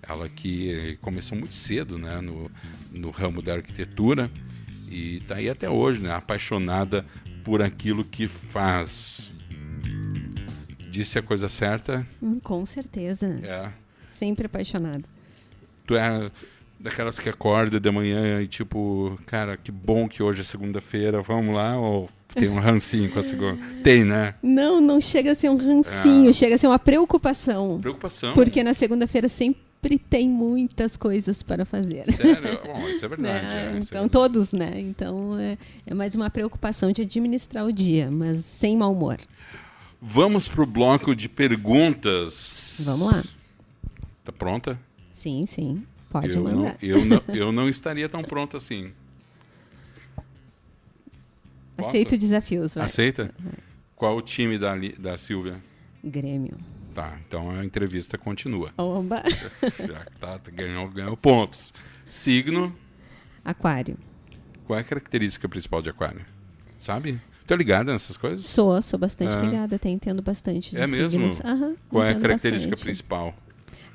Ela 0.00 0.28
que 0.28 0.96
começou 1.00 1.36
muito 1.36 1.56
cedo 1.56 1.98
né, 1.98 2.20
no, 2.20 2.48
no 2.92 3.10
ramo 3.10 3.42
da 3.42 3.54
arquitetura 3.54 4.30
e 4.88 5.16
está 5.16 5.36
aí 5.36 5.50
até 5.50 5.68
hoje, 5.68 6.00
né, 6.00 6.12
apaixonada 6.12 7.04
por 7.42 7.60
aquilo 7.62 8.04
que 8.04 8.28
faz 8.28 9.33
disse 10.94 11.18
a 11.18 11.22
coisa 11.22 11.48
certa? 11.48 12.06
Hum, 12.22 12.38
com 12.38 12.64
certeza. 12.64 13.40
É. 13.42 13.68
Sempre 14.10 14.46
apaixonado. 14.46 15.04
Tu 15.84 15.96
é 15.96 16.30
daquelas 16.78 17.18
que 17.18 17.28
acorda 17.28 17.80
de 17.80 17.90
manhã 17.90 18.40
e 18.40 18.46
tipo, 18.46 19.18
cara, 19.26 19.56
que 19.56 19.72
bom 19.72 20.08
que 20.08 20.22
hoje 20.22 20.42
é 20.42 20.44
segunda-feira, 20.44 21.20
vamos 21.20 21.54
lá? 21.54 21.76
Ou 21.78 22.08
tem 22.32 22.48
um 22.48 22.60
rancinho 22.60 23.10
com 23.10 23.18
a 23.18 23.22
segunda? 23.22 23.58
Tem, 23.82 24.04
né? 24.04 24.34
Não, 24.42 24.80
não 24.80 25.00
chega 25.00 25.32
a 25.32 25.34
ser 25.34 25.48
um 25.50 25.56
rancinho, 25.56 26.30
é. 26.30 26.32
chega 26.32 26.54
a 26.54 26.58
ser 26.58 26.68
uma 26.68 26.78
preocupação. 26.78 27.80
Preocupação? 27.80 28.34
Porque 28.34 28.62
na 28.62 28.72
segunda-feira 28.72 29.28
sempre 29.28 29.98
tem 29.98 30.28
muitas 30.28 30.96
coisas 30.96 31.42
para 31.42 31.64
fazer. 31.64 32.04
Sério? 32.12 32.60
Bom, 32.64 32.88
isso 32.88 33.04
é 33.04 33.08
verdade. 33.08 33.46
Né? 33.46 33.74
É, 33.74 33.78
então, 33.78 34.04
é 34.04 34.08
todos, 34.08 34.52
né? 34.52 34.72
Então, 34.76 35.38
é, 35.38 35.58
é 35.86 35.94
mais 35.94 36.14
uma 36.14 36.30
preocupação 36.30 36.92
de 36.92 37.02
administrar 37.02 37.66
o 37.66 37.72
dia, 37.72 38.10
mas 38.10 38.44
sem 38.44 38.76
mau 38.76 38.92
humor. 38.92 39.18
Vamos 40.06 40.46
para 40.46 40.62
o 40.62 40.66
bloco 40.66 41.16
de 41.16 41.30
perguntas. 41.30 42.82
Vamos 42.84 43.10
lá. 43.10 43.24
Tá 44.22 44.30
pronta? 44.30 44.78
Sim, 45.14 45.46
sim. 45.46 45.82
Pode 46.10 46.36
eu 46.36 46.44
mandar. 46.44 46.56
Não, 46.58 46.76
eu, 46.82 47.04
não, 47.06 47.22
eu 47.34 47.50
não 47.50 47.68
estaria 47.70 48.06
tão 48.06 48.22
pronta 48.22 48.58
assim. 48.58 48.92
Posso? 51.74 51.88
Aceito 51.88 52.18
desafios. 52.18 52.74
Vai. 52.74 52.84
Aceita? 52.84 53.34
Qual 53.96 54.14
o 54.18 54.20
time 54.20 54.58
da, 54.58 54.74
da 54.98 55.16
Silvia? 55.16 55.64
Grêmio. 56.04 56.58
Tá, 56.94 57.18
então 57.26 57.50
a 57.50 57.64
entrevista 57.64 58.18
continua. 58.18 58.74
Oba! 58.76 59.22
Já 59.88 60.06
tá, 60.20 60.38
ganhou, 60.52 60.86
ganhou 60.90 61.16
pontos. 61.16 61.72
Signo. 62.06 62.76
Aquário. 63.42 63.96
Qual 64.66 64.78
é 64.78 64.82
a 64.82 64.84
característica 64.84 65.48
principal 65.48 65.80
de 65.80 65.88
aquário? 65.88 66.26
Sabe? 66.78 67.18
Tô 67.46 67.54
ligada 67.54 67.92
nessas 67.92 68.16
coisas? 68.16 68.46
Sou, 68.46 68.80
sou 68.80 68.98
bastante 68.98 69.36
é. 69.36 69.40
ligada, 69.40 69.76
até 69.76 69.90
entendo 69.90 70.22
bastante 70.22 70.70
de 70.70 70.80
É 70.80 70.86
mesmo? 70.86 71.24
Uhum, 71.24 71.76
Qual 71.90 72.04
é 72.04 72.12
a 72.12 72.20
característica 72.20 72.70
bastante. 72.70 72.84
principal? 72.84 73.34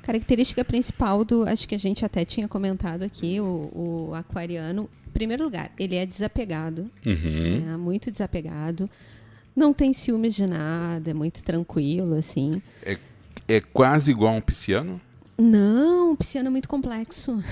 Característica 0.02 0.64
principal 0.64 1.24
do, 1.24 1.42
acho 1.48 1.68
que 1.68 1.74
a 1.74 1.78
gente 1.78 2.04
até 2.04 2.24
tinha 2.24 2.46
comentado 2.46 3.02
aqui, 3.02 3.40
o, 3.40 4.08
o 4.10 4.14
aquariano. 4.14 4.88
Em 5.08 5.10
primeiro 5.10 5.42
lugar, 5.42 5.72
ele 5.78 5.96
é 5.96 6.06
desapegado, 6.06 6.88
uhum. 7.04 7.74
é 7.74 7.76
muito 7.76 8.10
desapegado. 8.10 8.88
Não 9.54 9.72
tem 9.72 9.92
ciúmes 9.92 10.34
de 10.34 10.46
nada, 10.46 11.10
é 11.10 11.14
muito 11.14 11.42
tranquilo, 11.42 12.14
assim. 12.14 12.62
É, 12.82 12.96
é 13.48 13.60
quase 13.60 14.12
igual 14.12 14.32
a 14.32 14.36
um 14.36 14.40
pisciano? 14.40 15.00
Não, 15.40 16.12
o 16.12 16.16
pisciano 16.16 16.48
é 16.48 16.50
muito 16.50 16.68
complexo. 16.68 17.42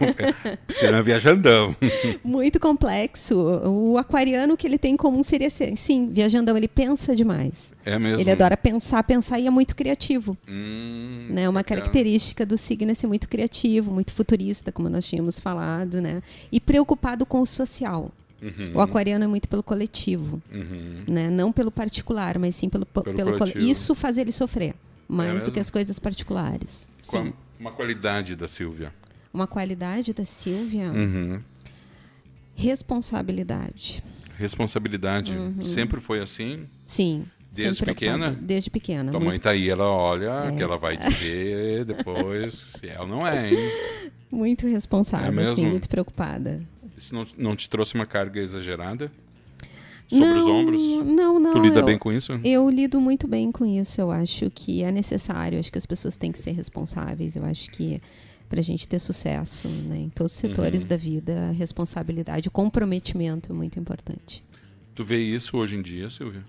pisciano 0.66 0.96
é 0.96 1.02
viajandão. 1.02 1.76
muito 2.24 2.58
complexo. 2.58 3.36
O 3.36 3.98
aquariano 3.98 4.56
que 4.56 4.66
ele 4.66 4.78
tem 4.78 4.94
em 4.94 4.96
comum 4.96 5.22
seria 5.22 5.50
ser, 5.50 5.76
sim, 5.76 6.08
viajandão, 6.10 6.56
ele 6.56 6.66
pensa 6.66 7.14
demais. 7.14 7.74
É 7.84 7.98
mesmo. 7.98 8.20
Ele 8.20 8.30
adora 8.30 8.56
pensar, 8.56 9.02
pensar 9.04 9.38
e 9.38 9.46
é 9.46 9.50
muito 9.50 9.76
criativo. 9.76 10.36
Hum, 10.48 11.26
né? 11.28 11.46
Uma 11.46 11.62
característica 11.62 12.46
do 12.46 12.56
signo 12.56 12.90
é 12.90 12.94
ser 12.94 13.06
muito 13.06 13.28
criativo, 13.28 13.92
muito 13.92 14.14
futurista, 14.14 14.72
como 14.72 14.88
nós 14.88 15.06
tínhamos 15.06 15.38
falado, 15.38 16.00
né? 16.00 16.22
E 16.50 16.58
preocupado 16.58 17.26
com 17.26 17.42
o 17.42 17.46
social. 17.46 18.10
Uhum. 18.40 18.72
O 18.74 18.80
aquariano 18.80 19.24
é 19.24 19.26
muito 19.26 19.48
pelo 19.48 19.62
coletivo, 19.62 20.42
uhum. 20.50 21.02
né? 21.06 21.28
Não 21.28 21.52
pelo 21.52 21.70
particular, 21.70 22.38
mas 22.38 22.54
sim 22.54 22.70
pelo, 22.70 22.86
pelo, 22.86 23.14
pelo 23.14 23.38
coletivo. 23.38 23.66
Isso 23.66 23.94
faz 23.94 24.16
ele 24.16 24.32
sofrer 24.32 24.74
mais 25.08 25.42
é 25.42 25.46
do 25.46 25.52
que 25.52 25.60
as 25.60 25.70
coisas 25.70 25.98
particulares. 25.98 26.88
Sim. 27.06 27.32
Uma 27.58 27.72
qualidade 27.72 28.36
da 28.36 28.48
Silvia. 28.48 28.92
Uma 29.32 29.46
qualidade 29.46 30.12
da 30.12 30.24
Silvia? 30.24 30.90
Uhum. 30.90 31.40
Responsabilidade. 32.54 34.02
Responsabilidade. 34.36 35.32
Uhum. 35.32 35.62
Sempre 35.62 36.00
foi 36.00 36.20
assim? 36.20 36.66
Sim. 36.86 37.26
Desde 37.52 37.84
pequena? 37.84 38.36
Desde 38.38 38.70
pequena. 38.70 39.10
Tua 39.10 39.20
mãe 39.20 39.38
tá 39.38 39.52
aí, 39.52 39.68
ela 39.68 39.88
olha, 39.88 40.48
é. 40.48 40.56
que 40.56 40.62
ela 40.62 40.76
vai 40.76 40.96
dizer 40.96 41.84
depois 41.86 42.54
se 42.54 42.88
é 42.88 42.98
não 43.06 43.26
é, 43.26 43.50
hein? 43.50 43.56
Muito 44.30 44.66
responsável, 44.66 45.40
é 45.40 45.50
assim, 45.50 45.66
muito 45.66 45.88
preocupada. 45.88 46.60
Isso 46.98 47.14
não, 47.14 47.26
não 47.38 47.56
te 47.56 47.70
trouxe 47.70 47.94
uma 47.94 48.04
carga 48.04 48.40
exagerada? 48.40 49.10
Sobre 50.08 50.26
não, 50.26 50.38
os 50.38 50.46
ombros? 50.46 50.82
Não, 51.04 51.38
não. 51.40 51.52
Tu 51.54 51.60
lida 51.60 51.80
eu, 51.80 51.84
bem 51.84 51.98
com 51.98 52.12
isso? 52.12 52.32
Eu 52.44 52.68
lido 52.70 53.00
muito 53.00 53.26
bem 53.26 53.50
com 53.50 53.64
isso. 53.66 54.00
Eu 54.00 54.10
acho 54.10 54.50
que 54.50 54.82
é 54.82 54.90
necessário. 54.92 55.58
Acho 55.58 55.70
que 55.72 55.78
as 55.78 55.86
pessoas 55.86 56.16
têm 56.16 56.30
que 56.32 56.38
ser 56.38 56.52
responsáveis. 56.52 57.36
Eu 57.36 57.44
acho 57.44 57.70
que 57.70 58.00
para 58.48 58.60
a 58.60 58.62
gente 58.62 58.86
ter 58.86 58.98
sucesso 59.00 59.68
né, 59.68 59.98
em 59.98 60.08
todos 60.08 60.32
os 60.32 60.38
setores 60.38 60.82
Uhum. 60.82 60.88
da 60.88 60.96
vida, 60.96 61.48
a 61.48 61.52
responsabilidade, 61.52 62.48
o 62.48 62.50
comprometimento 62.50 63.52
é 63.52 63.54
muito 63.54 63.78
importante. 63.78 64.44
Tu 64.94 65.04
vê 65.04 65.18
isso 65.18 65.56
hoje 65.56 65.76
em 65.76 65.82
dia, 65.82 66.08
Silvia? 66.08 66.44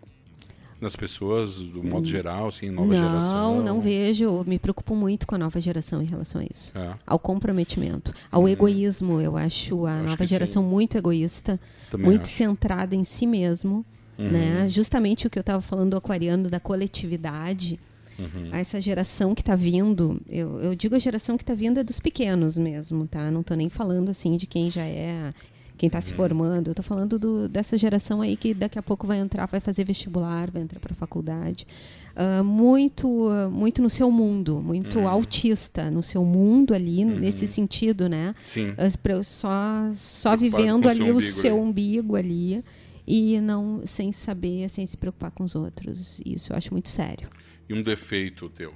Nas 0.79 0.95
pessoas, 0.95 1.57
do 1.59 1.83
modo 1.83 2.05
geral, 2.07 2.47
assim, 2.47 2.69
nova 2.69 2.93
não, 2.93 3.07
geração? 3.09 3.55
Não, 3.57 3.63
não 3.63 3.81
vejo. 3.81 4.43
Me 4.45 4.59
preocupo 4.59 4.95
muito 4.95 5.25
com 5.25 5.33
a 5.33 5.37
nova 5.37 5.59
geração 5.59 6.01
em 6.01 6.05
relação 6.05 6.39
a 6.39 6.45
isso. 6.45 6.77
É. 6.77 6.93
Ao 7.05 7.17
comprometimento, 7.17 8.13
ao 8.31 8.47
egoísmo. 8.47 9.19
Eu 9.19 9.35
acho 9.35 9.85
a 9.87 9.95
Acho 9.95 10.03
nova 10.03 10.25
geração 10.25 10.61
sim. 10.63 10.69
muito 10.69 10.97
egoísta, 10.97 11.59
Também 11.89 12.05
muito 12.05 12.23
acho. 12.23 12.33
centrada 12.33 12.95
em 12.95 13.03
si 13.03 13.25
mesmo. 13.25 13.83
Uhum. 14.19 14.31
Né? 14.31 14.69
Justamente 14.69 15.25
o 15.27 15.29
que 15.29 15.37
eu 15.39 15.41
estava 15.41 15.61
falando 15.61 15.91
do 15.91 15.97
aquariano, 15.97 16.49
da 16.49 16.59
coletividade. 16.59 17.79
Uhum. 18.19 18.49
Essa 18.51 18.81
geração 18.81 19.35
que 19.35 19.41
está 19.41 19.55
vindo, 19.55 20.19
eu, 20.27 20.59
eu 20.59 20.75
digo 20.75 20.95
a 20.95 20.99
geração 20.99 21.37
que 21.37 21.43
está 21.43 21.53
vindo 21.53 21.79
é 21.79 21.83
dos 21.83 21.99
pequenos 21.99 22.57
mesmo, 22.57 23.07
tá? 23.07 23.29
Não 23.29 23.41
estou 23.41 23.55
nem 23.55 23.69
falando 23.69 24.09
assim 24.09 24.37
de 24.37 24.47
quem 24.47 24.71
já 24.71 24.83
é, 24.83 25.31
quem 25.77 25.87
está 25.87 26.01
se 26.01 26.11
Uhum. 26.11 26.17
formando. 26.17 26.67
Eu 26.67 26.71
estou 26.71 26.83
falando 26.83 27.19
do, 27.19 27.47
dessa 27.47 27.77
geração 27.77 28.21
aí 28.21 28.35
que 28.35 28.53
daqui 28.53 28.79
a 28.79 28.83
pouco 28.83 29.05
vai 29.05 29.19
entrar, 29.19 29.45
vai 29.45 29.59
fazer 29.59 29.83
vestibular, 29.85 30.49
vai 30.51 30.61
entrar 30.63 30.79
para 30.79 30.91
a 30.93 30.95
faculdade. 30.95 31.67
Ah, 32.15 32.41
muito, 32.43 33.29
ah, 33.29 33.47
muito 33.49 33.81
no 33.81 33.89
seu 33.89 34.09
mundo, 34.09 34.59
muito 34.59 34.99
Uhum. 34.99 35.07
autista 35.07 35.91
no 35.91 36.01
seu 36.01 36.25
mundo 36.25 36.73
ali, 36.73 37.05
nesse 37.05 37.47
sentido, 37.47 38.09
né? 38.09 38.33
Sim. 38.43 38.73
Eu 38.77 39.23
só 39.23 39.91
só 39.93 40.35
Preocupado 40.35 40.37
vivendo 40.63 40.89
ali 40.89 41.11
o 41.11 41.21
seu 41.21 41.55
ali. 41.57 41.63
umbigo 41.63 42.15
ali 42.15 42.63
e 43.05 43.39
não 43.39 43.81
sem 43.85 44.11
saber, 44.11 44.67
sem 44.69 44.85
se 44.85 44.97
preocupar 44.97 45.31
com 45.31 45.43
os 45.43 45.55
outros. 45.55 46.19
Isso 46.25 46.51
eu 46.51 46.57
acho 46.57 46.73
muito 46.73 46.89
sério. 46.89 47.29
E 47.69 47.73
um 47.73 47.83
defeito 47.83 48.49
teu? 48.49 48.73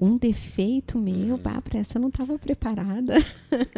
Um 0.00 0.16
defeito 0.16 0.98
meu, 0.98 1.36
pá, 1.38 1.60
pra 1.60 1.78
essa 1.78 1.98
eu 1.98 2.02
não 2.02 2.08
estava 2.08 2.38
preparada. 2.38 3.14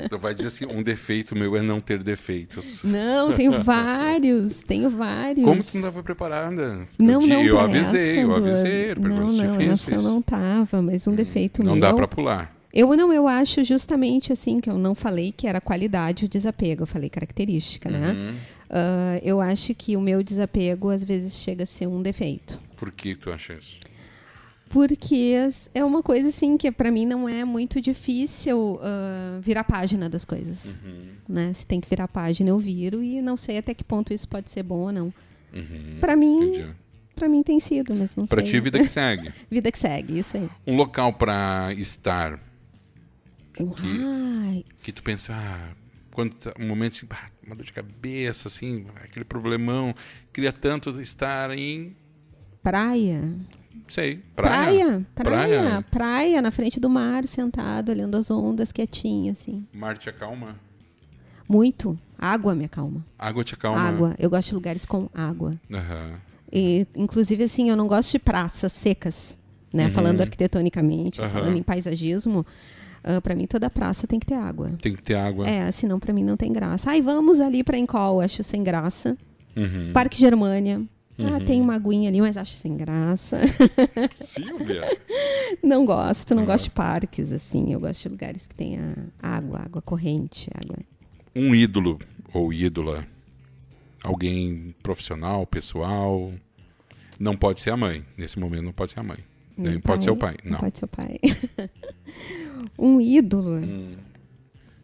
Tu 0.09 0.19
vai 0.19 0.35
dizer 0.35 0.49
assim, 0.49 0.67
um 0.67 0.83
defeito 0.83 1.35
meu 1.35 1.57
é 1.57 1.62
não 1.62 1.81
ter 1.81 2.03
defeitos. 2.03 2.83
Não, 2.85 3.33
tenho 3.33 3.53
vários, 3.62 4.61
tenho 4.61 4.89
vários. 4.91 5.45
Como 5.45 5.62
que 5.62 5.75
não 5.79 5.81
estava 5.89 6.03
preparada? 6.03 6.89
Não, 6.99 7.21
eu, 7.23 7.27
não, 7.27 7.45
eu 7.45 7.59
avisei, 7.61 8.11
essa, 8.12 8.21
eu 8.21 8.35
avisei, 8.37 8.95
Não, 8.95 9.09
não, 9.09 9.31
difíceis. 9.31 9.71
essa 9.73 9.95
eu 9.95 10.03
não 10.03 10.23
tava, 10.23 10.81
mas 10.81 11.07
um 11.07 11.15
defeito 11.15 11.62
Não 11.62 11.73
meu. 11.73 11.81
dá 11.81 11.93
pra 11.93 12.07
pular. 12.09 12.55
Eu 12.73 12.97
não, 12.97 13.12
eu 13.12 13.29
acho 13.29 13.62
justamente 13.62 14.33
assim 14.33 14.59
que 14.59 14.69
eu 14.69 14.77
não 14.77 14.95
falei 14.97 15.33
que 15.37 15.47
era 15.47 15.61
qualidade 15.61 16.25
o 16.25 16.29
desapego, 16.29 16.83
eu 16.83 16.87
falei 16.87 17.09
característica, 17.09 17.89
né? 17.89 18.12
Uhum. 18.12 18.35
Ah, 18.71 19.21
eu 19.23 19.41
acho 19.41 19.73
que 19.75 19.97
o 19.97 20.01
meu 20.01 20.23
desapego 20.23 20.91
às 20.91 21.05
vezes 21.05 21.35
chega 21.37 21.62
a 21.62 21.67
ser 21.67 21.87
um 21.87 22.03
defeito. 22.03 22.61
Por 22.77 22.91
que 22.91 23.15
tu 23.15 23.31
acha 23.31 23.55
isso? 23.55 23.79
Porque 24.75 25.37
é 25.72 25.85
uma 25.85 26.03
coisa 26.03 26.31
assim 26.31 26.57
que 26.57 26.72
para 26.72 26.91
mim 26.91 27.07
não 27.07 27.29
é 27.29 27.45
muito 27.45 27.81
difícil 27.81 28.81
ah, 28.83 29.39
virar 29.41 29.62
página 29.62 30.09
das 30.11 30.25
coisas. 30.25 30.77
Uhum. 30.85 31.12
Né? 31.29 31.53
Se 31.53 31.64
tem 31.64 31.81
que 31.81 31.89
virar 31.89 32.09
página, 32.09 32.51
eu 32.51 32.59
viro 32.59 33.01
e 33.01 33.22
não 33.22 33.37
sei 33.37 33.59
até 33.59 33.72
que 33.72 33.85
ponto 33.85 34.12
isso 34.12 34.29
pode 34.29 34.51
ser 34.51 34.64
bom 34.64 34.81
ou 34.81 34.93
não. 34.93 35.14
Uhum. 35.53 35.99
Para 36.01 36.16
mim, 36.16 36.75
para 37.14 37.29
mim 37.29 37.45
tem 37.45 37.61
sido, 37.61 37.95
mas 37.95 38.16
não 38.16 38.27
Pra 38.27 38.43
sei. 38.43 38.51
ti, 38.51 38.59
vida 38.59 38.81
que 38.81 38.89
segue. 38.89 39.33
Vida 39.49 39.70
que 39.70 39.79
segue, 39.79 40.18
isso 40.18 40.37
aí. 40.37 40.51
Um 40.66 40.75
local 40.75 41.12
pra 41.12 41.72
estar 41.75 42.41
Ai, 43.57 44.64
que 44.83 44.91
tu 44.91 45.05
pensa, 45.05 45.33
ah, 45.37 45.72
quando 46.11 46.35
tá, 46.35 46.53
um 46.59 46.66
momento 46.66 46.95
assim, 46.95 47.07
bah, 47.07 47.31
uma 47.47 47.55
dor 47.55 47.64
de 47.64 47.72
cabeça, 47.72 48.49
assim, 48.49 48.87
aquele 48.97 49.25
problemão, 49.25 49.95
queria 50.33 50.53
tanto 50.53 51.01
estar 51.01 51.57
em, 51.57 51.95
praia. 52.61 53.22
Sei, 53.89 54.22
Praia, 54.35 55.07
praia, 55.14 55.47
praia, 55.49 55.85
praia, 55.91 56.43
na 56.43 56.51
frente 56.51 56.79
do 56.81 56.89
mar, 56.91 57.27
sentado, 57.27 57.91
olhando 57.91 58.16
as 58.16 58.31
ondas, 58.31 58.72
quietinha, 58.72 59.33
assim. 59.33 59.66
mar 59.72 59.97
te 59.99 60.09
acalma, 60.09 60.57
Muito. 61.49 61.99
Água 62.18 62.55
me 62.55 62.64
acalma. 62.64 63.05
água 63.18 63.45
te 63.45 63.55
acalma. 63.55 63.79
Água. 63.81 64.14
Eu 64.18 64.31
gosto 64.31 64.49
de 64.49 64.55
lugares 64.55 64.87
com 64.87 65.09
água. 65.14 65.55
Aham. 65.72 66.14
E, 66.53 66.87
inclusive, 66.95 67.45
assim, 67.45 67.68
eu 67.68 67.77
não 67.77 67.87
gosto 67.87 68.12
de 68.12 68.18
praças 68.18 68.72
secas, 68.72 69.37
né? 69.72 69.85
Uhum. 69.85 69.91
Falando 69.91 70.20
arquitetonicamente, 70.20 71.20
Aham. 71.20 71.31
falando 71.31 71.57
em 71.59 71.62
paisagismo. 71.62 72.47
ah, 73.03 73.20
para 73.20 73.35
mim, 73.35 73.47
toda 73.47 73.68
praça 73.68 74.07
tem 74.07 74.18
que 74.18 74.27
ter 74.27 74.35
água. 74.37 74.70
Tem 74.81 74.95
que 74.95 75.03
ter 75.03 75.16
água. 75.16 75.47
É, 75.47 75.70
senão 75.70 75.99
para 76.01 76.12
mim 76.14 76.25
não 76.25 76.37
tem 76.37 76.51
graça. 76.53 76.91
Ai, 76.91 77.03
vamos 77.03 77.41
ali 77.41 77.62
para 77.62 77.77
Encol, 77.77 78.20
acho 78.20 78.43
sem 78.43 78.62
graça. 78.62 79.18
Uhum. 79.57 79.93
Parque 79.93 80.18
Germânia. 80.18 80.81
Ah, 81.19 81.23
Uhum. 81.39 81.45
tem 81.45 81.61
uma 81.61 81.75
aguinha 81.77 82.09
ali, 82.09 82.21
mas 82.21 82.37
acho 82.37 82.55
sem 82.55 82.77
graça. 82.77 83.39
Silvia. 84.21 84.83
não 85.62 85.85
gosto, 85.87 86.35
não 86.35 86.43
Não 86.43 86.47
gosto 86.47 86.65
de 86.65 86.71
parques, 86.71 87.31
assim. 87.31 87.73
Eu 87.73 87.79
gosto 87.81 88.03
de 88.03 88.09
lugares 88.09 88.47
que 88.49 88.55
tenha 88.55 88.97
água, 89.23 89.61
água 89.65 89.81
corrente, 89.81 90.51
água. 90.55 90.77
Um 91.35 91.55
ídolo 91.55 92.01
ou 92.33 92.53
ídola, 92.53 93.07
alguém 94.03 94.75
profissional, 94.83 95.47
pessoal, 95.47 96.33
não 97.19 97.37
pode 97.37 97.61
ser 97.61 97.71
a 97.71 97.77
mãe. 97.77 98.05
Nesse 98.19 98.39
momento 98.39 98.62
não 98.65 98.73
pode 98.73 98.93
ser 98.93 99.01
a 99.01 99.05
mãe. 99.05 99.19
Nem 99.57 99.79
pode 99.79 100.03
ser 100.03 100.11
o 100.11 100.17
pai. 100.17 100.37
Não. 100.45 100.59
pode 100.59 100.77
ser 100.79 100.85
o 100.85 100.89
pai. 100.89 101.17
um 102.79 103.01
ídolo. 103.01 103.59
Hum. 103.61 103.93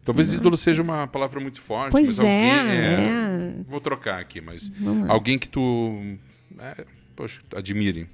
Talvez 0.03 0.33
ídolo 0.33 0.57
seja 0.57 0.81
uma 0.81 1.05
palavra 1.07 1.39
muito 1.39 1.61
forte, 1.61 1.91
Pois 1.91 2.07
mas 2.07 2.19
é, 2.19 2.23
alguém 2.23 2.75
é. 2.75 3.55
Vou 3.67 3.79
trocar 3.79 4.19
aqui, 4.19 4.41
mas 4.41 4.71
alguém 5.07 5.37
que 5.37 5.47
tu 5.47 6.17
é, 6.59 6.85
poxa, 7.15 7.41
admire. 7.55 8.07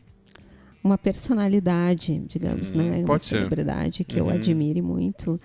Uma 0.83 0.97
personalidade, 0.97 2.21
digamos, 2.27 2.73
Hum, 2.73 2.77
né? 2.77 3.03
Uma 3.05 3.19
ser. 3.19 3.25
celebridade 3.38 4.03
que 4.03 4.17
eu 4.19 4.25
Uhum. 4.25 4.31
admire 4.31 4.81
muito. 4.81 5.39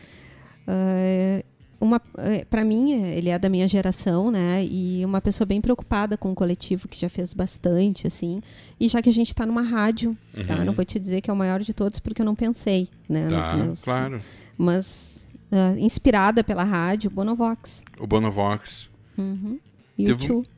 Ah, 0.66 1.42
uma 1.80 2.00
para 2.48 2.64
mim 2.64 2.92
ele 2.92 3.28
é 3.28 3.36
da 3.36 3.48
minha 3.48 3.66
geração 3.66 4.30
né 4.30 4.64
e 4.64 5.04
uma 5.04 5.20
pessoa 5.20 5.44
bem 5.44 5.60
preocupada 5.60 6.16
com 6.16 6.30
o 6.30 6.34
coletivo 6.34 6.86
que 6.86 6.96
já 6.96 7.08
fez 7.08 7.34
bastante 7.34 8.06
assim 8.06 8.40
e 8.78 8.86
já 8.86 9.02
que 9.02 9.08
a 9.08 9.12
gente 9.12 9.26
está 9.28 9.44
numa 9.44 9.62
rádio 9.62 10.16
tá 10.46 10.58
Uhum. 10.58 10.64
não 10.66 10.72
vou 10.72 10.84
te 10.84 11.00
dizer 11.00 11.20
que 11.20 11.28
é 11.28 11.32
o 11.32 11.36
maior 11.36 11.58
de 11.60 11.74
todos 11.74 11.98
porque 11.98 12.22
eu 12.22 12.26
não 12.26 12.36
pensei 12.36 12.88
né 13.08 13.26
Tá, 13.28 13.56
meus- 13.56 13.82
claro. 13.82 14.20
mas 14.56 15.11
ah, 15.52 15.74
inspirada 15.78 16.42
pela 16.42 16.64
rádio 16.64 17.10
Bonovox 17.10 17.84
O 18.00 18.06
Bonovox. 18.06 18.88
uhum. 19.18 19.60
Um- 19.98 20.08
YouTube 20.08 20.48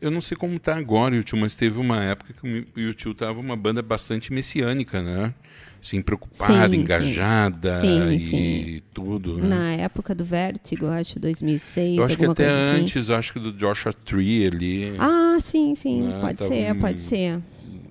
Eu 0.00 0.10
não 0.10 0.20
sei 0.20 0.36
como 0.36 0.58
tá 0.58 0.74
agora 0.76 1.14
o 1.14 1.18
YouTube, 1.18 1.40
mas 1.40 1.54
teve 1.54 1.78
uma 1.78 2.02
época 2.02 2.32
que 2.32 2.66
o 2.74 2.80
YouTube 2.80 3.14
tava 3.14 3.38
uma 3.38 3.56
banda 3.56 3.82
bastante 3.82 4.32
messiânica, 4.32 5.02
né? 5.02 5.34
Assim, 5.82 6.00
preocupada, 6.00 6.68
sim, 6.68 6.76
engajada 6.76 7.80
sim. 7.80 8.18
Sim, 8.20 8.36
e 8.36 8.80
tudo. 8.94 9.38
Né? 9.38 9.48
Na 9.48 9.72
época 9.72 10.14
do 10.14 10.24
Vértigo, 10.24 10.86
acho, 10.86 11.18
2006, 11.18 11.98
Eu 11.98 12.04
acho 12.04 12.16
que 12.16 12.24
até 12.24 12.48
assim. 12.48 12.82
antes, 12.82 13.10
acho 13.10 13.32
que 13.32 13.40
do 13.40 13.52
Joshua 13.52 13.92
Tree 13.92 14.46
ali. 14.46 14.94
Ah, 15.00 15.38
sim, 15.40 15.74
sim. 15.74 16.02
Né? 16.02 16.20
Pode 16.20 16.36
tava 16.36 16.50
ser, 16.50 16.72
um... 16.72 16.78
pode 16.78 17.00
ser. 17.00 17.40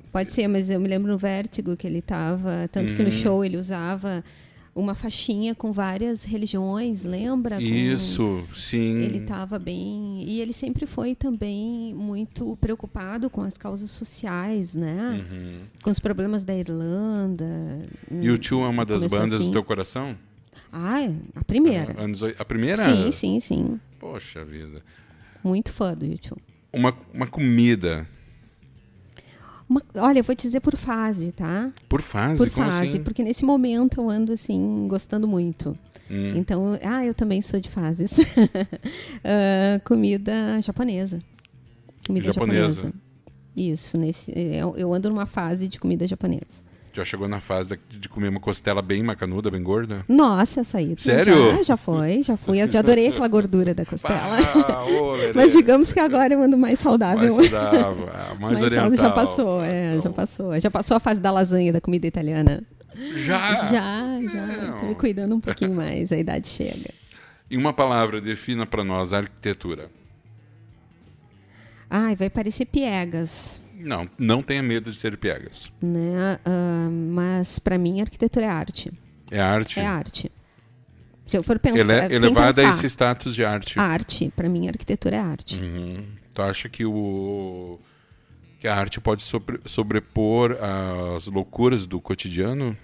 Pode 0.10 0.32
ser, 0.32 0.48
mas 0.48 0.70
eu 0.70 0.80
me 0.80 0.88
lembro 0.88 1.12
no 1.12 1.18
Vértigo 1.18 1.76
que 1.76 1.86
ele 1.86 2.00
estava... 2.00 2.70
Tanto 2.72 2.94
que 2.94 3.02
no 3.02 3.10
uhum. 3.10 3.16
show 3.16 3.46
ele 3.46 3.58
usava 3.58 4.24
uma 4.74 4.96
faixinha 4.96 5.54
com 5.54 5.72
várias 5.72 6.24
religiões, 6.24 7.04
lembra? 7.04 7.58
Com... 7.58 7.62
Isso, 7.62 8.46
sim. 8.56 9.00
Ele 9.00 9.20
estava 9.20 9.60
bem. 9.60 10.24
E 10.26 10.40
ele 10.40 10.54
sempre 10.54 10.86
foi 10.86 11.14
também 11.14 11.94
muito 11.94 12.56
preocupado 12.58 13.30
com 13.30 13.42
as 13.42 13.58
causas 13.58 13.92
sociais, 13.92 14.74
né? 14.74 15.26
Uhum. 15.30 15.60
Com 15.84 15.92
os 15.92 16.00
problemas 16.00 16.44
da 16.44 16.56
Irlanda. 16.56 17.46
E 18.10 18.30
o 18.30 18.38
Tio 18.38 18.64
é 18.64 18.68
uma 18.68 18.86
das 18.86 19.06
bandas 19.08 19.42
assim. 19.42 19.50
do 19.50 19.52
teu 19.52 19.64
coração? 19.64 20.18
Ah, 20.72 21.02
é, 21.02 21.16
a 21.36 21.44
primeira. 21.44 21.96
Ah, 21.98 22.04
anos, 22.04 22.24
a 22.24 22.46
primeira? 22.46 22.84
Sim, 22.84 23.12
sim, 23.12 23.40
sim. 23.40 23.80
Poxa 24.00 24.44
vida. 24.46 24.82
Muito 25.44 25.72
fã 25.72 25.94
do 25.94 26.06
YouTube. 26.06 26.42
Uma, 26.72 26.96
uma 27.14 27.28
comida 27.28 28.08
uma, 29.72 29.82
olha, 29.96 30.20
eu 30.20 30.24
vou 30.24 30.36
te 30.36 30.42
dizer 30.42 30.60
por 30.60 30.76
fase, 30.76 31.32
tá? 31.32 31.72
Por 31.88 32.02
fase? 32.02 32.44
Por 32.44 32.50
fase, 32.50 32.90
assim? 32.90 33.04
porque 33.04 33.24
nesse 33.24 33.46
momento 33.46 34.02
eu 34.02 34.10
ando 34.10 34.34
assim, 34.34 34.86
gostando 34.90 35.26
muito. 35.26 35.78
Hum. 36.10 36.34
Então, 36.36 36.78
ah, 36.84 37.06
eu 37.06 37.14
também 37.14 37.42
sou 37.42 37.58
de 37.60 37.70
fases. 37.70 38.18
uh, 38.18 39.80
comida 39.86 40.60
japonesa. 40.62 41.22
Comida 42.06 42.34
japonesa. 42.34 42.74
japonesa. 42.76 42.94
Isso, 43.56 43.98
nesse, 43.98 44.32
eu, 44.36 44.76
eu 44.76 44.94
ando 44.94 45.10
numa 45.10 45.26
fase 45.26 45.70
de 45.70 45.80
comida 45.80 46.06
japonesa. 46.06 46.71
Já 46.94 47.06
chegou 47.06 47.28
na 47.28 47.40
fase 47.40 47.80
de 47.90 48.10
comer 48.10 48.28
uma 48.28 48.40
costela 48.40 48.82
bem 48.82 49.02
macanuda, 49.02 49.50
bem 49.50 49.64
gorda? 49.64 50.04
Nossa, 50.10 50.60
essa 50.60 50.78
aí. 50.78 50.94
Sério? 50.98 51.52
Já, 51.58 51.64
já 51.64 51.78
foi, 51.78 52.22
já 52.22 52.36
fui. 52.36 52.62
Eu 52.62 52.70
já 52.70 52.80
adorei 52.80 53.08
aquela 53.08 53.28
gordura 53.30 53.74
da 53.74 53.86
costela. 53.86 54.38
Ah, 54.68 54.84
ô, 54.84 55.14
Mas 55.34 55.54
digamos 55.54 55.94
que 55.94 56.00
agora 56.00 56.34
eu 56.34 56.42
ando 56.42 56.58
mais 56.58 56.80
saudável. 56.80 57.34
Mais 57.34 57.50
saudável, 57.50 58.10
ah, 58.14 58.36
mais, 58.40 58.60
mais 58.60 58.62
oriental. 58.62 58.94
Já 58.96 59.10
passou, 59.10 59.64
é, 59.64 60.02
já 60.02 60.10
passou. 60.10 60.60
Já 60.60 60.70
passou 60.70 60.98
a 60.98 61.00
fase 61.00 61.22
da 61.22 61.32
lasanha, 61.32 61.72
da 61.72 61.80
comida 61.80 62.06
italiana. 62.06 62.62
Já? 63.16 63.54
Já, 63.54 64.20
já. 64.30 64.78
Tô 64.80 64.88
me 64.88 64.96
cuidando 64.96 65.36
um 65.36 65.40
pouquinho 65.40 65.74
mais, 65.74 66.12
a 66.12 66.18
idade 66.18 66.50
chega. 66.50 66.90
Em 67.50 67.58
uma 67.58 67.72
palavra, 67.72 68.20
defina 68.20 68.66
para 68.66 68.84
nós 68.84 69.14
a 69.14 69.20
arquitetura. 69.20 69.90
Ai, 71.90 72.18
vai 72.18 72.30
parecer 72.30 72.66
piegas. 72.66 73.61
Não, 73.84 74.10
não 74.18 74.42
tenha 74.42 74.62
medo 74.62 74.92
de 74.92 74.98
ser 74.98 75.18
piegas. 75.18 75.72
Né? 75.82 76.40
Uh, 76.46 76.92
mas 76.92 77.60
para 77.60 77.78
mim 77.78 78.02
arquitetura 78.02 78.46
é 78.46 78.50
arte. 78.50 78.92
É 79.30 79.40
arte? 79.40 79.80
É 79.80 79.86
arte. 79.86 80.32
Se 81.26 81.38
eu 81.38 81.44
for 81.44 81.58
pensar, 81.60 81.80
Ele 81.80 81.92
é 81.92 82.16
elevada 82.16 82.62
a 82.62 82.70
esse 82.70 82.86
status 82.88 83.34
de 83.34 83.46
arte. 83.46 83.80
Arte, 83.80 84.32
para 84.36 84.50
mim 84.50 84.68
arquitetura 84.68 85.16
é 85.16 85.20
arte. 85.20 85.60
Uhum. 85.60 86.06
Tu 86.34 86.42
acha 86.42 86.68
que 86.68 86.86
o 86.86 87.80
que 88.60 88.68
a 88.68 88.76
arte 88.76 89.00
pode 89.00 89.24
sobre, 89.24 89.60
sobrepor 89.66 90.58
as 91.16 91.28
loucuras 91.28 91.86
do 91.86 92.00
cotidiano? 92.02 92.76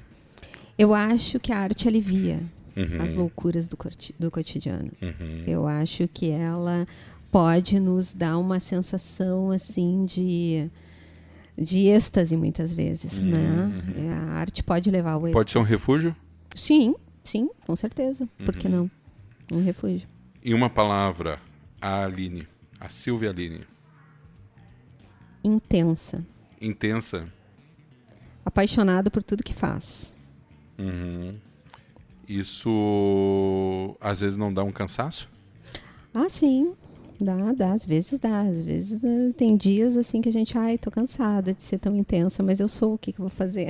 Eu 0.78 0.94
acho 0.94 1.40
que 1.40 1.52
a 1.52 1.60
arte 1.60 1.88
alivia 1.88 2.42
uhum. 2.78 3.04
as 3.04 3.14
loucuras 3.14 3.68
do, 3.68 3.78
do 4.20 4.32
cotidiano. 4.32 4.92
Uhum. 5.02 5.44
Eu 5.48 5.68
acho 5.68 6.08
que 6.08 6.30
ela 6.30 6.88
pode 7.32 7.80
nos 7.80 8.14
dar 8.14 8.38
uma 8.38 8.60
sensação 8.60 9.52
assim 9.52 10.06
de 10.06 10.70
de 11.58 11.88
êxtase 11.88 12.38
muitas 12.38 12.74
vezes, 12.74 13.20
uhum. 13.20 13.30
né? 13.30 13.84
Uhum. 13.98 14.12
A 14.12 14.34
arte 14.40 14.64
pode 14.64 14.92
levar 14.92 15.12
ao 15.12 15.22
êxtase. 15.22 15.34
Pode 15.34 15.52
ser 15.52 15.58
um 15.58 15.64
refúgio? 15.64 16.16
Sim, 16.56 16.96
sim, 17.24 17.50
com 17.66 17.76
certeza. 17.76 18.28
Por 18.46 18.56
que 18.56 18.68
uhum. 18.68 18.90
não? 19.50 19.58
Um 19.58 19.64
refúgio. 19.64 20.08
Em 20.44 20.54
uma 20.54 20.70
palavra, 20.70 21.40
a 21.82 22.04
Aline, 22.04 22.48
a 22.80 22.90
Silvia 22.90 23.32
Aline. 23.32 23.66
Intensa. 25.44 26.26
Intensa. 26.62 27.32
Apaixonada 28.46 29.10
por 29.10 29.24
tudo 29.24 29.44
que 29.44 29.54
faz. 29.54 30.16
Uhum. 30.78 31.36
Isso 32.28 33.98
às 34.02 34.22
vezes 34.22 34.38
não 34.38 34.54
dá 34.54 34.64
um 34.64 34.72
cansaço? 34.72 35.30
Ah, 36.14 36.30
sim. 36.30 36.74
Dá, 37.20 37.36
dá, 37.54 37.74
às 37.74 37.86
vezes 37.86 38.20
dá. 38.20 38.42
Às 38.42 38.62
vezes 38.62 39.02
né, 39.02 39.34
tem 39.36 39.58
dias 39.58 39.98
assim 39.98 40.22
que 40.22 40.30
a 40.30 40.32
gente, 40.32 40.58
ai, 40.58 40.78
tô 40.78 40.92
cansada 40.92 41.54
de 41.54 41.64
ser 41.64 41.80
tão 41.80 41.96
intensa, 41.96 42.44
mas 42.44 42.60
eu 42.60 42.68
sou, 42.68 42.94
o 42.94 42.98
que, 42.98 43.12
que 43.12 43.20
eu 43.20 43.24
vou 43.24 43.30
fazer? 43.30 43.68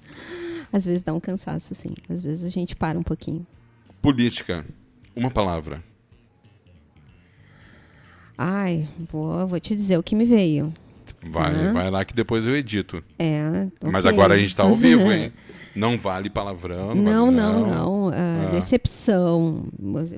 às 0.72 0.84
vezes 0.84 1.02
dá 1.02 1.12
um 1.12 1.20
cansaço, 1.20 1.72
assim. 1.72 1.94
Às 2.08 2.22
vezes 2.22 2.44
a 2.44 2.48
gente 2.48 2.74
para 2.74 2.98
um 2.98 3.02
pouquinho. 3.02 3.46
Política. 4.00 4.64
Uma 5.14 5.30
palavra. 5.30 5.82
Ai, 8.36 8.88
vou, 9.10 9.46
vou 9.46 9.60
te 9.60 9.76
dizer 9.76 9.98
o 9.98 10.02
que 10.02 10.16
me 10.16 10.24
veio. 10.24 10.72
Vai, 11.22 11.68
ah. 11.68 11.72
vai 11.72 11.90
lá 11.90 12.04
que 12.04 12.14
depois 12.14 12.46
eu 12.46 12.56
edito. 12.56 13.04
É. 13.18 13.68
Okay. 13.76 13.90
Mas 13.90 14.06
agora 14.06 14.34
a 14.34 14.38
gente 14.38 14.48
está 14.48 14.62
ao 14.62 14.74
vivo, 14.74 15.12
hein? 15.12 15.32
Não 15.76 15.96
vale 15.96 16.28
palavrão. 16.28 16.94
Não, 16.96 17.30
não, 17.30 17.52
não. 17.52 17.66
não. 17.66 18.08
Uh, 18.08 18.12
ah. 18.12 18.50
Decepção. 18.50 19.66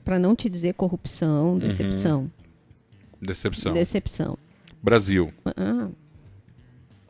Para 0.03 0.19
não 0.19 0.35
te 0.35 0.49
dizer 0.49 0.73
corrupção, 0.73 1.59
decepção. 1.59 2.21
Uhum. 2.21 2.31
Decepção. 3.23 3.73
Decepção. 3.73 4.39
Brasil. 4.83 5.33
Ah, 5.57 5.89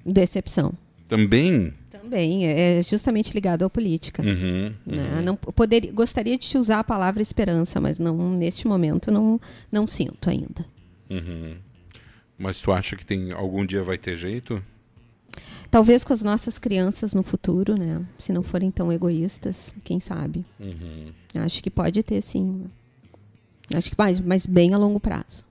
decepção. 0.04 0.74
Também? 1.08 1.72
Também, 1.90 2.46
é 2.46 2.82
justamente 2.82 3.32
ligado 3.32 3.64
à 3.64 3.70
política. 3.70 4.22
Uhum, 4.22 4.74
né? 4.84 5.16
uhum. 5.16 5.22
Não, 5.22 5.36
poderia, 5.36 5.90
gostaria 5.92 6.36
de 6.36 6.48
te 6.48 6.58
usar 6.58 6.80
a 6.80 6.84
palavra 6.84 7.22
esperança, 7.22 7.80
mas 7.80 7.98
não 7.98 8.34
neste 8.36 8.66
momento 8.66 9.10
não, 9.10 9.40
não 9.70 9.86
sinto 9.86 10.28
ainda. 10.28 10.64
Uhum. 11.08 11.56
Mas 12.38 12.60
tu 12.60 12.72
acha 12.72 12.96
que 12.96 13.06
tem 13.06 13.32
algum 13.32 13.64
dia 13.64 13.82
vai 13.82 13.96
ter 13.96 14.16
jeito? 14.16 14.62
Talvez 15.70 16.04
com 16.04 16.12
as 16.12 16.22
nossas 16.22 16.58
crianças 16.58 17.14
no 17.14 17.22
futuro, 17.22 17.76
né? 17.78 18.04
Se 18.18 18.32
não 18.32 18.42
forem 18.42 18.70
tão 18.70 18.92
egoístas, 18.92 19.72
quem 19.84 20.00
sabe. 20.00 20.44
Uhum. 20.60 21.12
Acho 21.36 21.62
que 21.62 21.70
pode 21.70 22.02
ter 22.02 22.20
sim. 22.20 22.64
Acho 23.72 23.90
que 23.90 23.96
mais, 23.96 24.20
mas 24.20 24.46
bem 24.46 24.74
a 24.74 24.78
longo 24.78 25.00
prazo. 25.00 25.44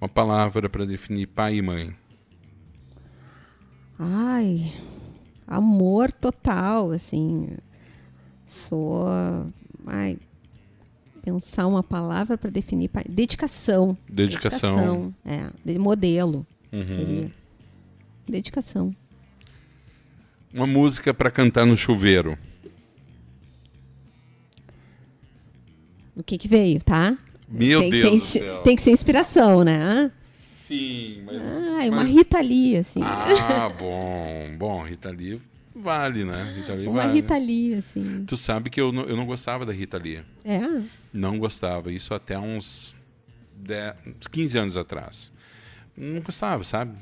Uma 0.00 0.08
palavra 0.08 0.68
para 0.68 0.84
definir 0.84 1.26
pai 1.26 1.56
e 1.56 1.62
mãe. 1.62 1.96
Ai, 3.98 4.72
amor 5.46 6.12
total, 6.12 6.90
assim. 6.90 7.56
Sou, 8.46 9.06
ai, 9.86 10.18
pensar 11.22 11.66
uma 11.66 11.82
palavra 11.82 12.36
para 12.36 12.50
definir 12.50 12.88
pai. 12.88 13.04
Dedicação. 13.08 13.96
Dedicação. 14.08 14.76
Dedicação. 14.76 15.14
É, 15.24 15.50
de 15.64 15.78
modelo. 15.78 16.46
Uhum. 16.72 16.88
Seria. 16.88 17.32
Dedicação. 18.28 18.94
Uma 20.52 20.66
música 20.66 21.12
para 21.14 21.30
cantar 21.30 21.66
no 21.66 21.76
chuveiro. 21.76 22.38
O 26.14 26.22
que 26.22 26.38
que 26.38 26.48
veio, 26.48 26.78
tá? 26.82 27.16
Meu 27.48 27.80
tem 27.80 27.90
Deus 27.90 28.10
que 28.10 28.18
ser. 28.18 28.58
Tem 28.62 28.76
que 28.76 28.82
ser 28.82 28.90
inspiração, 28.90 29.62
né? 29.62 30.10
Sim, 30.24 31.22
mas... 31.24 31.42
Ah, 31.42 31.86
é 31.86 31.90
uma. 31.90 32.02
Rita 32.02 32.40
Lee, 32.40 32.76
assim. 32.76 33.00
Ah, 33.02 33.68
bom. 33.78 34.56
Bom, 34.58 34.82
Rita 34.82 35.10
Lee 35.10 35.40
vale, 35.76 36.24
né? 36.24 36.52
Rita 36.56 36.74
Lee 36.74 36.86
uma 36.86 37.02
vale. 37.02 37.12
Rita 37.12 37.38
Lee, 37.38 37.74
assim. 37.74 38.24
Tu 38.26 38.36
sabe 38.36 38.70
que 38.70 38.80
eu 38.80 38.90
não, 38.90 39.04
eu 39.04 39.16
não 39.16 39.26
gostava 39.26 39.66
da 39.66 39.72
Rita 39.72 39.98
Lee. 39.98 40.22
É? 40.44 40.60
Não 41.12 41.38
gostava. 41.38 41.92
Isso 41.92 42.14
até 42.14 42.38
uns, 42.38 42.96
10, 43.56 43.94
uns 44.06 44.26
15 44.26 44.58
anos 44.58 44.76
atrás. 44.76 45.30
Não 45.96 46.20
gostava, 46.20 46.64
sabe? 46.64 46.92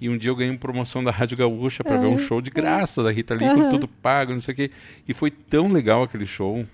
E 0.00 0.08
um 0.08 0.16
dia 0.16 0.30
eu 0.30 0.36
ganhei 0.36 0.50
uma 0.50 0.58
promoção 0.58 1.02
da 1.02 1.10
Rádio 1.10 1.36
Gaúcha 1.36 1.84
para 1.84 1.96
é. 1.96 2.00
ver 2.00 2.06
um 2.06 2.18
show 2.18 2.40
de 2.40 2.50
graça 2.50 3.02
da 3.02 3.10
Rita 3.10 3.34
Lee, 3.34 3.48
uhum. 3.48 3.62
com 3.62 3.70
tudo 3.70 3.88
pago, 3.88 4.32
não 4.32 4.40
sei 4.40 4.54
o 4.54 4.56
quê. 4.56 4.70
E 5.06 5.14
foi 5.14 5.30
tão 5.30 5.70
legal 5.70 6.02
aquele 6.02 6.26
show. 6.26 6.64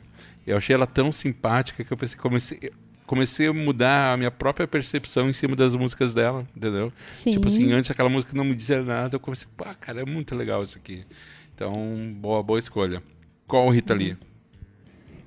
Eu 0.46 0.56
achei 0.56 0.74
ela 0.74 0.86
tão 0.86 1.12
simpática 1.12 1.84
que 1.84 1.92
eu 1.92 1.96
pensei, 1.96 2.18
comecei, 2.18 2.72
comecei 3.10 3.48
a 3.48 3.52
mudar 3.52 4.12
a 4.12 4.16
minha 4.16 4.30
própria 4.30 4.68
percepção 4.68 5.28
em 5.28 5.32
cima 5.32 5.56
das 5.56 5.74
músicas 5.74 6.14
dela, 6.14 6.46
entendeu? 6.56 6.92
Sim. 7.10 7.32
Tipo 7.32 7.48
assim, 7.48 7.72
antes 7.72 7.90
aquela 7.90 8.08
música 8.08 8.36
não 8.36 8.44
me 8.44 8.54
dizia 8.54 8.80
nada, 8.84 9.16
eu 9.16 9.20
comecei, 9.20 9.48
pá, 9.56 9.74
cara, 9.74 10.02
é 10.02 10.04
muito 10.04 10.32
legal 10.36 10.62
isso 10.62 10.78
aqui. 10.78 11.04
Então, 11.52 11.72
boa, 12.20 12.40
boa 12.40 12.60
escolha. 12.60 13.02
Qual 13.48 13.68
Rita 13.68 13.94
Lee? 13.94 14.16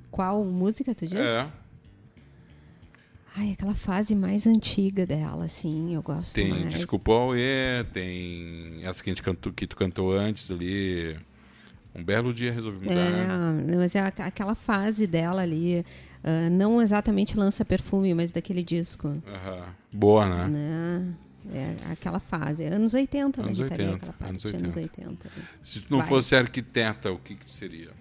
Qual 0.10 0.46
música 0.46 0.96
tu 0.96 1.06
diz? 1.06 1.20
É. 1.20 1.46
Ai, 3.36 3.52
aquela 3.52 3.76
fase 3.76 4.16
mais 4.16 4.48
antiga 4.48 5.06
dela, 5.06 5.44
assim, 5.44 5.94
eu 5.94 6.02
gosto 6.02 6.36
tem 6.36 6.52
mais. 6.52 6.62
Tem 6.62 6.70
Desculpa 6.70 7.12
e 7.36 7.84
tem 7.92 8.80
essa 8.86 9.04
que, 9.04 9.10
a 9.10 9.14
gente 9.14 9.24
cantou, 9.24 9.52
que 9.52 9.68
tu 9.68 9.76
cantou 9.76 10.14
antes 10.14 10.50
ali. 10.50 11.18
Um 11.94 12.02
belo 12.02 12.34
dia 12.34 12.54
resolvi 12.54 12.80
mudar. 12.80 12.96
É, 12.96 13.76
mas 13.76 13.94
é 13.94 14.00
aquela 14.00 14.56
fase 14.56 15.06
dela 15.06 15.42
ali, 15.42 15.84
Uh, 16.24 16.50
não 16.50 16.82
exatamente 16.82 17.38
lança 17.38 17.66
perfume, 17.66 18.14
mas 18.14 18.32
daquele 18.32 18.64
disco. 18.64 19.22
Boa, 19.92 20.48
né? 20.48 20.48
né? 20.48 21.14
É 21.54 21.92
aquela 21.92 22.22
fase, 22.22 22.64
anos 22.64 22.94
80 22.94 23.42
anos 23.42 23.58
da 23.58 23.64
80, 23.66 23.96
aquela 23.96 24.14
parte, 24.14 24.30
anos 24.30 24.46
80. 24.46 24.64
anos 24.64 24.76
80. 24.78 25.30
Se 25.62 25.82
tu 25.82 25.92
não 25.92 26.00
Vai. 26.00 26.08
fosse 26.08 26.36
arquiteta, 26.36 27.12
o 27.12 27.18
que, 27.18 27.36
que 27.36 27.46
tu 27.46 27.52
seria? 27.52 27.92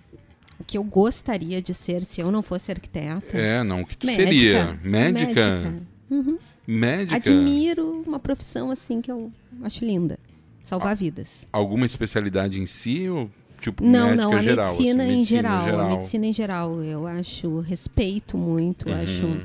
O 0.61 0.65
que 0.65 0.79
eu 0.79 0.85
gostaria 0.85 1.61
de 1.61 1.75
ser 1.75 2.05
se 2.05 2.21
eu 2.21 2.31
não 2.31 2.41
fosse 2.41 2.71
arquiteta? 2.71 3.37
É, 3.37 3.65
não, 3.65 3.81
o 3.81 3.87
que 3.87 3.97
tu 3.97 4.07
Médica. 4.07 4.29
seria? 4.29 4.79
Médica? 4.85 5.27
Médica. 5.27 5.83
Uhum. 6.09 6.39
Médica? 6.65 7.17
Admiro 7.17 8.03
uma 8.07 8.21
profissão 8.21 8.71
assim 8.71 9.01
que 9.01 9.11
eu 9.11 9.33
acho 9.63 9.85
linda. 9.85 10.21
Salvar 10.65 10.95
vidas. 10.95 11.49
Alguma 11.53 11.85
especialidade 11.85 12.61
em 12.61 12.67
si 12.67 13.09
ou 13.09 13.29
tipo 13.63 13.85
Não, 13.85 14.09
médica 14.11 14.23
não, 14.29 14.37
a 14.37 14.41
geral? 14.43 14.67
medicina, 14.73 15.03
assim, 15.05 15.13
em 15.13 15.25
geral, 15.25 15.81
A 15.81 15.85
medicina 15.89 16.27
em 16.27 16.33
geral. 16.33 16.83
Eu 16.83 17.07
acho, 17.07 17.61
respeito 17.61 18.37
muito, 18.37 18.89
Uhum. 18.89 18.95
acho, 18.95 19.41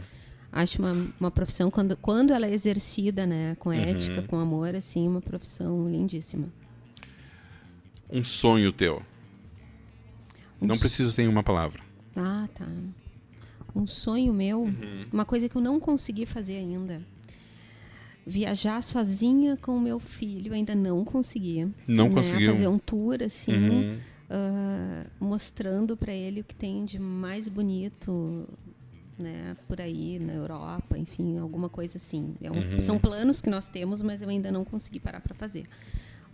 acho 0.52 0.82
uma, 0.82 1.08
uma 1.20 1.32
profissão, 1.32 1.70
quando, 1.72 1.96
quando 1.96 2.34
ela 2.34 2.46
é 2.46 2.54
exercida, 2.54 3.26
né, 3.26 3.56
com 3.60 3.70
Uhum. 3.70 3.76
ética, 3.76 4.22
com 4.24 4.38
amor, 4.40 4.76
assim, 4.76 5.08
uma 5.08 5.22
profissão 5.22 5.88
lindíssima. 5.88 6.50
Um 8.10 8.24
sonho 8.24 8.72
teu. 8.72 9.02
Um 10.62 10.66
Não 10.68 10.78
precisa 10.78 11.12
ser 11.12 11.24
em 11.24 11.28
uma 11.28 11.44
palavra. 11.44 11.82
Ah, 12.16 12.48
tá. 12.54 12.68
Um 13.76 13.86
sonho 13.86 14.34
meu, 14.34 14.64
Uhum. 14.64 15.06
uma 15.14 15.24
coisa 15.26 15.48
que 15.48 15.56
eu 15.56 15.62
não 15.62 15.80
consegui 15.80 16.26
fazer 16.26 16.58
ainda. 16.58 17.02
Viajar 18.30 18.84
sozinha 18.84 19.56
com 19.56 19.78
o 19.78 19.80
meu 19.80 20.00
filho, 20.00 20.54
ainda 20.54 20.76
não 20.76 21.06
consegui. 21.06 21.66
Não 21.88 22.10
né? 22.10 22.14
conseguiu. 22.14 22.52
Fazer 22.52 22.68
um 22.68 22.78
tour, 22.78 23.24
assim, 23.24 23.54
Uhum. 23.54 23.98
ah, 24.30 25.06
mostrando 25.20 25.96
para 25.96 26.12
ele 26.12 26.42
o 26.42 26.44
que 26.44 26.54
tem 26.54 26.84
de 26.84 27.00
mais 27.00 27.48
bonito 27.48 28.46
né, 29.18 29.56
por 29.68 29.80
aí 29.82 30.20
na 30.20 30.34
Europa, 30.34 30.98
enfim, 30.98 31.38
alguma 31.40 31.70
coisa 31.70 31.98
assim. 31.98 32.36
É 32.42 32.52
um- 32.52 32.56
Uhum. 32.76 32.82
São 32.82 33.00
planos 33.00 33.42
que 33.42 33.50
nós 33.50 33.68
temos, 33.70 34.02
mas 34.02 34.22
eu 34.22 34.30
ainda 34.30 34.52
não 34.52 34.64
consegui 34.66 35.00
parar 35.00 35.22
para 35.22 35.34
fazer. 35.34 35.64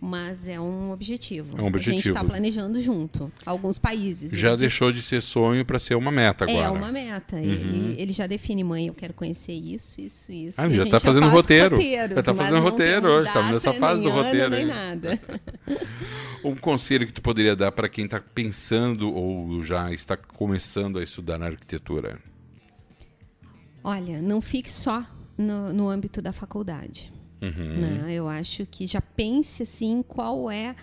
Mas 0.00 0.46
é 0.46 0.60
um 0.60 0.90
objetivo. 0.92 1.56
É 1.56 1.62
um 1.62 1.64
A 1.68 1.70
gente 1.70 1.76
objetivo. 1.76 2.08
está 2.14 2.22
planejando 2.24 2.78
junto. 2.80 3.32
Alguns 3.46 3.78
países. 3.78 4.32
Já 4.38 4.48
Ele 4.48 4.58
deixou 4.58 4.92
de 4.92 5.00
ser 5.00 5.22
sonho 5.22 5.64
para 5.64 5.78
ser 5.78 5.94
uma 5.94 6.10
meta 6.10 6.44
agora. 6.44 6.66
É 6.66 6.70
uma 6.70 6.92
meta. 6.92 7.40
Ele, 7.40 7.94
ele 7.98 8.12
já 8.12 8.26
define, 8.26 8.62
mãe, 8.62 8.88
eu 8.88 8.94
quero 8.94 9.14
conhecer 9.14 9.52
isso, 9.54 10.00
isso, 10.02 10.30
isso. 10.30 10.60
Ah, 10.60 10.64
E 10.64 10.72
a 10.72 10.76
já 10.76 10.82
gente 10.82 10.90
tá 10.90 11.00
fazendo 11.00 11.22
faz 11.22 11.32
roteiro. 11.32 11.76
roteiros, 11.76 12.16
Já 12.16 12.22
tá 12.22 12.34
mas 12.34 12.46
fazendo 12.48 12.62
roteiro 12.62 13.08
hoje, 13.08 13.32
tá 13.32 13.40
data, 13.40 13.52
nessa 13.52 13.72
fase 13.72 14.02
do 14.02 14.10
roteiro 14.10 14.50
Nem 14.50 14.66
nada. 14.66 15.20
Um 16.44 16.54
conselho 16.54 17.06
que 17.06 17.12
tu 17.14 17.22
poderia 17.22 17.56
dar 17.56 17.72
para 17.72 17.88
quem 17.88 18.04
está 18.04 18.20
pensando 18.20 19.10
ou 19.10 19.62
já 19.62 19.90
está 19.90 20.14
começando 20.14 20.98
a 20.98 21.02
estudar 21.02 21.42
arquitetura? 21.42 22.18
Olha, 23.82 24.20
não 24.20 24.42
fique 24.42 24.70
só 24.70 25.02
no, 25.38 25.72
no 25.72 25.88
âmbito 25.88 26.20
da 26.20 26.32
faculdade. 26.34 27.10
Uhum. 27.40 27.80
né? 27.80 28.12
Eu 28.12 28.28
acho 28.28 28.66
que 28.66 28.86
já 28.86 29.00
pense 29.00 29.62
assim 29.62 30.02
qual 30.02 30.50
é 30.50 30.74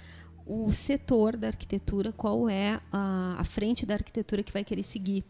o 0.45 0.71
setor 0.71 1.37
da 1.37 1.47
arquitetura, 1.47 2.11
qual 2.11 2.49
é 2.49 2.79
a, 2.91 3.35
a 3.39 3.43
frente 3.43 3.85
da 3.85 3.93
arquitetura 3.95 4.43
que 4.43 4.51
vai 4.51 4.63
querer 4.63 4.83
seguir. 4.83 5.23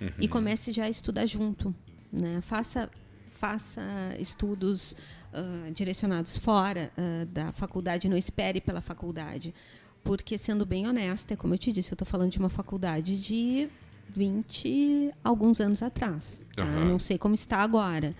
Uhum. 0.00 0.10
E 0.18 0.28
comece 0.28 0.72
já 0.72 0.84
a 0.84 0.88
estudar 0.88 1.26
junto. 1.26 1.74
Né? 2.12 2.40
Faça, 2.40 2.90
faça 3.32 3.82
estudos 4.18 4.96
ah, 5.32 5.70
direcionados 5.74 6.38
fora 6.38 6.90
ah, 6.96 7.26
da 7.26 7.52
faculdade, 7.52 8.08
não 8.08 8.16
espere 8.16 8.60
pela 8.60 8.80
faculdade. 8.80 9.54
Porque, 10.02 10.38
sendo 10.38 10.64
bem 10.64 10.86
honesta, 10.86 11.36
como 11.36 11.52
eu 11.54 11.58
te 11.58 11.72
disse, 11.72 11.92
eu 11.92 11.94
estou 11.94 12.06
falando 12.06 12.30
de 12.30 12.38
uma 12.38 12.48
faculdade 12.48 13.20
de 13.20 13.68
20 14.10 15.12
alguns 15.22 15.60
anos 15.60 15.82
atrás. 15.82 16.40
tá? 16.54 16.64
Não 16.64 16.98
sei 16.98 17.18
como 17.18 17.34
está 17.34 17.58
agora. 17.58 18.14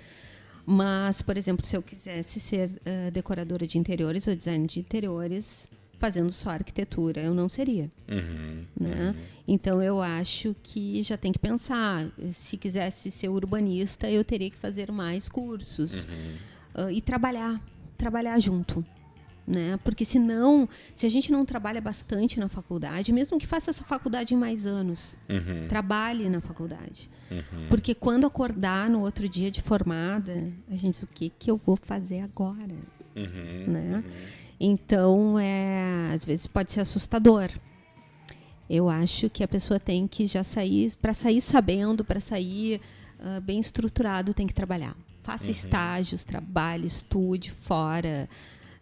Mas, 0.67 1.23
por 1.23 1.37
exemplo, 1.37 1.65
se 1.65 1.77
eu 1.77 1.83
quisesse 1.83 2.41
ser 2.41 2.71
ah, 2.85 3.11
decoradora 3.11 3.65
de 3.67 3.79
interiores 3.79 4.27
ou 4.27 4.35
design 4.35 4.67
de 4.67 4.81
interiores, 4.81 5.71
fazendo 5.99 6.33
só 6.33 6.51
arquitetura, 6.51 7.21
eu 7.23 7.33
não 7.33 7.49
seria. 7.49 7.91
Uhum. 8.09 8.65
Né? 8.79 9.15
Então 9.47 9.83
eu 9.83 10.03
acho 10.03 10.55
que 10.63 11.03
já 11.03 11.17
tem 11.17 11.33
que 11.33 11.39
pensar. 11.39 12.11
Se 12.33 12.57
quisesse 12.57 13.11
ser 13.11 13.29
urbanista, 13.29 14.11
eu 14.11 14.25
teria 14.25 14.51
que 14.51 14.57
fazer 14.57 14.91
mais 14.91 15.29
cursos 15.29 16.09
Ah, 16.75 16.93
e 16.93 17.01
trabalhar, 17.01 17.61
trabalhar 17.97 18.39
junto. 18.39 18.85
Né? 19.47 19.79
Porque 19.85 20.05
senão, 20.05 20.69
se 20.95 21.07
a 21.07 21.09
gente 21.09 21.31
não 21.31 21.45
trabalha 21.45 21.81
bastante 21.81 22.41
na 22.41 22.49
faculdade, 22.49 23.13
mesmo 23.13 23.39
que 23.39 23.47
faça 23.47 23.71
essa 23.71 23.85
faculdade 23.85 24.35
em 24.35 24.37
mais 24.37 24.67
anos, 24.67 25.17
Uhum. 25.29 25.69
trabalhe 25.69 26.29
na 26.29 26.41
faculdade. 26.41 27.09
Uhum. 27.31 27.69
Porque 27.69 27.95
quando 27.95 28.27
acordar 28.27 28.91
no 28.91 29.01
outro 29.01 29.29
dia 29.29 29.49
de 29.51 29.63
formada, 29.63 30.53
a 30.69 30.73
gente 30.75 30.91
diz 30.95 31.03
o 31.05 31.07
que, 31.07 31.29
que 31.31 31.49
eu 31.49 31.57
vou 31.57 31.77
fazer 31.77 32.21
agora? 32.21 32.75
Uhum. 33.15 33.73
né? 33.73 34.05
Então, 34.59 35.39
é, 35.39 36.11
às 36.13 36.25
vezes 36.25 36.47
pode 36.47 36.73
ser 36.73 36.81
assustador. 36.81 37.49
Eu 38.69 38.89
acho 38.89 39.31
que 39.31 39.45
a 39.45 39.49
pessoa 39.49 39.79
tem 39.79 40.09
que 40.09 40.27
já 40.27 40.43
sair, 40.43 40.93
para 41.01 41.15
sair 41.15 41.41
sabendo, 41.41 42.05
para 42.05 42.19
sair 42.19 42.81
ah, 43.21 43.41
bem 43.41 43.61
estruturado, 43.61 44.35
tem 44.35 44.47
que 44.47 44.55
trabalhar. 44.55 44.97
Faça 45.23 45.51
estágios, 45.51 46.25
trabalhe, 46.25 46.87
estude 46.87 47.51
fora 47.51 48.29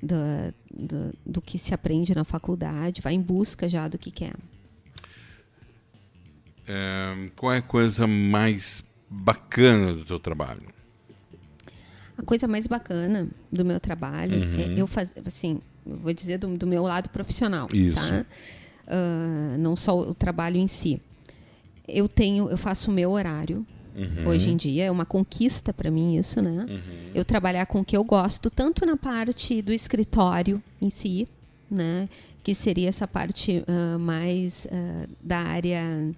do, 0.05 0.55
do, 0.72 1.14
do 1.24 1.40
que 1.42 1.59
se 1.59 1.72
aprende 1.74 2.14
na 2.14 2.24
faculdade, 2.24 3.00
vá 3.00 3.11
em 3.12 3.20
busca 3.20 3.68
já 3.68 3.88
do 3.88 3.98
que 3.98 4.11
quer. 4.11 4.34
É, 6.66 7.28
qual 7.36 7.52
é 7.52 7.59
a 7.59 7.62
coisa 7.62 8.07
mais 8.07 8.82
bacana 9.09 9.92
do 9.92 10.05
teu 10.05 10.18
trabalho? 10.18 10.62
A 12.16 12.22
coisa 12.22 12.46
mais 12.46 12.66
bacana 12.66 13.28
do 13.52 13.64
meu 13.64 13.80
trabalho 13.80 14.36
Uhum. 14.36 14.61
é 14.76 14.80
eu 14.80 14.86
fazer, 14.86 15.12
assim, 15.26 15.61
eu 15.84 15.96
vou 15.96 16.12
dizer 16.14 16.38
do, 16.38 16.57
do 16.57 16.66
meu 16.66 16.82
lado 16.84 17.09
profissional, 17.11 17.68
Isso. 17.72 18.09
tá? 18.11 18.24
Ah, 18.86 19.57
não 19.59 19.74
só 19.76 19.98
o 19.98 20.14
trabalho 20.14 20.57
em 20.57 20.66
si. 20.66 21.00
Eu 21.86 22.09
tenho, 22.09 22.48
eu 22.48 22.57
faço 22.57 22.90
o 22.90 22.94
meu 22.94 23.11
horário. 23.11 23.66
Uhum. 23.95 24.28
Hoje 24.28 24.51
em 24.51 24.57
dia 24.57 24.84
é 24.86 24.90
uma 24.90 25.05
conquista 25.05 25.72
para 25.72 25.90
mim 25.90 26.16
isso, 26.16 26.42
né? 26.42 26.66
Eu 27.14 27.24
trabalhar 27.24 27.66
com 27.66 27.80
o 27.80 27.84
que 27.84 27.97
eu 27.97 28.03
gosto, 28.03 28.51
tanto 28.51 28.84
na 28.84 28.97
parte 28.97 29.62
do 29.62 29.72
escritório 29.72 30.62
em 30.82 30.90
si, 30.90 31.28
né? 31.70 32.09
Que 32.42 32.55
seria 32.55 32.88
essa 32.88 33.07
parte 33.07 33.62
ah, 33.66 33.99
mais 33.99 34.66
ah, 34.70 35.07
da 35.22 35.38
área 35.38 36.12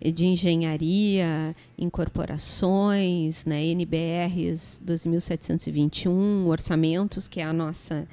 de 0.00 0.26
engenharia, 0.26 1.56
incorporações, 1.78 3.44
né, 3.44 3.64
NBRs 3.64 4.80
2721, 4.84 6.46
orçamentos, 6.46 7.26
que 7.26 7.40
é 7.40 7.44
a 7.44 7.52
nossa, 7.52 8.06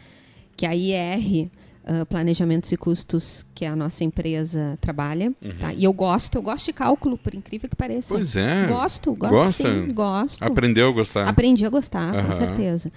que 0.56 0.66
a 0.66 0.74
IR, 0.74 1.49
ah, 1.86 2.06
planejamentos 2.06 2.72
e 2.72 2.78
custos, 2.78 3.46
que 3.54 3.66
a 3.66 3.76
nossa 3.76 4.04
empresa 4.04 4.78
trabalha, 4.80 5.34
tá? 5.60 5.74
E 5.74 5.84
eu 5.84 5.92
gosto, 5.92 6.36
eu 6.36 6.42
gosto 6.42 6.66
de 6.66 6.74
cálculo, 6.74 7.18
por 7.18 7.34
incrível 7.36 7.70
que 7.70 7.76
pareça. 7.76 8.16
Pois 8.16 8.36
é. 8.36 8.66
Gosto, 8.68 9.14
gosto 9.14 9.34
Gosta? 9.34 9.64
sim, 9.64 9.94
gosto. 9.94 10.44
Aprendeu 10.44 10.88
a 10.88 10.92
gostar? 10.92 11.28
Aprendi 11.28 11.66
a 11.66 11.70
gostar, 11.70 12.16
Aham. 12.16 12.28
com 12.28 12.34
certeza. 12.34 12.92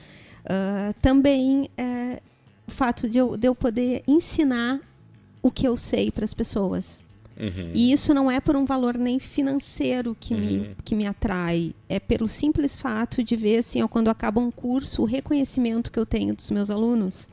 Ah, 0.49 0.95
também 1.03 1.69
é, 1.77 2.21
o 2.67 2.71
fato 2.71 3.09
de 3.09 3.19
eu, 3.19 3.37
de 3.37 3.49
eu 3.49 3.55
poder 3.55 4.03
ensinar 4.07 4.81
o 5.43 5.51
que 5.51 5.67
eu 5.67 5.77
sei 5.77 6.11
para 6.11 6.25
as 6.25 6.33
pessoas. 6.33 7.05
Uhum. 7.39 7.71
E 7.75 7.93
isso 7.93 8.15
não 8.15 8.31
é 8.31 8.41
por 8.41 8.57
um 8.57 8.65
valor 8.65 8.97
nem 8.97 9.19
financeiro 9.19 10.17
que, 10.19 10.35
me, 10.35 10.71
que 10.85 10.95
me 10.95 11.07
atrai. 11.07 11.75
É 11.89 12.01
pelo 12.01 12.27
simples 12.27 12.77
fato 12.77 13.23
de 13.23 13.37
ver, 13.37 13.59
assim, 13.59 13.83
ó, 13.83 13.89
quando 13.89 14.09
acaba 14.09 14.41
um 14.41 14.51
curso, 14.51 15.03
o 15.03 15.05
reconhecimento 15.05 15.93
que 15.93 15.99
eu 15.99 16.07
tenho 16.07 16.35
dos 16.35 16.51
meus 16.51 16.71
alunos. 16.71 17.29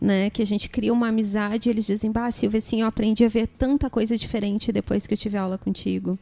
Né? 0.00 0.30
Que 0.30 0.42
a 0.42 0.46
gente 0.46 0.70
cria 0.70 0.92
uma 0.92 1.08
amizade 1.08 1.68
e 1.68 1.70
eles 1.70 1.86
dizem, 1.86 2.10
bah, 2.10 2.30
Silvia, 2.30 2.58
assim, 2.58 2.80
eu 2.80 2.86
aprendi 2.86 3.24
a 3.24 3.28
ver 3.28 3.46
tanta 3.46 3.90
coisa 3.90 4.16
diferente 4.16 4.72
depois 4.72 5.06
que 5.06 5.12
eu 5.12 5.18
tive 5.18 5.36
aula 5.36 5.58
contigo. 5.58 6.18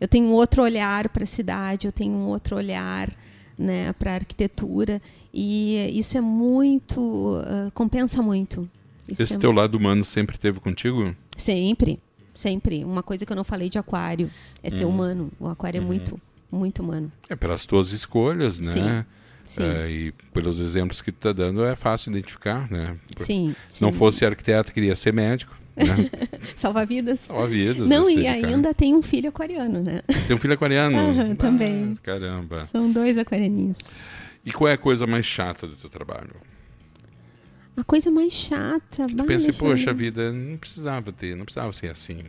Eu 0.00 0.06
tenho 0.06 0.26
um 0.26 0.32
outro 0.32 0.62
olhar 0.62 1.08
para 1.08 1.24
a 1.24 1.26
cidade, 1.26 1.86
eu 1.86 1.92
tenho 1.92 2.12
um 2.12 2.26
outro 2.26 2.56
olhar 2.56 3.10
né, 3.58 3.92
para 3.94 4.12
a 4.12 4.14
arquitetura. 4.14 5.00
E 5.32 5.98
isso 5.98 6.16
é 6.16 6.20
muito. 6.20 7.40
ah, 7.44 7.70
compensa 7.74 8.22
muito. 8.22 8.68
Isso 9.08 9.22
Esse 9.22 9.34
é 9.34 9.38
teu 9.38 9.52
lado 9.52 9.76
humano 9.76 10.04
sempre 10.04 10.36
teve 10.36 10.60
contigo? 10.60 11.14
Sempre, 11.36 12.00
sempre. 12.34 12.84
Uma 12.84 13.02
coisa 13.02 13.24
que 13.24 13.32
eu 13.32 13.36
não 13.36 13.44
falei 13.44 13.68
de 13.68 13.78
aquário 13.78 14.30
é 14.62 14.70
ser 14.70 14.84
humano. 14.84 15.30
O 15.38 15.46
aquário 15.46 15.78
é 15.78 15.80
muito, 15.80 16.20
muito 16.50 16.82
humano. 16.82 17.10
É 17.28 17.36
pelas 17.36 17.64
tuas 17.64 17.92
escolhas, 17.92 18.58
né? 18.58 18.66
Sim, 18.66 19.04
É, 19.58 19.88
e 19.90 20.12
pelos 20.32 20.60
exemplos 20.60 21.00
que 21.00 21.10
tu 21.12 21.18
tá 21.18 21.32
dando 21.32 21.64
é 21.64 21.74
fácil 21.76 22.10
identificar, 22.10 22.70
né? 22.70 22.96
Sim. 23.16 23.54
Se 23.70 23.80
não 23.82 23.92
fosse 23.92 24.24
arquiteto, 24.24 24.72
queria 24.72 24.94
ser 24.96 25.12
médico, 25.12 25.56
né? 25.76 26.10
Salvar 26.56 26.86
vidas. 26.86 27.20
Salva 27.20 27.46
vidas. 27.46 27.88
Não, 27.88 28.08
e 28.10 28.16
dedicar. 28.16 28.48
ainda 28.48 28.74
tem 28.74 28.94
um 28.94 29.02
filho 29.02 29.28
aquariano, 29.28 29.82
né? 29.82 30.02
Tem 30.26 30.34
um 30.34 30.38
filho 30.38 30.54
aquariano? 30.54 30.98
Aham, 30.98 31.34
também. 31.36 31.94
Ah, 31.96 32.00
caramba. 32.02 32.64
São 32.66 32.90
dois 32.90 33.16
aquarianinhos. 33.18 34.18
E 34.44 34.52
qual 34.52 34.68
é 34.68 34.74
a 34.74 34.78
coisa 34.78 35.06
mais 35.06 35.26
chata 35.26 35.66
do 35.66 35.76
teu 35.76 35.90
trabalho? 35.90 36.34
A 37.76 37.84
coisa 37.84 38.10
mais 38.10 38.32
chata. 38.32 39.06
Tu 39.06 39.24
pensa, 39.24 39.50
eu- 39.50 39.54
poxa 39.54 39.92
vida, 39.92 40.32
não 40.32 40.56
precisava 40.56 41.12
ter, 41.12 41.36
não 41.36 41.44
precisava 41.44 41.72
ser 41.72 41.90
assim. 41.90 42.20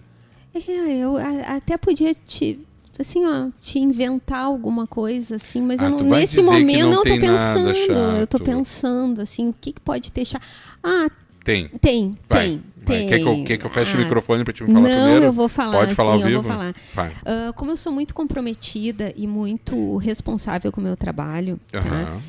É, 0.53 0.97
eu 0.97 1.15
até 1.47 1.77
podia 1.77 2.13
te 2.13 2.59
assim, 3.01 3.25
ó, 3.25 3.49
te 3.59 3.79
inventar 3.79 4.41
alguma 4.41 4.87
coisa, 4.87 5.35
assim, 5.35 5.61
mas 5.61 5.79
ah, 5.81 5.85
eu 5.85 5.91
não, 5.91 6.01
nesse 6.01 6.41
momento 6.41 6.89
não, 6.89 7.03
eu 7.03 7.03
tô 7.03 7.19
pensando, 7.19 8.17
eu 8.19 8.27
tô 8.27 8.39
pensando, 8.39 9.21
assim, 9.21 9.49
o 9.49 9.53
que, 9.53 9.73
que 9.73 9.81
pode 9.81 10.11
chato. 10.25 10.43
Ah, 10.83 11.07
tem. 11.43 11.69
Tem, 11.79 12.17
vai, 12.29 12.47
tem. 12.47 12.63
Vai. 12.85 13.05
Quer, 13.07 13.19
que 13.19 13.27
eu, 13.27 13.43
quer 13.43 13.57
que 13.57 13.65
eu 13.65 13.69
feche 13.69 13.91
ah, 13.93 13.95
o 13.95 13.99
microfone 13.99 14.43
para 14.43 14.53
te 14.53 14.59
falar 14.65 14.73
não, 14.73 14.83
primeiro? 14.83 15.19
Não, 15.19 15.23
eu 15.23 15.33
vou 15.33 15.49
falar. 15.49 15.71
Pode 15.73 15.95
falar 15.95 16.13
ao 16.13 16.19
vivo? 16.19 16.29
eu 16.29 16.41
vou 16.41 16.51
falar. 16.51 16.73
Uh, 16.95 17.53
como 17.53 17.71
eu 17.71 17.77
sou 17.77 17.91
muito 17.91 18.13
comprometida 18.13 19.13
e 19.15 19.27
muito 19.27 19.97
responsável 19.97 20.71
com 20.71 20.79
o 20.79 20.83
meu 20.83 20.95
trabalho, 20.95 21.59
uhum. 21.73 21.81
tá? 21.81 22.21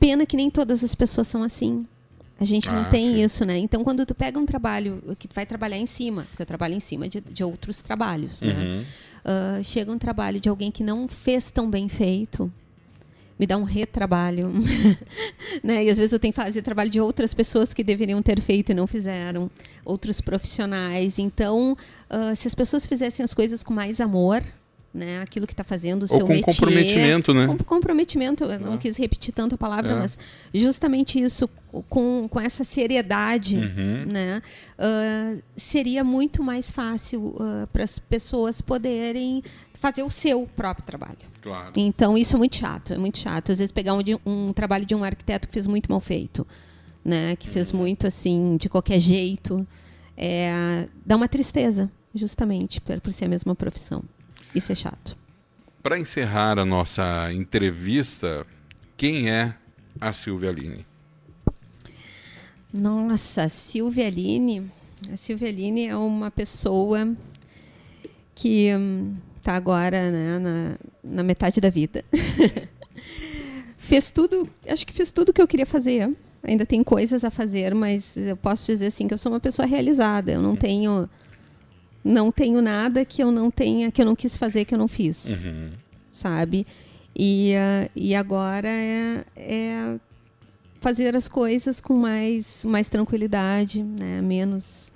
Pena 0.00 0.26
que 0.26 0.36
nem 0.36 0.50
todas 0.50 0.82
as 0.82 0.94
pessoas 0.94 1.28
são 1.28 1.42
assim. 1.42 1.86
A 2.38 2.44
gente 2.44 2.68
não 2.68 2.82
ah, 2.82 2.88
tem 2.88 3.14
sim. 3.14 3.22
isso, 3.22 3.44
né? 3.44 3.56
Então, 3.58 3.84
quando 3.84 4.04
tu 4.04 4.14
pega 4.14 4.38
um 4.38 4.46
trabalho 4.46 5.02
que 5.18 5.28
tu 5.28 5.34
vai 5.34 5.46
trabalhar 5.46 5.76
em 5.76 5.86
cima, 5.86 6.26
porque 6.30 6.42
eu 6.42 6.46
trabalho 6.46 6.74
em 6.74 6.80
cima 6.80 7.08
de, 7.08 7.20
de 7.20 7.44
outros 7.44 7.80
trabalhos, 7.80 8.42
né? 8.42 8.52
uhum. 8.52 8.78
né? 8.78 8.84
Uh, 9.24 9.64
chega 9.64 9.90
um 9.90 9.98
trabalho 9.98 10.40
de 10.40 10.48
alguém 10.48 10.70
que 10.70 10.82
não 10.82 11.08
fez 11.08 11.50
tão 11.50 11.70
bem 11.70 11.88
feito, 11.88 12.52
me 13.38 13.46
dá 13.46 13.56
um 13.56 13.62
retrabalho. 13.62 14.50
né? 15.62 15.84
E 15.84 15.90
às 15.90 15.96
vezes 15.96 16.12
eu 16.12 16.18
tenho 16.18 16.32
que 16.32 16.40
fazer 16.40 16.62
trabalho 16.62 16.90
de 16.90 17.00
outras 17.00 17.32
pessoas 17.32 17.72
que 17.72 17.82
deveriam 17.84 18.20
ter 18.20 18.40
feito 18.40 18.72
e 18.72 18.74
não 18.74 18.86
fizeram, 18.86 19.50
outros 19.84 20.20
profissionais. 20.20 21.18
Então, 21.18 21.76
uh, 22.10 22.34
se 22.36 22.48
as 22.48 22.54
pessoas 22.54 22.86
fizessem 22.86 23.24
as 23.24 23.32
coisas 23.32 23.62
com 23.62 23.72
mais 23.72 24.00
amor, 24.00 24.42
né, 24.94 25.20
aquilo 25.20 25.44
que 25.44 25.52
está 25.52 25.64
fazendo 25.64 26.04
o 26.04 26.04
Ou 26.04 26.08
seu 26.08 26.20
com 26.20 26.32
métier, 26.32 26.54
comprometimento, 26.54 27.34
né? 27.34 27.46
Com 27.48 27.58
comprometimento, 27.58 28.44
eu 28.44 28.60
não 28.60 28.74
ah. 28.74 28.78
quis 28.78 28.96
repetir 28.96 29.34
tanto 29.34 29.56
a 29.56 29.58
palavra, 29.58 29.90
é. 29.90 29.94
mas 29.96 30.16
justamente 30.54 31.20
isso, 31.20 31.50
com, 31.88 32.28
com 32.30 32.40
essa 32.40 32.62
seriedade, 32.62 33.56
uhum. 33.56 34.04
né, 34.06 34.40
uh, 34.78 35.42
seria 35.56 36.04
muito 36.04 36.44
mais 36.44 36.70
fácil 36.70 37.34
uh, 37.34 37.66
para 37.72 37.82
as 37.82 37.98
pessoas 37.98 38.60
poderem 38.60 39.42
fazer 39.74 40.04
o 40.04 40.10
seu 40.10 40.48
próprio 40.54 40.86
trabalho. 40.86 41.18
Claro. 41.42 41.72
Então 41.76 42.16
isso 42.16 42.36
é 42.36 42.38
muito 42.38 42.56
chato, 42.56 42.94
é 42.94 42.98
muito 42.98 43.18
chato. 43.18 43.50
Às 43.50 43.58
vezes 43.58 43.72
pegar 43.72 43.94
um, 43.94 44.00
um 44.24 44.52
trabalho 44.52 44.86
de 44.86 44.94
um 44.94 45.02
arquiteto 45.02 45.48
que 45.48 45.54
fez 45.54 45.66
muito 45.66 45.90
mal 45.90 46.00
feito, 46.00 46.46
né? 47.04 47.34
Que 47.34 47.50
fez 47.50 47.72
uhum. 47.72 47.80
muito 47.80 48.06
assim 48.06 48.56
de 48.56 48.68
qualquer 48.68 49.00
jeito, 49.00 49.66
é, 50.16 50.86
dá 51.04 51.16
uma 51.16 51.26
tristeza, 51.26 51.90
justamente 52.14 52.80
por, 52.80 53.00
por 53.00 53.12
ser 53.12 53.24
a 53.24 53.28
mesma 53.28 53.56
profissão. 53.56 54.04
Isso 54.54 54.72
é 54.72 54.74
chato. 54.74 55.16
Para 55.82 55.98
encerrar 55.98 56.58
a 56.58 56.64
nossa 56.64 57.32
entrevista, 57.32 58.46
quem 58.96 59.28
é 59.28 59.54
a 60.00 60.12
Silvia 60.12 60.50
Aline? 60.50 60.86
Nossa, 62.72 63.48
Silvia 63.48 64.06
Aline, 64.06 64.70
a 65.12 65.16
Silvia 65.16 65.48
Aline 65.48 65.86
é 65.86 65.96
uma 65.96 66.30
pessoa 66.30 67.14
que 68.34 68.74
hum, 68.74 69.14
está 69.38 69.54
agora 69.54 70.10
né, 70.10 70.38
na, 70.38 70.76
na 71.02 71.22
metade 71.22 71.60
da 71.60 71.68
vida. 71.68 72.04
fez 73.76 74.10
tudo, 74.10 74.48
acho 74.66 74.86
que 74.86 74.92
fez 74.92 75.12
tudo 75.12 75.28
o 75.28 75.32
que 75.32 75.42
eu 75.42 75.46
queria 75.46 75.66
fazer. 75.66 76.10
Ainda 76.42 76.66
tem 76.66 76.82
coisas 76.82 77.24
a 77.24 77.30
fazer, 77.30 77.74
mas 77.74 78.16
eu 78.16 78.36
posso 78.36 78.66
dizer 78.66 78.86
assim 78.86 79.06
que 79.06 79.14
eu 79.14 79.18
sou 79.18 79.32
uma 79.32 79.40
pessoa 79.40 79.66
realizada. 79.66 80.32
Eu 80.32 80.42
não 80.42 80.56
tenho 80.56 81.08
não 82.04 82.30
tenho 82.30 82.60
nada 82.60 83.04
que 83.04 83.22
eu 83.22 83.32
não 83.32 83.50
tenha, 83.50 83.90
que 83.90 84.02
eu 84.02 84.06
não 84.06 84.14
quis 84.14 84.36
fazer, 84.36 84.64
que 84.64 84.74
eu 84.74 84.78
não 84.78 84.88
fiz. 84.88 85.24
Uhum. 85.24 85.70
Sabe? 86.12 86.66
E, 87.16 87.54
uh, 87.54 87.90
e 87.96 88.14
agora 88.14 88.68
é, 88.68 89.24
é 89.36 89.96
fazer 90.80 91.16
as 91.16 91.28
coisas 91.28 91.80
com 91.80 91.94
mais, 91.94 92.64
mais 92.64 92.88
tranquilidade, 92.88 93.82
né? 93.82 94.20
menos 94.20 94.92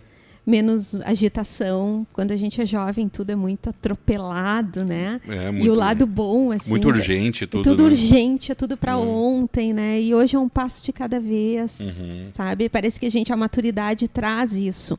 menos 0.48 0.94
agitação. 1.04 2.06
Quando 2.10 2.32
a 2.32 2.36
gente 2.36 2.60
é 2.60 2.64
jovem, 2.64 3.06
tudo 3.06 3.30
é 3.30 3.36
muito 3.36 3.68
atropelado, 3.68 4.82
né? 4.82 5.20
É, 5.28 5.50
muito, 5.50 5.66
e 5.66 5.68
o 5.68 5.74
lado 5.74 6.06
bom, 6.06 6.50
assim. 6.50 6.70
Muito 6.70 6.88
urgente, 6.88 7.46
tudo. 7.46 7.62
Tudo 7.62 7.82
né? 7.82 7.90
urgente, 7.90 8.52
é 8.52 8.54
tudo 8.54 8.74
para 8.74 8.96
uhum. 8.96 9.42
ontem, 9.42 9.74
né? 9.74 10.00
E 10.00 10.14
hoje 10.14 10.36
é 10.36 10.38
um 10.38 10.48
passo 10.48 10.82
de 10.82 10.90
cada 10.90 11.20
vez, 11.20 11.78
uhum. 12.00 12.30
sabe? 12.32 12.70
Parece 12.70 12.98
que 12.98 13.04
a 13.04 13.10
gente, 13.10 13.30
a 13.30 13.36
maturidade 13.36 14.08
traz 14.08 14.54
isso. 14.54 14.98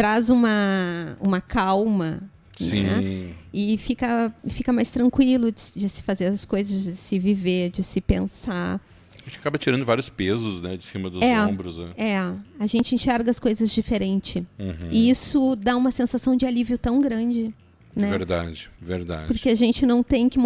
Traz 0.00 0.30
uma, 0.30 1.14
uma 1.20 1.42
calma. 1.42 2.22
Sim. 2.56 2.84
Né? 2.84 3.34
E 3.52 3.76
fica, 3.76 4.34
fica 4.48 4.72
mais 4.72 4.90
tranquilo 4.90 5.52
de, 5.52 5.60
de 5.76 5.88
se 5.90 6.02
fazer 6.02 6.24
as 6.24 6.46
coisas, 6.46 6.84
de 6.84 6.92
se 6.92 7.18
viver, 7.18 7.68
de 7.68 7.82
se 7.82 8.00
pensar. 8.00 8.80
A 9.14 9.28
gente 9.28 9.38
acaba 9.38 9.58
tirando 9.58 9.84
vários 9.84 10.08
pesos, 10.08 10.62
né, 10.62 10.78
de 10.78 10.86
cima 10.86 11.10
dos 11.10 11.22
é, 11.22 11.38
ombros. 11.42 11.76
Né? 11.76 11.88
É, 11.98 12.16
a 12.58 12.66
gente 12.66 12.94
enxerga 12.94 13.30
as 13.30 13.38
coisas 13.38 13.70
diferente. 13.70 14.46
Uhum. 14.58 14.88
E 14.90 15.10
isso 15.10 15.54
dá 15.54 15.76
uma 15.76 15.90
sensação 15.90 16.34
de 16.34 16.46
alívio 16.46 16.78
tão 16.78 16.98
grande. 16.98 17.54
Né? 17.94 18.08
Verdade, 18.08 18.70
verdade. 18.80 19.26
Porque 19.26 19.50
a 19.50 19.54
gente 19.54 19.84
não 19.84 20.02
tem 20.02 20.30
que 20.30 20.38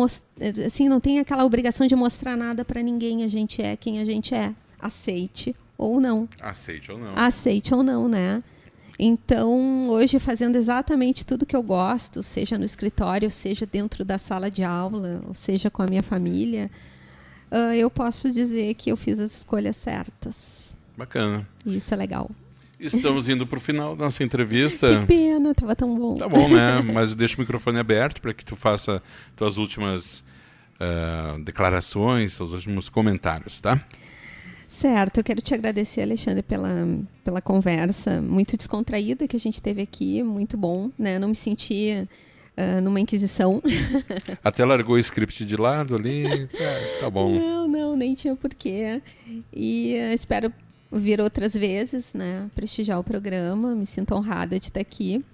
assim, 0.66 0.88
não 0.88 0.98
tem 0.98 1.20
aquela 1.20 1.44
obrigação 1.44 1.86
de 1.86 1.94
mostrar 1.94 2.36
nada 2.36 2.64
para 2.64 2.82
ninguém. 2.82 3.22
A 3.22 3.28
gente 3.28 3.62
é 3.62 3.76
quem 3.76 4.00
a 4.00 4.05
gente 4.05 4.34
é. 4.34 4.52
Aceite 4.80 5.55
ou 5.78 6.00
não. 6.00 6.28
Aceite 6.40 6.90
ou 6.90 6.98
não. 6.98 7.12
Aceite 7.14 7.72
ou 7.72 7.84
não, 7.84 8.09
né? 8.09 8.42
Então, 8.99 9.88
hoje 9.88 10.18
fazendo 10.18 10.57
exatamente 10.57 11.26
tudo 11.26 11.45
que 11.45 11.57
eu 11.57 11.62
gosto, 11.62 12.22
seja 12.22 12.57
no 12.57 12.64
escritório, 12.64 13.30
seja 13.30 13.66
dentro 13.66 14.05
da 14.05 14.18
sala 14.18 14.51
de 14.51 14.62
aula, 14.62 15.20
ou 15.26 15.34
seja 15.34 15.70
com 15.70 15.82
a 15.82 15.86
minha 15.86 16.03
família, 16.03 16.70
uh, 17.51 17.74
eu 17.74 17.90
posso 17.90 18.32
dizer 18.32 18.74
que 18.74 18.90
eu 18.90 18.97
fiz 18.97 19.18
as 19.18 19.38
escolhas 19.38 19.76
certas. 19.76 20.74
Bacana. 20.97 21.47
E 21.66 21.76
isso 21.76 21.92
é 21.92 21.97
legal. 21.97 22.30
Estamos 22.78 23.28
indo 23.28 23.47
para 23.47 23.57
o 23.57 23.61
final 23.61 23.97
da 23.97 24.05
nossa 24.05 24.22
entrevista. 24.22 24.88
Que 24.88 25.07
pena, 25.07 25.53
estava 25.53 25.74
tão 25.74 25.97
bom. 25.97 26.14
Tá 26.14 26.28
bom, 26.28 26.49
né? 26.49 26.80
Mas 26.82 27.14
deixa 27.14 27.36
o 27.36 27.40
microfone 27.40 27.78
aberto 27.78 28.20
para 28.20 28.34
que 28.34 28.45
tu 28.45 28.57
faça 28.57 29.03
tuas 29.34 29.57
últimas 29.57 30.22
uh, 30.74 31.42
declarações, 31.42 32.34
seus 32.34 32.53
últimos 32.53 32.88
comentários, 32.88 33.61
tá? 33.61 33.80
Certo, 34.75 35.18
eu 35.18 35.25
quero 35.25 35.41
te 35.41 35.55
agradecer, 35.55 36.03
Alexandre, 36.03 36.43
pela, 36.43 36.68
pela 37.22 37.41
conversa 37.41 38.20
muito 38.20 38.57
descontraída 38.57 39.29
que 39.29 39.37
a 39.37 39.39
gente 39.39 39.62
teve 39.62 39.81
aqui, 39.81 40.20
muito 40.20 40.57
bom, 40.57 40.91
né? 40.99 41.16
não 41.16 41.29
me 41.29 41.35
senti 41.37 42.09
uh, 42.59 42.83
numa 42.83 42.99
inquisição. 42.99 43.62
Até 44.43 44.64
largou 44.64 44.97
o 44.97 44.99
script 44.99 45.45
de 45.45 45.57
lado 45.57 45.95
ali, 45.95 46.27
é, 46.53 47.01
tá 47.01 47.09
bom. 47.09 47.39
Não, 47.39 47.68
não, 47.68 47.97
nem 47.97 48.14
tinha 48.14 48.35
porquê. 48.35 49.01
E 49.53 49.95
uh, 49.95 50.12
espero 50.12 50.53
vir 50.91 51.20
outras 51.20 51.55
vezes, 51.55 52.12
né? 52.12 52.51
Prestigiar 52.53 52.99
o 52.99 53.05
programa, 53.05 53.77
me 53.77 53.87
sinto 53.87 54.12
honrada 54.12 54.59
de 54.59 54.66
estar 54.66 54.81
aqui. 54.81 55.25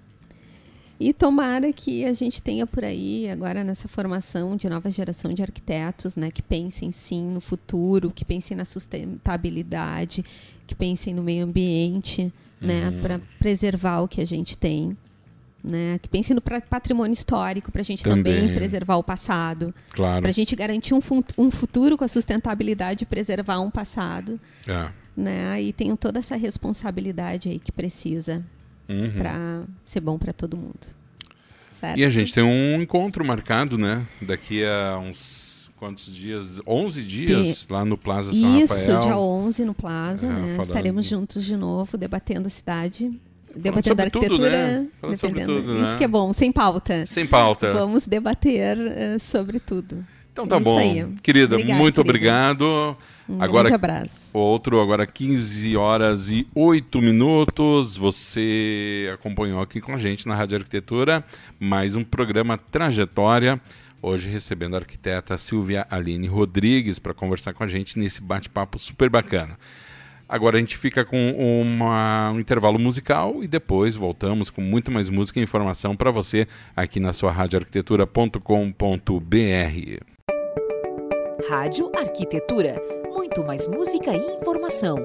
E 1.01 1.13
tomara 1.13 1.73
que 1.73 2.05
a 2.05 2.13
gente 2.13 2.39
tenha 2.39 2.67
por 2.67 2.85
aí, 2.85 3.27
agora 3.27 3.63
nessa 3.63 3.87
formação 3.87 4.55
de 4.55 4.69
nova 4.69 4.91
geração 4.91 5.31
de 5.31 5.41
arquitetos, 5.41 6.15
né, 6.15 6.29
que 6.29 6.43
pensem 6.43 6.91
sim 6.91 7.23
no 7.23 7.41
futuro, 7.41 8.11
que 8.11 8.23
pensem 8.23 8.55
na 8.55 8.65
sustentabilidade, 8.65 10.23
que 10.67 10.75
pensem 10.75 11.11
no 11.11 11.23
meio 11.23 11.45
ambiente, 11.45 12.31
né, 12.61 12.89
uhum. 12.89 13.01
para 13.01 13.19
preservar 13.39 14.01
o 14.01 14.07
que 14.07 14.21
a 14.21 14.25
gente 14.25 14.55
tem 14.55 14.95
né? 15.63 15.99
Que 16.01 16.09
pense 16.09 16.33
no 16.33 16.41
patrimônio 16.41 17.13
histórico 17.13 17.71
para 17.71 17.81
a 17.81 17.83
gente 17.83 18.03
também. 18.03 18.41
também. 18.41 18.55
preservar 18.55 18.95
o 18.95 19.03
passado, 19.03 19.73
claro. 19.91 20.21
para 20.21 20.29
a 20.29 20.33
gente 20.33 20.55
garantir 20.55 20.95
um, 20.95 20.99
um, 21.37 21.51
futuro 21.51 21.95
com 21.95 22.03
a 22.03 22.07
sustentabilidade 22.07 23.03
e 23.03 23.05
preservar 23.05 23.59
um 23.59 23.69
passado, 23.69 24.39
é. 24.67 24.89
né? 25.15 25.61
E 25.61 25.71
tenho 25.71 25.95
toda 25.95 26.17
essa 26.17 26.35
responsabilidade 26.35 27.47
aí 27.47 27.59
que 27.59 27.71
precisa 27.71 28.43
uhum. 28.91 29.11
para 29.17 29.63
ser 29.85 30.01
bom 30.01 30.17
para 30.17 30.33
todo 30.33 30.57
mundo. 30.57 30.79
Certo? 31.79 31.97
E 31.97 32.05
a 32.05 32.09
gente 32.09 32.33
tem 32.33 32.43
um 32.43 32.81
encontro 32.81 33.25
marcado, 33.25 33.77
né? 33.77 34.05
Daqui 34.21 34.63
a 34.63 34.99
uns 34.99 35.69
quantos 35.77 36.13
dias? 36.13 36.61
11 36.67 37.03
dias 37.03 37.65
lá 37.67 37.83
no 37.83 37.97
Plaza 37.97 38.31
São 38.31 38.59
Isso, 38.59 38.73
Rafael. 38.73 38.99
Isso, 38.99 39.07
dia 39.07 39.17
11 39.17 39.65
no 39.65 39.73
Plaza, 39.73 40.27
é, 40.27 40.29
né? 40.29 40.57
Estaremos 40.61 41.05
juntos 41.05 41.43
de 41.43 41.57
novo, 41.57 41.97
debatendo 41.97 42.47
a 42.47 42.51
cidade 42.51 43.11
debatendo 43.55 44.01
arquitetura, 44.01 44.35
tudo, 44.35 44.49
né? 44.49 44.87
dependendo. 45.09 45.55
Tudo, 45.55 45.73
né? 45.73 45.83
Isso 45.83 45.97
que 45.97 46.03
é 46.03 46.07
bom, 46.07 46.31
sem 46.33 46.51
pauta. 46.51 47.05
Sem 47.05 47.27
pauta. 47.27 47.73
Vamos 47.73 48.07
debater 48.07 48.77
uh, 48.77 49.19
sobre 49.19 49.59
tudo. 49.59 50.05
Então 50.31 50.47
tá 50.47 50.59
bom. 50.59 50.77
Aí. 50.77 51.05
Querida, 51.21 51.55
Obrigada, 51.55 51.79
muito 51.79 52.03
querida. 52.03 52.09
obrigado. 52.09 52.97
Um 53.27 53.41
agora, 53.41 53.69
grande 53.69 53.73
abraço. 53.73 54.37
Outro, 54.37 54.79
agora 54.81 55.05
15 55.05 55.75
horas 55.77 56.31
e 56.31 56.47
8 56.55 57.01
minutos. 57.01 57.97
Você 57.97 59.11
acompanhou 59.13 59.61
aqui 59.61 59.81
com 59.81 59.93
a 59.93 59.97
gente 59.97 60.27
na 60.27 60.35
Rádio 60.35 60.57
Arquitetura 60.57 61.23
mais 61.59 61.95
um 61.95 62.03
programa 62.03 62.57
Trajetória. 62.57 63.61
Hoje 64.01 64.29
recebendo 64.29 64.75
a 64.75 64.79
arquiteta 64.79 65.37
Silvia 65.37 65.85
Aline 65.89 66.27
Rodrigues 66.27 66.97
para 66.97 67.13
conversar 67.13 67.53
com 67.53 67.63
a 67.63 67.67
gente 67.67 67.99
nesse 67.99 68.21
bate-papo 68.21 68.79
super 68.79 69.09
bacana. 69.09 69.57
Agora 70.27 70.57
a 70.57 70.59
gente 70.59 70.77
fica 70.77 71.05
com 71.05 71.31
uma, 71.61 72.31
um 72.31 72.39
intervalo 72.39 72.79
musical 72.79 73.43
e 73.43 73.47
depois 73.47 73.95
voltamos 73.97 74.49
com 74.49 74.61
muito 74.61 74.89
mais 74.89 75.09
música 75.09 75.39
e 75.39 75.43
informação 75.43 75.95
para 75.95 76.09
você 76.09 76.47
aqui 76.75 76.99
na 76.99 77.13
sua 77.13 77.31
radioarquitetura.com.br. 77.31 80.20
Rádio 81.47 81.91
Arquitetura. 81.97 82.75
Muito 83.11 83.43
mais 83.43 83.67
música 83.67 84.15
e 84.15 84.35
informação. 84.35 84.97